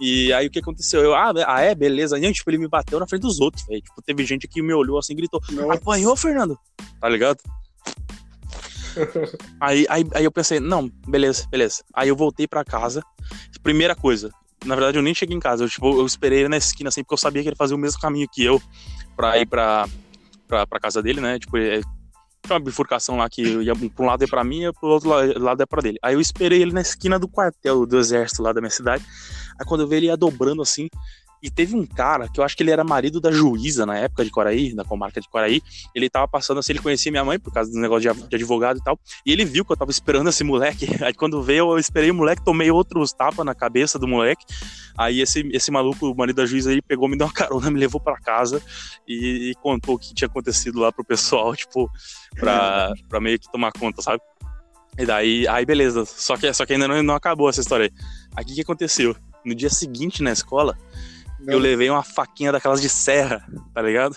E 0.00 0.32
aí 0.32 0.46
o 0.46 0.50
que 0.50 0.58
aconteceu? 0.58 1.00
Eu, 1.00 1.14
ah, 1.14 1.32
ah 1.46 1.60
é, 1.60 1.74
beleza. 1.74 2.18
E, 2.18 2.32
tipo, 2.32 2.50
ele 2.50 2.58
me 2.58 2.68
bateu 2.68 3.00
na 3.00 3.06
frente 3.06 3.22
dos 3.22 3.40
outros, 3.40 3.66
velho. 3.66 3.80
Tipo, 3.80 4.02
teve 4.02 4.24
gente 4.24 4.46
que 4.46 4.62
me 4.62 4.74
olhou 4.74 4.98
assim 4.98 5.14
e 5.14 5.16
gritou: 5.16 5.40
Apanhou, 5.70 6.14
Fernando? 6.14 6.58
Tá 7.00 7.08
ligado? 7.08 7.38
Aí, 9.60 9.86
aí, 9.88 10.04
aí 10.14 10.24
eu 10.24 10.32
pensei, 10.32 10.60
não, 10.60 10.88
beleza, 11.06 11.46
beleza. 11.50 11.82
Aí 11.94 12.08
eu 12.08 12.16
voltei 12.16 12.46
pra 12.46 12.64
casa. 12.64 13.02
Primeira 13.62 13.94
coisa, 13.94 14.30
na 14.64 14.74
verdade 14.74 14.98
eu 14.98 15.02
nem 15.02 15.14
cheguei 15.14 15.36
em 15.36 15.40
casa. 15.40 15.64
Eu, 15.64 15.68
tipo, 15.68 15.98
eu 15.98 16.06
esperei 16.06 16.40
ele 16.40 16.48
na 16.48 16.56
esquina, 16.56 16.88
assim, 16.88 17.02
porque 17.02 17.14
eu 17.14 17.18
sabia 17.18 17.42
que 17.42 17.48
ele 17.48 17.56
fazia 17.56 17.76
o 17.76 17.78
mesmo 17.78 18.00
caminho 18.00 18.28
que 18.32 18.44
eu 18.44 18.60
pra 19.16 19.38
ir 19.38 19.46
pra, 19.46 19.88
pra, 20.46 20.66
pra 20.66 20.80
casa 20.80 21.02
dele, 21.02 21.20
né? 21.20 21.38
Tipo, 21.38 21.56
é, 21.58 21.80
tinha 21.80 22.54
uma 22.54 22.60
bifurcação 22.60 23.16
lá 23.16 23.28
que 23.28 23.42
ia 23.42 23.74
pra 23.74 24.04
um 24.04 24.06
lado 24.06 24.22
é 24.22 24.26
pra 24.26 24.44
mim 24.44 24.64
e 24.66 24.72
pro 24.72 24.88
outro 24.88 25.08
la- 25.08 25.24
lado 25.36 25.62
é 25.62 25.66
pra 25.66 25.82
dele. 25.82 25.98
Aí 26.02 26.14
eu 26.14 26.20
esperei 26.20 26.62
ele 26.62 26.72
na 26.72 26.80
esquina 26.80 27.18
do 27.18 27.26
quartel 27.26 27.84
do 27.86 27.98
exército 27.98 28.42
lá 28.42 28.52
da 28.52 28.60
minha 28.60 28.70
cidade. 28.70 29.04
Aí 29.58 29.66
quando 29.66 29.80
eu 29.80 29.88
vi 29.88 29.96
ele 29.96 30.06
ia 30.06 30.16
dobrando 30.16 30.62
assim, 30.62 30.88
e 31.42 31.50
teve 31.50 31.76
um 31.76 31.86
cara 31.86 32.28
que 32.28 32.40
eu 32.40 32.44
acho 32.44 32.56
que 32.56 32.62
ele 32.62 32.70
era 32.70 32.82
marido 32.82 33.20
da 33.20 33.30
juíza 33.30 33.84
na 33.84 33.96
época 33.96 34.24
de 34.24 34.30
Coraí, 34.30 34.74
da 34.74 34.84
comarca 34.84 35.20
de 35.20 35.28
Coraí. 35.28 35.62
Ele 35.94 36.08
tava 36.08 36.26
passando 36.26 36.58
assim, 36.58 36.72
ele 36.72 36.80
conhecia 36.80 37.12
minha 37.12 37.24
mãe 37.24 37.38
por 37.38 37.52
causa 37.52 37.70
do 37.70 37.78
negócio 37.78 38.12
de 38.28 38.36
advogado 38.36 38.78
e 38.78 38.82
tal. 38.82 38.98
E 39.24 39.32
ele 39.32 39.44
viu 39.44 39.64
que 39.64 39.72
eu 39.72 39.76
tava 39.76 39.90
esperando 39.90 40.28
esse 40.28 40.42
moleque. 40.42 40.86
Aí 41.04 41.12
quando 41.12 41.42
veio, 41.42 41.72
eu 41.72 41.78
esperei 41.78 42.10
o 42.10 42.14
moleque, 42.14 42.44
tomei 42.44 42.70
outros 42.70 43.12
tapas 43.12 43.44
na 43.44 43.54
cabeça 43.54 43.98
do 43.98 44.08
moleque. 44.08 44.44
Aí 44.98 45.20
esse, 45.20 45.48
esse 45.52 45.70
maluco, 45.70 46.10
o 46.10 46.16
marido 46.16 46.36
da 46.36 46.46
juíza 46.46 46.70
aí, 46.70 46.80
pegou, 46.80 47.06
me 47.06 47.18
deu 47.18 47.26
uma 47.26 47.32
carona, 47.32 47.70
me 47.70 47.78
levou 47.78 48.00
pra 48.00 48.18
casa 48.18 48.62
e, 49.06 49.50
e 49.50 49.54
contou 49.56 49.96
o 49.96 49.98
que 49.98 50.14
tinha 50.14 50.26
acontecido 50.26 50.80
lá 50.80 50.90
pro 50.90 51.04
pessoal, 51.04 51.52
tipo, 51.56 51.90
pra, 52.34 52.90
pra 53.06 53.20
meio 53.20 53.38
que 53.38 53.50
tomar 53.52 53.72
conta, 53.72 54.00
sabe? 54.00 54.22
E 54.98 55.04
daí, 55.04 55.46
aí 55.48 55.66
beleza. 55.66 56.06
Só 56.06 56.36
que, 56.38 56.50
só 56.54 56.64
que 56.64 56.72
ainda 56.72 56.88
não, 56.88 57.02
não 57.02 57.14
acabou 57.14 57.50
essa 57.50 57.60
história 57.60 57.84
aí. 57.84 57.92
Aí 58.34 58.44
o 58.44 58.46
que, 58.46 58.54
que 58.54 58.62
aconteceu? 58.62 59.14
No 59.44 59.54
dia 59.54 59.68
seguinte 59.68 60.22
na 60.22 60.32
escola, 60.32 60.76
eu 61.46 61.58
levei 61.58 61.88
uma 61.90 62.02
faquinha 62.02 62.52
daquelas 62.52 62.80
de 62.80 62.88
serra, 62.88 63.46
tá 63.74 63.82
ligado? 63.82 64.16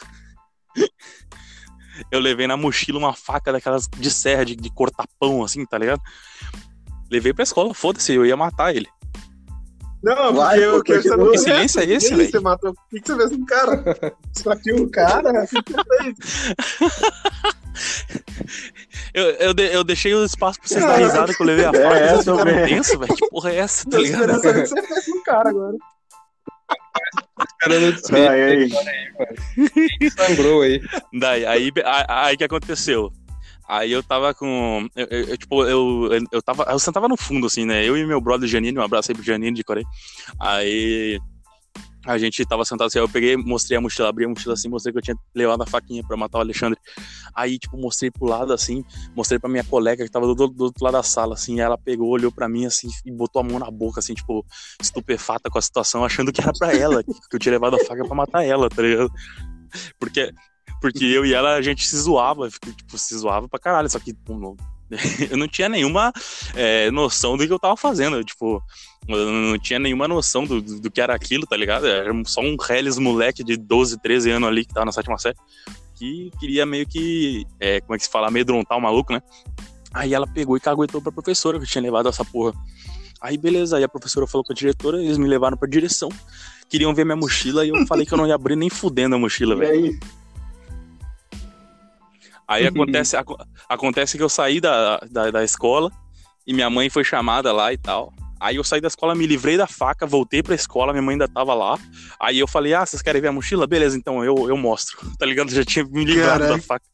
Eu 2.11 2.19
levei 2.19 2.47
na 2.47 2.55
mochila 2.57 2.97
uma 2.97 3.13
faca 3.13 3.51
daquelas 3.51 3.87
de 3.97 4.09
serra, 4.11 4.45
de, 4.45 4.55
de 4.55 4.69
cortar 4.69 5.05
pão, 5.19 5.43
assim, 5.43 5.65
tá 5.65 5.77
ligado? 5.77 6.01
Levei 7.11 7.33
pra 7.33 7.43
escola, 7.43 7.73
foda-se, 7.73 8.13
eu 8.13 8.25
ia 8.25 8.37
matar 8.37 8.73
ele. 8.75 8.87
Não, 10.01 10.33
Vai, 10.33 10.61
porque 10.61 10.93
eu 10.93 11.01
quero 11.01 11.03
saber. 11.03 11.31
Que 11.31 11.37
silêncio 11.39 11.81
é 11.81 11.83
esse, 11.85 12.15
velho? 12.15 12.31
Você 12.31 12.39
matou. 12.39 12.71
O 12.71 12.75
que, 12.89 13.01
que 13.01 13.07
você 13.11 13.17
fez 13.17 13.29
com 13.35 13.43
o 13.43 13.45
cara? 13.45 13.83
Esfaqueou 14.33 14.79
o 14.83 14.89
cara? 14.89 15.31
Eu, 19.13 19.23
eu, 19.31 19.53
de- 19.53 19.73
eu 19.73 19.83
deixei 19.83 20.13
o 20.13 20.23
espaço 20.23 20.59
pra 20.59 20.67
vocês 20.67 20.81
darem 20.85 21.05
risada 21.05 21.33
que 21.33 21.41
eu 21.41 21.45
levei 21.45 21.65
a 21.65 21.69
é 21.69 21.73
faca. 21.73 21.95
essa, 21.95 22.15
vocês 22.23 22.37
ficaram 22.37 22.43
velho. 22.53 22.67
tenso, 22.67 22.99
velho. 22.99 23.15
Que 23.15 23.29
porra 23.29 23.49
é 23.51 23.55
essa, 23.57 23.83
tá 23.85 23.91
Tô 23.91 23.97
ligado? 24.03 24.19
esperando 24.21 24.41
saber 24.43 24.59
o 24.59 24.63
que 24.63 24.67
você 24.69 24.81
fez 24.87 25.05
com 25.05 25.17
o 25.17 25.23
cara 25.23 25.49
agora. 25.49 25.77
Cara 27.59 27.79
desfez, 27.91 28.27
Ai, 28.27 28.41
ai. 28.43 30.09
sangrou 30.09 30.61
aí. 30.61 30.81
Daí, 31.13 31.45
aí, 31.45 31.71
aí, 31.85 32.05
aí 32.07 32.37
que 32.37 32.43
aconteceu? 32.43 33.11
Aí 33.67 33.91
eu 33.91 34.01
tava 34.01 34.33
com. 34.33 34.87
Eu, 34.95 35.07
eu- 35.11 35.27
eu, 35.27 35.37
tipo, 35.37 35.63
eu, 35.65 36.09
eu 36.31 36.41
tava. 36.41 36.63
Eu 36.69 36.79
sentava 36.79 37.07
no 37.07 37.15
fundo, 37.15 37.45
assim, 37.45 37.65
né? 37.65 37.85
Eu 37.87 37.95
e 37.97 38.05
meu 38.05 38.19
brother 38.19 38.49
Janine, 38.49 38.77
um 38.79 38.81
abraço 38.81 39.11
aí 39.11 39.15
pro 39.15 39.23
Janine 39.23 39.55
de 39.55 39.63
Coreia. 39.63 39.85
Aí 40.39 41.19
a 42.05 42.17
gente 42.17 42.45
tava 42.45 42.63
sentado 42.63 42.87
assim, 42.87 42.99
eu 42.99 43.09
peguei, 43.09 43.35
mostrei 43.35 43.77
a 43.77 43.81
mochila, 43.81 44.09
abri 44.09 44.25
a 44.25 44.29
mochila 44.29 44.53
assim, 44.53 44.69
mostrei 44.69 44.93
que 44.93 44.99
eu 44.99 45.01
tinha 45.01 45.17
levado 45.35 45.61
a 45.61 45.65
faquinha 45.65 46.03
pra 46.05 46.15
matar 46.15 46.37
o 46.37 46.41
Alexandre. 46.41 46.79
Aí, 47.35 47.59
tipo, 47.59 47.77
mostrei 47.77 48.09
pro 48.09 48.25
lado 48.25 48.53
assim, 48.53 48.83
mostrei 49.15 49.39
pra 49.39 49.49
minha 49.49 49.63
colega 49.63 50.03
que 50.03 50.11
tava 50.11 50.25
do, 50.27 50.47
do 50.47 50.63
outro 50.63 50.83
lado 50.83 50.93
da 50.93 51.03
sala, 51.03 51.33
assim, 51.33 51.59
ela 51.59 51.77
pegou, 51.77 52.09
olhou 52.09 52.31
pra 52.31 52.47
mim 52.47 52.65
assim 52.65 52.87
e 53.05 53.11
botou 53.11 53.41
a 53.41 53.43
mão 53.43 53.59
na 53.59 53.69
boca, 53.69 53.99
assim, 53.99 54.13
tipo, 54.13 54.45
estupefata 54.81 55.49
com 55.49 55.57
a 55.57 55.61
situação, 55.61 56.05
achando 56.05 56.31
que 56.31 56.41
era 56.41 56.53
pra 56.57 56.73
ela, 56.73 57.03
que 57.03 57.13
eu 57.31 57.39
tinha 57.39 57.53
levado 57.53 57.75
a 57.75 57.85
faca 57.85 58.05
pra 58.05 58.15
matar 58.15 58.45
ela, 58.45 58.69
tá 58.69 58.81
ligado? 58.81 59.11
Porque 59.99 60.31
porque 60.81 61.03
eu 61.03 61.25
e 61.25 61.33
ela, 61.33 61.55
a 61.55 61.61
gente 61.61 61.85
se 61.85 61.97
zoava, 61.97 62.49
tipo, 62.49 62.97
se 62.97 63.17
zoava 63.17 63.49
pra 63.49 63.59
caralho, 63.59 63.89
só 63.89 63.99
que 63.99 64.13
pô, 64.13 64.55
eu 65.29 65.37
não 65.37 65.47
tinha 65.47 65.69
nenhuma 65.69 66.11
é, 66.55 66.89
noção 66.91 67.37
do 67.37 67.45
que 67.45 67.53
eu 67.53 67.59
tava 67.59 67.77
fazendo, 67.77 68.23
tipo, 68.23 68.61
eu 69.07 69.31
não 69.31 69.59
tinha 69.59 69.79
nenhuma 69.79 70.07
noção 70.07 70.45
do, 70.45 70.61
do, 70.61 70.91
que 70.91 71.01
era 71.01 71.13
aquilo, 71.13 71.45
tá 71.45 71.55
ligado? 71.55 71.87
Era 71.87 72.11
só 72.25 72.41
um 72.41 72.55
reles 72.59 72.97
moleque 72.97 73.43
de 73.43 73.57
12, 73.57 73.99
13 73.99 74.31
anos 74.31 74.49
ali 74.49 74.65
que 74.65 74.73
tava 74.73 74.85
na 74.85 74.91
sétima 74.91 75.17
série, 75.17 75.37
que 75.95 76.31
queria 76.39 76.65
meio 76.65 76.87
que, 76.87 77.45
é, 77.59 77.81
como 77.81 77.95
é 77.95 77.97
que 77.97 78.03
se 78.03 78.09
fala, 78.09 78.27
amedrontar 78.27 78.77
o 78.77 78.81
maluco, 78.81 79.13
né? 79.13 79.21
Aí 79.93 80.13
ela 80.13 80.27
pegou 80.27 80.55
e 80.55 80.59
caguetou 80.59 81.01
pra 81.01 81.11
professora 81.11 81.59
que 81.59 81.65
tinha 81.65 81.81
levado 81.81 82.09
essa 82.09 82.23
porra. 82.23 82.53
Aí 83.21 83.37
beleza, 83.37 83.77
aí 83.77 83.83
a 83.83 83.89
professora 83.89 84.25
falou 84.25 84.45
com 84.45 84.53
a 84.53 84.55
diretora, 84.55 85.01
eles 85.01 85.17
me 85.17 85.27
levaram 85.27 85.57
pra 85.57 85.67
direção, 85.67 86.09
queriam 86.69 86.93
ver 86.93 87.03
minha 87.03 87.17
mochila 87.17 87.65
e 87.65 87.69
eu 87.69 87.85
falei 87.85 88.05
que 88.05 88.13
eu 88.13 88.17
não 88.17 88.27
ia 88.27 88.35
abrir 88.35 88.55
nem 88.55 88.69
fudendo 88.69 89.15
a 89.15 89.19
mochila, 89.19 89.55
E 89.55 89.57
velho. 89.57 89.99
Aí? 92.49 92.61
Aí 92.63 92.67
acontece, 92.67 93.15
aco- 93.15 93.37
acontece 93.67 94.17
que 94.17 94.23
eu 94.23 94.29
saí 94.29 94.59
da, 94.59 94.97
da, 95.11 95.31
da 95.31 95.43
escola 95.43 95.91
e 96.45 96.53
minha 96.53 96.69
mãe 96.69 96.89
foi 96.89 97.03
chamada 97.03 97.51
lá 97.53 97.71
e 97.71 97.77
tal. 97.77 98.13
Aí 98.39 98.55
eu 98.55 98.63
saí 98.63 98.79
da 98.79 98.87
escola, 98.87 99.13
me 99.13 99.27
livrei 99.27 99.57
da 99.57 99.67
faca, 99.67 100.05
voltei 100.07 100.41
pra 100.41 100.55
escola, 100.55 100.93
minha 100.93 101.01
mãe 101.01 101.13
ainda 101.13 101.27
tava 101.27 101.53
lá. 101.53 101.77
Aí 102.19 102.39
eu 102.39 102.47
falei, 102.47 102.73
ah, 102.73 102.85
vocês 102.85 103.01
querem 103.01 103.21
ver 103.21 103.27
a 103.27 103.31
mochila? 103.33 103.67
Beleza, 103.67 103.97
então 103.97 104.23
eu, 104.23 104.47
eu 104.49 104.55
mostro. 104.57 104.97
Tá 105.19 105.25
ligado? 105.25 105.51
Já 105.51 105.63
tinha 105.65 105.83
me 105.85 106.05
livrado 106.05 106.39
Caralho. 106.39 106.55
da 106.57 106.61
faca. 106.63 106.85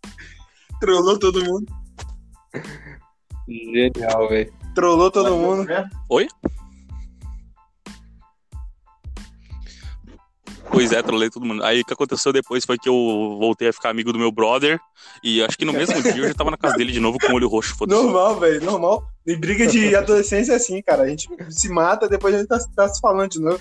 Trollou 0.79 1.17
todo 1.19 1.43
mundo. 1.45 1.65
Genial, 3.47 4.27
velho. 4.29 4.53
Trollou 4.73 5.11
todo 5.11 5.35
mundo. 5.37 5.67
Pois 10.71 10.91
é, 10.91 11.01
trolei 11.01 11.29
todo 11.29 11.45
mundo. 11.45 11.63
Aí 11.63 11.81
o 11.81 11.85
que 11.85 11.93
aconteceu 11.93 12.33
depois 12.33 12.65
foi 12.65 12.77
que 12.77 12.89
eu 12.89 13.37
voltei 13.39 13.69
a 13.69 13.73
ficar 13.73 13.89
amigo 13.89 14.11
do 14.11 14.19
meu 14.19 14.31
brother. 14.31 14.79
E 15.23 15.41
acho 15.43 15.57
que 15.57 15.65
no 15.65 15.73
mesmo 15.73 16.01
dia 16.01 16.17
eu 16.17 16.27
já 16.27 16.33
tava 16.33 16.51
na 16.51 16.57
casa 16.57 16.75
dele 16.75 16.91
de 16.91 16.99
novo 16.99 17.17
com 17.19 17.31
o 17.31 17.35
olho 17.35 17.47
roxo. 17.47 17.75
Normal, 17.87 18.39
velho, 18.39 18.63
normal. 18.63 19.03
E 19.25 19.35
briga 19.35 19.67
de 19.67 19.95
adolescência 19.95 20.53
é 20.53 20.55
assim, 20.55 20.81
cara. 20.81 21.03
A 21.03 21.07
gente 21.07 21.27
se 21.49 21.69
mata, 21.69 22.09
depois 22.09 22.35
a 22.35 22.39
gente 22.39 22.47
tá, 22.47 22.59
tá 22.75 22.89
se 22.89 22.99
falando 22.99 23.31
de 23.31 23.39
novo. 23.39 23.59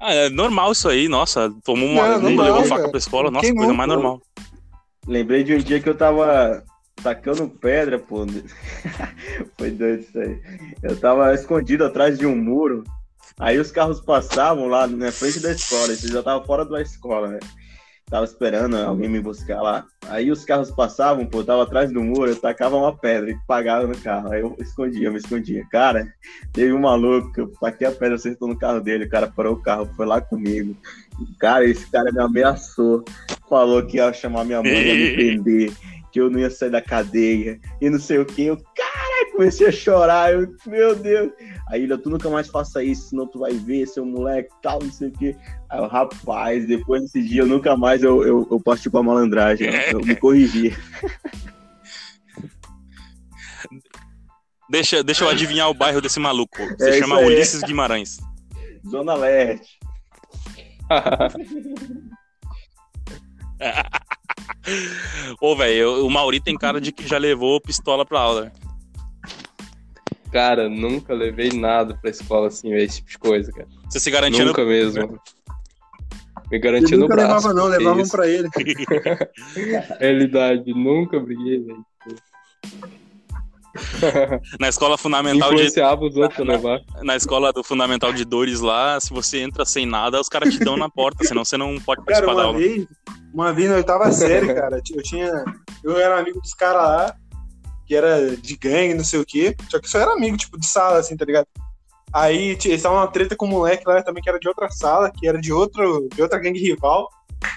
Ah, 0.00 0.14
é 0.14 0.28
normal 0.28 0.72
isso 0.72 0.88
aí, 0.88 1.08
nossa. 1.08 1.52
Tomou 1.64 1.88
uma. 1.88 2.18
Não, 2.18 2.30
normal, 2.30 2.46
levou 2.46 2.64
faca 2.64 2.88
pra 2.88 2.98
escola, 2.98 3.30
nossa, 3.30 3.46
Queimou, 3.46 3.64
coisa 3.64 3.76
mais 3.76 3.88
pô. 3.88 3.94
normal. 3.94 4.22
Lembrei 5.06 5.42
de 5.42 5.54
um 5.54 5.58
dia 5.58 5.80
que 5.80 5.88
eu 5.88 5.96
tava 5.96 6.62
tacando 7.02 7.48
pedra, 7.48 7.98
pô. 7.98 8.24
Foi 9.58 9.70
doido 9.70 10.00
isso 10.00 10.18
aí. 10.18 10.40
Eu 10.82 10.98
tava 10.98 11.34
escondido 11.34 11.84
atrás 11.84 12.18
de 12.18 12.26
um 12.26 12.36
muro. 12.36 12.84
Aí 13.38 13.58
os 13.58 13.70
carros 13.70 14.00
passavam 14.00 14.66
lá 14.66 14.86
na 14.86 15.12
frente 15.12 15.40
da 15.40 15.52
escola. 15.52 15.92
Isso 15.92 16.08
já 16.08 16.22
tava 16.22 16.44
fora 16.44 16.64
da 16.64 16.82
escola, 16.82 17.28
né? 17.28 17.38
Tava 18.10 18.24
esperando 18.24 18.74
alguém 18.76 19.08
me 19.08 19.20
buscar 19.20 19.60
lá. 19.60 19.84
Aí 20.08 20.30
os 20.30 20.42
carros 20.44 20.70
passavam, 20.70 21.26
pô, 21.26 21.40
eu 21.40 21.44
tava 21.44 21.62
atrás 21.62 21.92
do 21.92 22.02
muro, 22.02 22.30
eu 22.30 22.36
tacava 22.36 22.74
uma 22.74 22.96
pedra 22.96 23.30
e 23.30 23.38
pagava 23.46 23.86
no 23.86 23.96
carro. 23.98 24.32
Aí 24.32 24.40
eu 24.40 24.56
escondia, 24.58 25.08
eu 25.08 25.12
me 25.12 25.18
escondia. 25.18 25.62
Cara, 25.70 26.08
teve 26.52 26.72
um 26.72 26.80
maluco 26.80 27.30
que 27.32 27.40
eu 27.40 27.52
taquei 27.60 27.86
a 27.86 27.92
pedra, 27.92 28.14
acertou 28.14 28.48
no 28.48 28.58
carro 28.58 28.80
dele, 28.80 29.04
o 29.04 29.10
cara 29.10 29.26
parou 29.26 29.54
o 29.54 29.62
carro, 29.62 29.90
foi 29.94 30.06
lá 30.06 30.22
comigo. 30.22 30.74
Cara, 31.38 31.66
esse 31.66 31.88
cara 31.90 32.10
me 32.10 32.20
ameaçou. 32.20 33.04
Falou 33.48 33.84
que 33.84 33.98
ia 33.98 34.10
chamar 34.12 34.44
minha 34.44 34.62
mãe 34.62 34.72
ia 34.72 34.94
me 34.94 35.12
prender, 35.14 35.72
que 36.10 36.18
eu 36.18 36.30
não 36.30 36.40
ia 36.40 36.50
sair 36.50 36.70
da 36.70 36.80
cadeia, 36.80 37.60
e 37.78 37.90
não 37.90 37.98
sei 37.98 38.18
o 38.18 38.24
que. 38.24 38.46
Eu, 38.46 38.56
caralho, 38.56 39.32
comecei 39.32 39.66
a 39.66 39.72
chorar. 39.72 40.32
Eu, 40.32 40.48
meu 40.66 40.96
Deus. 40.96 41.30
Aí 41.70 41.82
ele, 41.82 41.96
tu 41.98 42.08
nunca 42.10 42.30
mais 42.30 42.48
faça 42.48 42.82
isso, 42.82 43.10
senão 43.10 43.26
tu 43.26 43.38
vai 43.40 43.52
ver, 43.52 43.86
seu 43.86 44.04
moleque, 44.04 44.48
tal, 44.62 44.78
não 44.82 44.90
sei 44.90 45.08
o 45.08 45.12
que. 45.12 45.36
Aí 45.68 45.78
eu, 45.78 45.86
rapaz, 45.86 46.66
depois 46.66 47.02
desse 47.02 47.22
dia, 47.22 47.42
eu 47.42 47.46
nunca 47.46 47.76
mais 47.76 48.02
eu, 48.02 48.24
eu, 48.24 48.48
eu 48.50 48.60
parti 48.60 48.88
pra 48.88 49.02
malandragem. 49.02 49.68
Eu, 49.68 49.92
eu 49.92 50.00
me 50.00 50.16
corrigi. 50.16 50.74
Deixa, 54.70 55.02
deixa 55.02 55.24
eu 55.24 55.30
adivinhar 55.30 55.70
o 55.70 55.74
bairro 55.74 55.98
desse 56.00 56.20
maluco. 56.20 56.58
Se 56.78 56.90
É 56.90 56.98
chama. 56.98 57.18
Ulisses 57.20 57.62
Guimarães. 57.62 58.18
Zona 58.86 59.14
Leste. 59.14 59.78
Ô, 65.40 65.56
velho, 65.56 66.06
o 66.06 66.10
Mauri 66.10 66.40
tem 66.40 66.56
cara 66.56 66.80
de 66.80 66.92
que 66.92 67.06
já 67.08 67.18
levou 67.18 67.60
pistola 67.60 68.04
pra 68.04 68.20
aula. 68.20 68.52
Cara, 70.32 70.68
nunca 70.68 71.14
levei 71.14 71.50
nada 71.50 71.96
pra 72.00 72.10
escola 72.10 72.48
assim, 72.48 72.70
velho, 72.70 72.82
esse 72.84 72.98
tipo 72.98 73.10
de 73.10 73.18
coisa, 73.18 73.50
cara. 73.52 73.68
Você 73.88 73.98
se 74.00 74.10
garantia 74.10 74.40
no 74.40 74.48
Nunca 74.48 74.64
mesmo. 74.64 75.08
Me 75.08 75.18
Ele 76.56 76.58
garantia 76.62 76.96
no 76.96 77.02
nunca 77.04 77.14
braço. 77.16 77.48
levava, 77.48 77.54
não, 77.54 77.66
levavam 77.66 78.02
isso. 78.02 78.10
pra 78.12 78.26
ele. 78.28 78.48
Realidade, 79.98 80.72
nunca 80.74 81.18
briguei, 81.20 81.60
velho. 81.60 81.84
Na 84.58 84.68
escola 84.68 84.96
fundamental 84.98 85.54
de, 85.54 85.62
os 85.62 86.16
outros 86.16 86.46
Na- 86.46 86.54
levar. 86.54 86.80
na 87.02 87.14
escola 87.16 87.52
do 87.52 87.62
fundamental 87.62 88.12
de 88.12 88.24
Dores 88.24 88.60
lá, 88.60 88.98
se 89.00 89.10
você 89.10 89.40
entra 89.40 89.64
sem 89.64 89.86
nada, 89.86 90.20
os 90.20 90.28
caras 90.28 90.52
te 90.52 90.58
dão 90.58 90.76
na 90.76 90.88
porta, 90.88 91.24
senão 91.24 91.44
você 91.44 91.56
não 91.56 91.78
pode 91.78 92.02
Cara, 92.04 92.26
participar 92.26 92.34
da 92.34 92.40
uma 92.40 92.46
aula. 92.48 92.58
vez, 92.58 92.86
uma 93.32 93.52
vez 93.52 93.68
na 93.70 93.76
oitava 93.76 94.10
série, 94.10 94.52
cara, 94.52 94.80
eu 94.94 95.02
tinha. 95.02 95.44
Eu 95.84 95.96
era 95.98 96.18
amigo 96.18 96.40
dos 96.40 96.54
caras 96.54 96.82
lá, 96.82 97.16
que 97.88 97.96
era 97.96 98.36
de 98.36 98.54
gangue, 98.56 98.92
não 98.94 99.04
sei 99.04 99.18
o 99.18 99.24
quê. 99.24 99.56
Só 99.70 99.80
que 99.80 99.88
só 99.88 99.98
era 99.98 100.12
amigo, 100.12 100.36
tipo, 100.36 100.60
de 100.60 100.66
sala, 100.68 100.98
assim, 100.98 101.16
tá 101.16 101.24
ligado? 101.24 101.46
Aí 102.12 102.50
eles 102.50 102.64
estavam 102.66 102.98
uma 102.98 103.06
treta 103.08 103.34
com 103.34 103.46
um 103.46 103.50
moleque 103.50 103.84
lá 103.86 104.02
também, 104.02 104.22
que 104.22 104.28
era 104.28 104.38
de 104.38 104.46
outra 104.46 104.70
sala, 104.70 105.10
que 105.10 105.26
era 105.26 105.40
de, 105.40 105.52
outro, 105.52 106.06
de 106.14 106.20
outra 106.22 106.38
gangue 106.38 106.60
rival. 106.60 107.08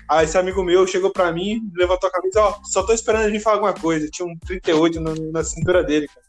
Aí 0.09 0.25
esse 0.25 0.37
amigo 0.37 0.63
meu 0.63 0.87
chegou 0.87 1.11
pra 1.11 1.31
mim, 1.31 1.61
levantou 1.75 2.07
a 2.09 2.11
camisa, 2.13 2.41
ó, 2.41 2.59
só 2.63 2.83
tô 2.83 2.93
esperando 2.93 3.23
ele 3.23 3.33
vir 3.33 3.39
falar 3.41 3.57
alguma 3.57 3.73
coisa. 3.73 4.07
Tinha 4.09 4.27
um 4.27 4.37
38 4.39 4.99
no- 5.01 5.31
na 5.31 5.43
cintura 5.43 5.83
dele, 5.83 6.07
cara. 6.07 6.21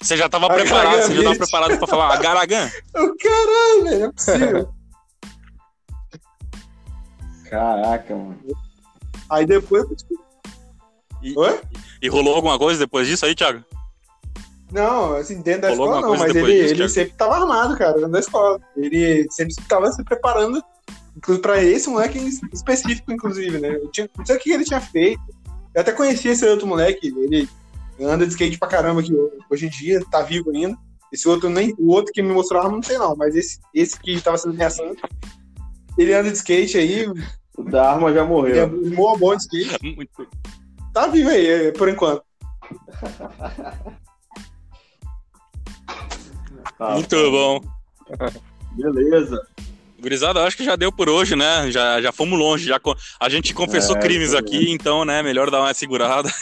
Você 0.00 0.16
já 0.16 0.28
tava 0.28 0.46
eu 0.46 0.54
preparado, 0.54 0.98
a 0.98 1.02
você 1.02 1.14
já 1.14 1.22
tava 1.22 1.36
preparado 1.36 1.78
pra 1.78 1.86
falar, 1.86 2.12
"Ah, 2.14 2.16
Garagan, 2.16 2.70
Eu, 2.94 3.16
caralho, 3.16 3.84
velho, 3.84 4.04
é 4.04 4.12
possível. 4.12 4.74
Caraca, 7.48 8.14
mano. 8.14 8.38
Aí 9.30 9.46
depois. 9.46 9.84
E, 11.24 11.32
Oi? 11.38 11.60
e 12.02 12.08
rolou 12.08 12.34
alguma 12.34 12.58
coisa 12.58 12.78
depois 12.78 13.08
disso 13.08 13.24
aí, 13.24 13.34
Thiago? 13.34 13.64
Não, 14.70 15.14
assim, 15.16 15.40
dentro 15.40 15.62
da 15.62 15.68
Rolou 15.70 15.86
escola 15.86 16.00
não, 16.02 16.18
mas 16.18 16.34
ele, 16.34 16.42
disso, 16.52 16.64
ele 16.64 16.74
Thiago? 16.74 16.88
sempre 16.92 17.14
tava 17.16 17.34
armado, 17.36 17.76
cara, 17.78 17.94
dentro 17.94 18.10
da 18.10 18.18
escola. 18.20 18.60
Ele 18.76 19.26
sempre 19.30 19.54
estava 19.58 19.90
se 19.90 20.04
preparando, 20.04 20.62
inclusive 21.16 21.40
pra 21.42 21.62
esse 21.62 21.88
moleque 21.88 22.18
em 22.18 22.28
específico, 22.52 23.10
inclusive, 23.12 23.58
né? 23.58 23.76
Eu 23.76 23.88
tinha, 23.90 24.10
não 24.18 24.26
sei 24.26 24.36
o 24.36 24.38
que 24.38 24.50
ele 24.52 24.64
tinha 24.64 24.80
feito. 24.80 25.22
Eu 25.74 25.80
até 25.80 25.92
conheci 25.92 26.28
esse 26.28 26.44
outro 26.46 26.66
moleque, 26.66 27.06
ele 27.06 27.48
anda 28.00 28.26
de 28.26 28.32
skate 28.32 28.58
pra 28.58 28.68
caramba 28.68 29.00
aqui 29.00 29.12
hoje 29.50 29.66
em 29.66 29.70
dia, 29.70 30.00
tá 30.10 30.20
vivo 30.22 30.50
ainda. 30.50 30.76
Esse 31.12 31.28
outro, 31.28 31.48
nem, 31.48 31.72
o 31.78 31.92
outro 31.92 32.12
que 32.12 32.20
me 32.20 32.32
mostrou 32.32 32.60
a 32.60 32.64
arma, 32.64 32.76
não 32.76 32.82
sei 32.82 32.98
não, 32.98 33.14
mas 33.16 33.36
esse, 33.36 33.60
esse 33.72 33.98
que 34.00 34.20
tava 34.20 34.36
sendo 34.36 34.54
ameaçando, 34.54 34.96
ele 35.96 36.12
anda 36.12 36.28
de 36.30 36.36
skate 36.36 36.76
aí, 36.76 37.06
O 37.56 37.62
da 37.62 37.92
arma 37.92 38.12
já 38.12 38.22
ele 38.24 38.58
é 38.58 38.66
morreu. 38.66 39.18
bom 39.18 39.36
de 39.36 39.42
skate. 39.42 39.78
Muito. 39.94 40.26
Tá 40.94 41.08
vivo 41.08 41.28
aí, 41.28 41.46
é, 41.46 41.72
por 41.72 41.88
enquanto. 41.88 42.22
Tá, 46.78 46.90
Muito 46.94 47.30
bom. 47.30 47.60
Beleza. 48.72 49.44
Gurizada, 50.00 50.44
acho 50.44 50.56
que 50.56 50.64
já 50.64 50.76
deu 50.76 50.92
por 50.92 51.08
hoje, 51.08 51.34
né? 51.34 51.70
Já, 51.70 52.00
já 52.00 52.12
fomos 52.12 52.38
longe. 52.38 52.66
Já 52.66 52.78
a 53.18 53.28
gente 53.28 53.54
confessou 53.54 53.96
É, 53.96 54.00
crimes 54.00 54.28
isso 54.28 54.36
aqui, 54.38 54.70
então, 54.70 55.04
né? 55.04 55.22
Melhor 55.22 55.50
dar 55.50 55.60
uma 55.62 55.72
segurada. 55.74 56.32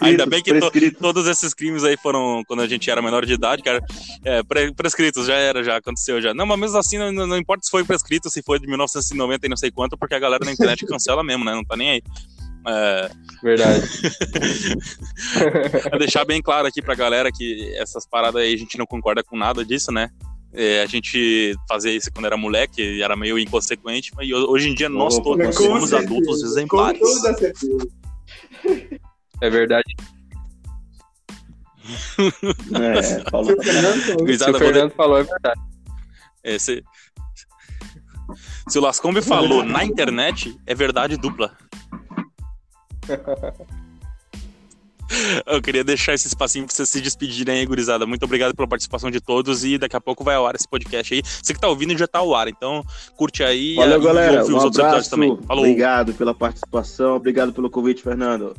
Ainda 0.00 0.26
bem 0.26 0.42
que 0.42 0.58
to-. 0.58 0.70
Todos 1.00 1.26
esses 1.26 1.52
crimes 1.54 1.82
aí 1.82 1.96
foram 1.96 2.42
quando 2.46 2.60
a 2.62 2.68
gente 2.68 2.88
era 2.90 3.02
menor 3.02 3.26
de 3.26 3.32
idade, 3.32 3.62
cara. 3.62 3.80
É, 4.24 4.42
pre- 4.42 4.72
prescritos, 4.74 5.26
já 5.26 5.34
era, 5.34 5.64
já 5.64 5.76
aconteceu 5.78 6.20
já. 6.22 6.32
Não, 6.32 6.46
mas 6.46 6.58
mesmo 6.60 6.78
assim, 6.78 6.98
não, 6.98 7.10
não 7.26 7.36
importa 7.36 7.64
se 7.64 7.70
foi 7.70 7.84
prescrito, 7.84 8.30
se 8.30 8.42
foi 8.42 8.58
de 8.58 8.66
1990 8.66 9.44
e 9.46 9.48
não 9.48 9.56
sei 9.56 9.70
quanto, 9.70 9.96
porque 9.96 10.14
a 10.14 10.18
galera 10.18 10.44
na 10.44 10.52
internet 10.52 10.86
cancela 10.86 11.24
mesmo, 11.24 11.44
né? 11.44 11.52
Não 11.52 11.64
tá 11.64 11.76
nem 11.76 11.90
aí. 11.90 12.02
É, 12.66 13.10
Verdade. 13.42 13.82
pra 15.88 15.98
deixar 15.98 16.24
bem 16.24 16.40
claro 16.40 16.66
aqui 16.68 16.80
pra 16.80 16.94
galera 16.94 17.30
que 17.32 17.74
essas 17.76 18.06
paradas 18.06 18.42
aí 18.42 18.54
a 18.54 18.56
gente 18.56 18.78
não 18.78 18.86
concorda 18.86 19.22
com 19.22 19.36
nada 19.36 19.64
disso, 19.64 19.90
né? 19.90 20.10
É, 20.52 20.82
a 20.82 20.86
gente 20.86 21.54
fazia 21.68 21.92
isso 21.92 22.10
quando 22.12 22.26
era 22.26 22.36
moleque, 22.36 23.02
era 23.02 23.16
meio 23.16 23.38
inconsequente, 23.38 24.12
mas 24.14 24.30
hoje 24.30 24.68
em 24.68 24.74
dia 24.74 24.88
nós 24.88 25.18
todos 25.18 25.54
somos 25.56 25.90
certeza, 25.90 25.98
adultos 25.98 26.42
exemplares. 26.42 27.00
Com 27.00 27.06
toda 27.06 27.34
certeza. 27.38 27.88
É 29.40 29.50
verdade. 29.50 29.94
É, 32.80 33.02
falou. 33.30 33.46
Seu 33.46 33.62
Fernando 33.62 34.20
o 34.20 34.24
de- 34.26 34.58
Fernando 34.58 34.90
falou, 34.92 35.18
é 35.18 35.24
verdade. 35.24 35.60
é, 36.44 36.58
se... 36.58 36.84
se 38.68 38.78
o 38.78 38.82
Lascombe 38.82 39.20
falou 39.20 39.64
na 39.64 39.84
internet, 39.84 40.56
é 40.64 40.74
verdade 40.76 41.16
dupla. 41.16 41.56
Eu 45.46 45.60
queria 45.60 45.84
deixar 45.84 46.14
esse 46.14 46.26
espacinho 46.26 46.64
pra 46.66 46.74
vocês 46.74 46.88
se 46.88 47.00
despedirem 47.00 47.60
aí, 47.60 47.66
gurizada. 47.66 48.06
Muito 48.06 48.24
obrigado 48.24 48.54
pela 48.54 48.66
participação 48.66 49.10
de 49.10 49.20
todos 49.20 49.62
e 49.64 49.76
daqui 49.76 49.94
a 49.94 50.00
pouco 50.00 50.24
vai 50.24 50.34
ao 50.36 50.46
ar 50.46 50.54
esse 50.54 50.66
podcast 50.66 51.12
aí. 51.12 51.22
Você 51.22 51.52
que 51.52 51.60
tá 51.60 51.68
ouvindo 51.68 51.96
já 51.96 52.06
tá 52.06 52.20
ao 52.20 52.34
ar, 52.34 52.48
então 52.48 52.82
curte 53.16 53.42
aí 53.42 53.74
Valeu, 53.74 54.00
e 54.00 54.04
galera. 54.04 54.40
ouve 54.40 54.52
Um 54.52 54.56
os 54.56 54.64
outros 54.64 54.78
episódios 54.78 54.88
abraço. 54.88 55.10
também. 55.10 55.38
Falou! 55.46 55.64
Obrigado 55.64 56.14
pela 56.14 56.34
participação. 56.34 57.16
Obrigado 57.16 57.52
pelo 57.52 57.68
convite, 57.68 58.02
Fernando. 58.02 58.54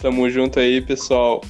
Tamo 0.00 0.28
junto 0.30 0.60
aí, 0.60 0.80
pessoal. 0.82 1.40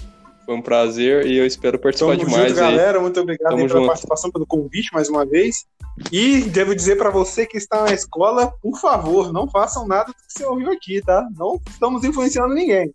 Foi 0.45 0.55
um 0.55 0.63
prazer 0.63 1.27
e 1.27 1.39
eu 1.39 1.47
espero 1.47 1.79
participar 1.79 2.17
Tamo 2.17 2.27
demais 2.27 2.51
junto, 2.51 2.63
aí. 2.63 2.71
galera. 2.77 3.01
Muito 3.01 3.19
obrigado 3.21 3.51
Tamo 3.51 3.67
pela 3.67 3.79
junto. 3.81 3.87
participação, 3.87 4.31
pelo 4.31 4.47
convite 4.47 4.93
mais 4.93 5.09
uma 5.09 5.25
vez. 5.25 5.65
E 6.13 6.43
devo 6.43 6.75
dizer 6.75 6.97
pra 6.97 7.09
você 7.11 7.47
que 7.47 7.57
está 7.57 7.83
na 7.85 7.93
escola, 7.93 8.53
por 8.61 8.79
favor, 8.79 9.33
não 9.33 9.49
façam 9.49 9.87
nada 9.87 10.07
do 10.07 10.15
que 10.15 10.21
você 10.29 10.45
ouviu 10.45 10.71
aqui, 10.73 11.01
tá? 11.01 11.27
Não 11.37 11.59
estamos 11.69 12.05
influenciando 12.05 12.53
ninguém. 12.55 12.93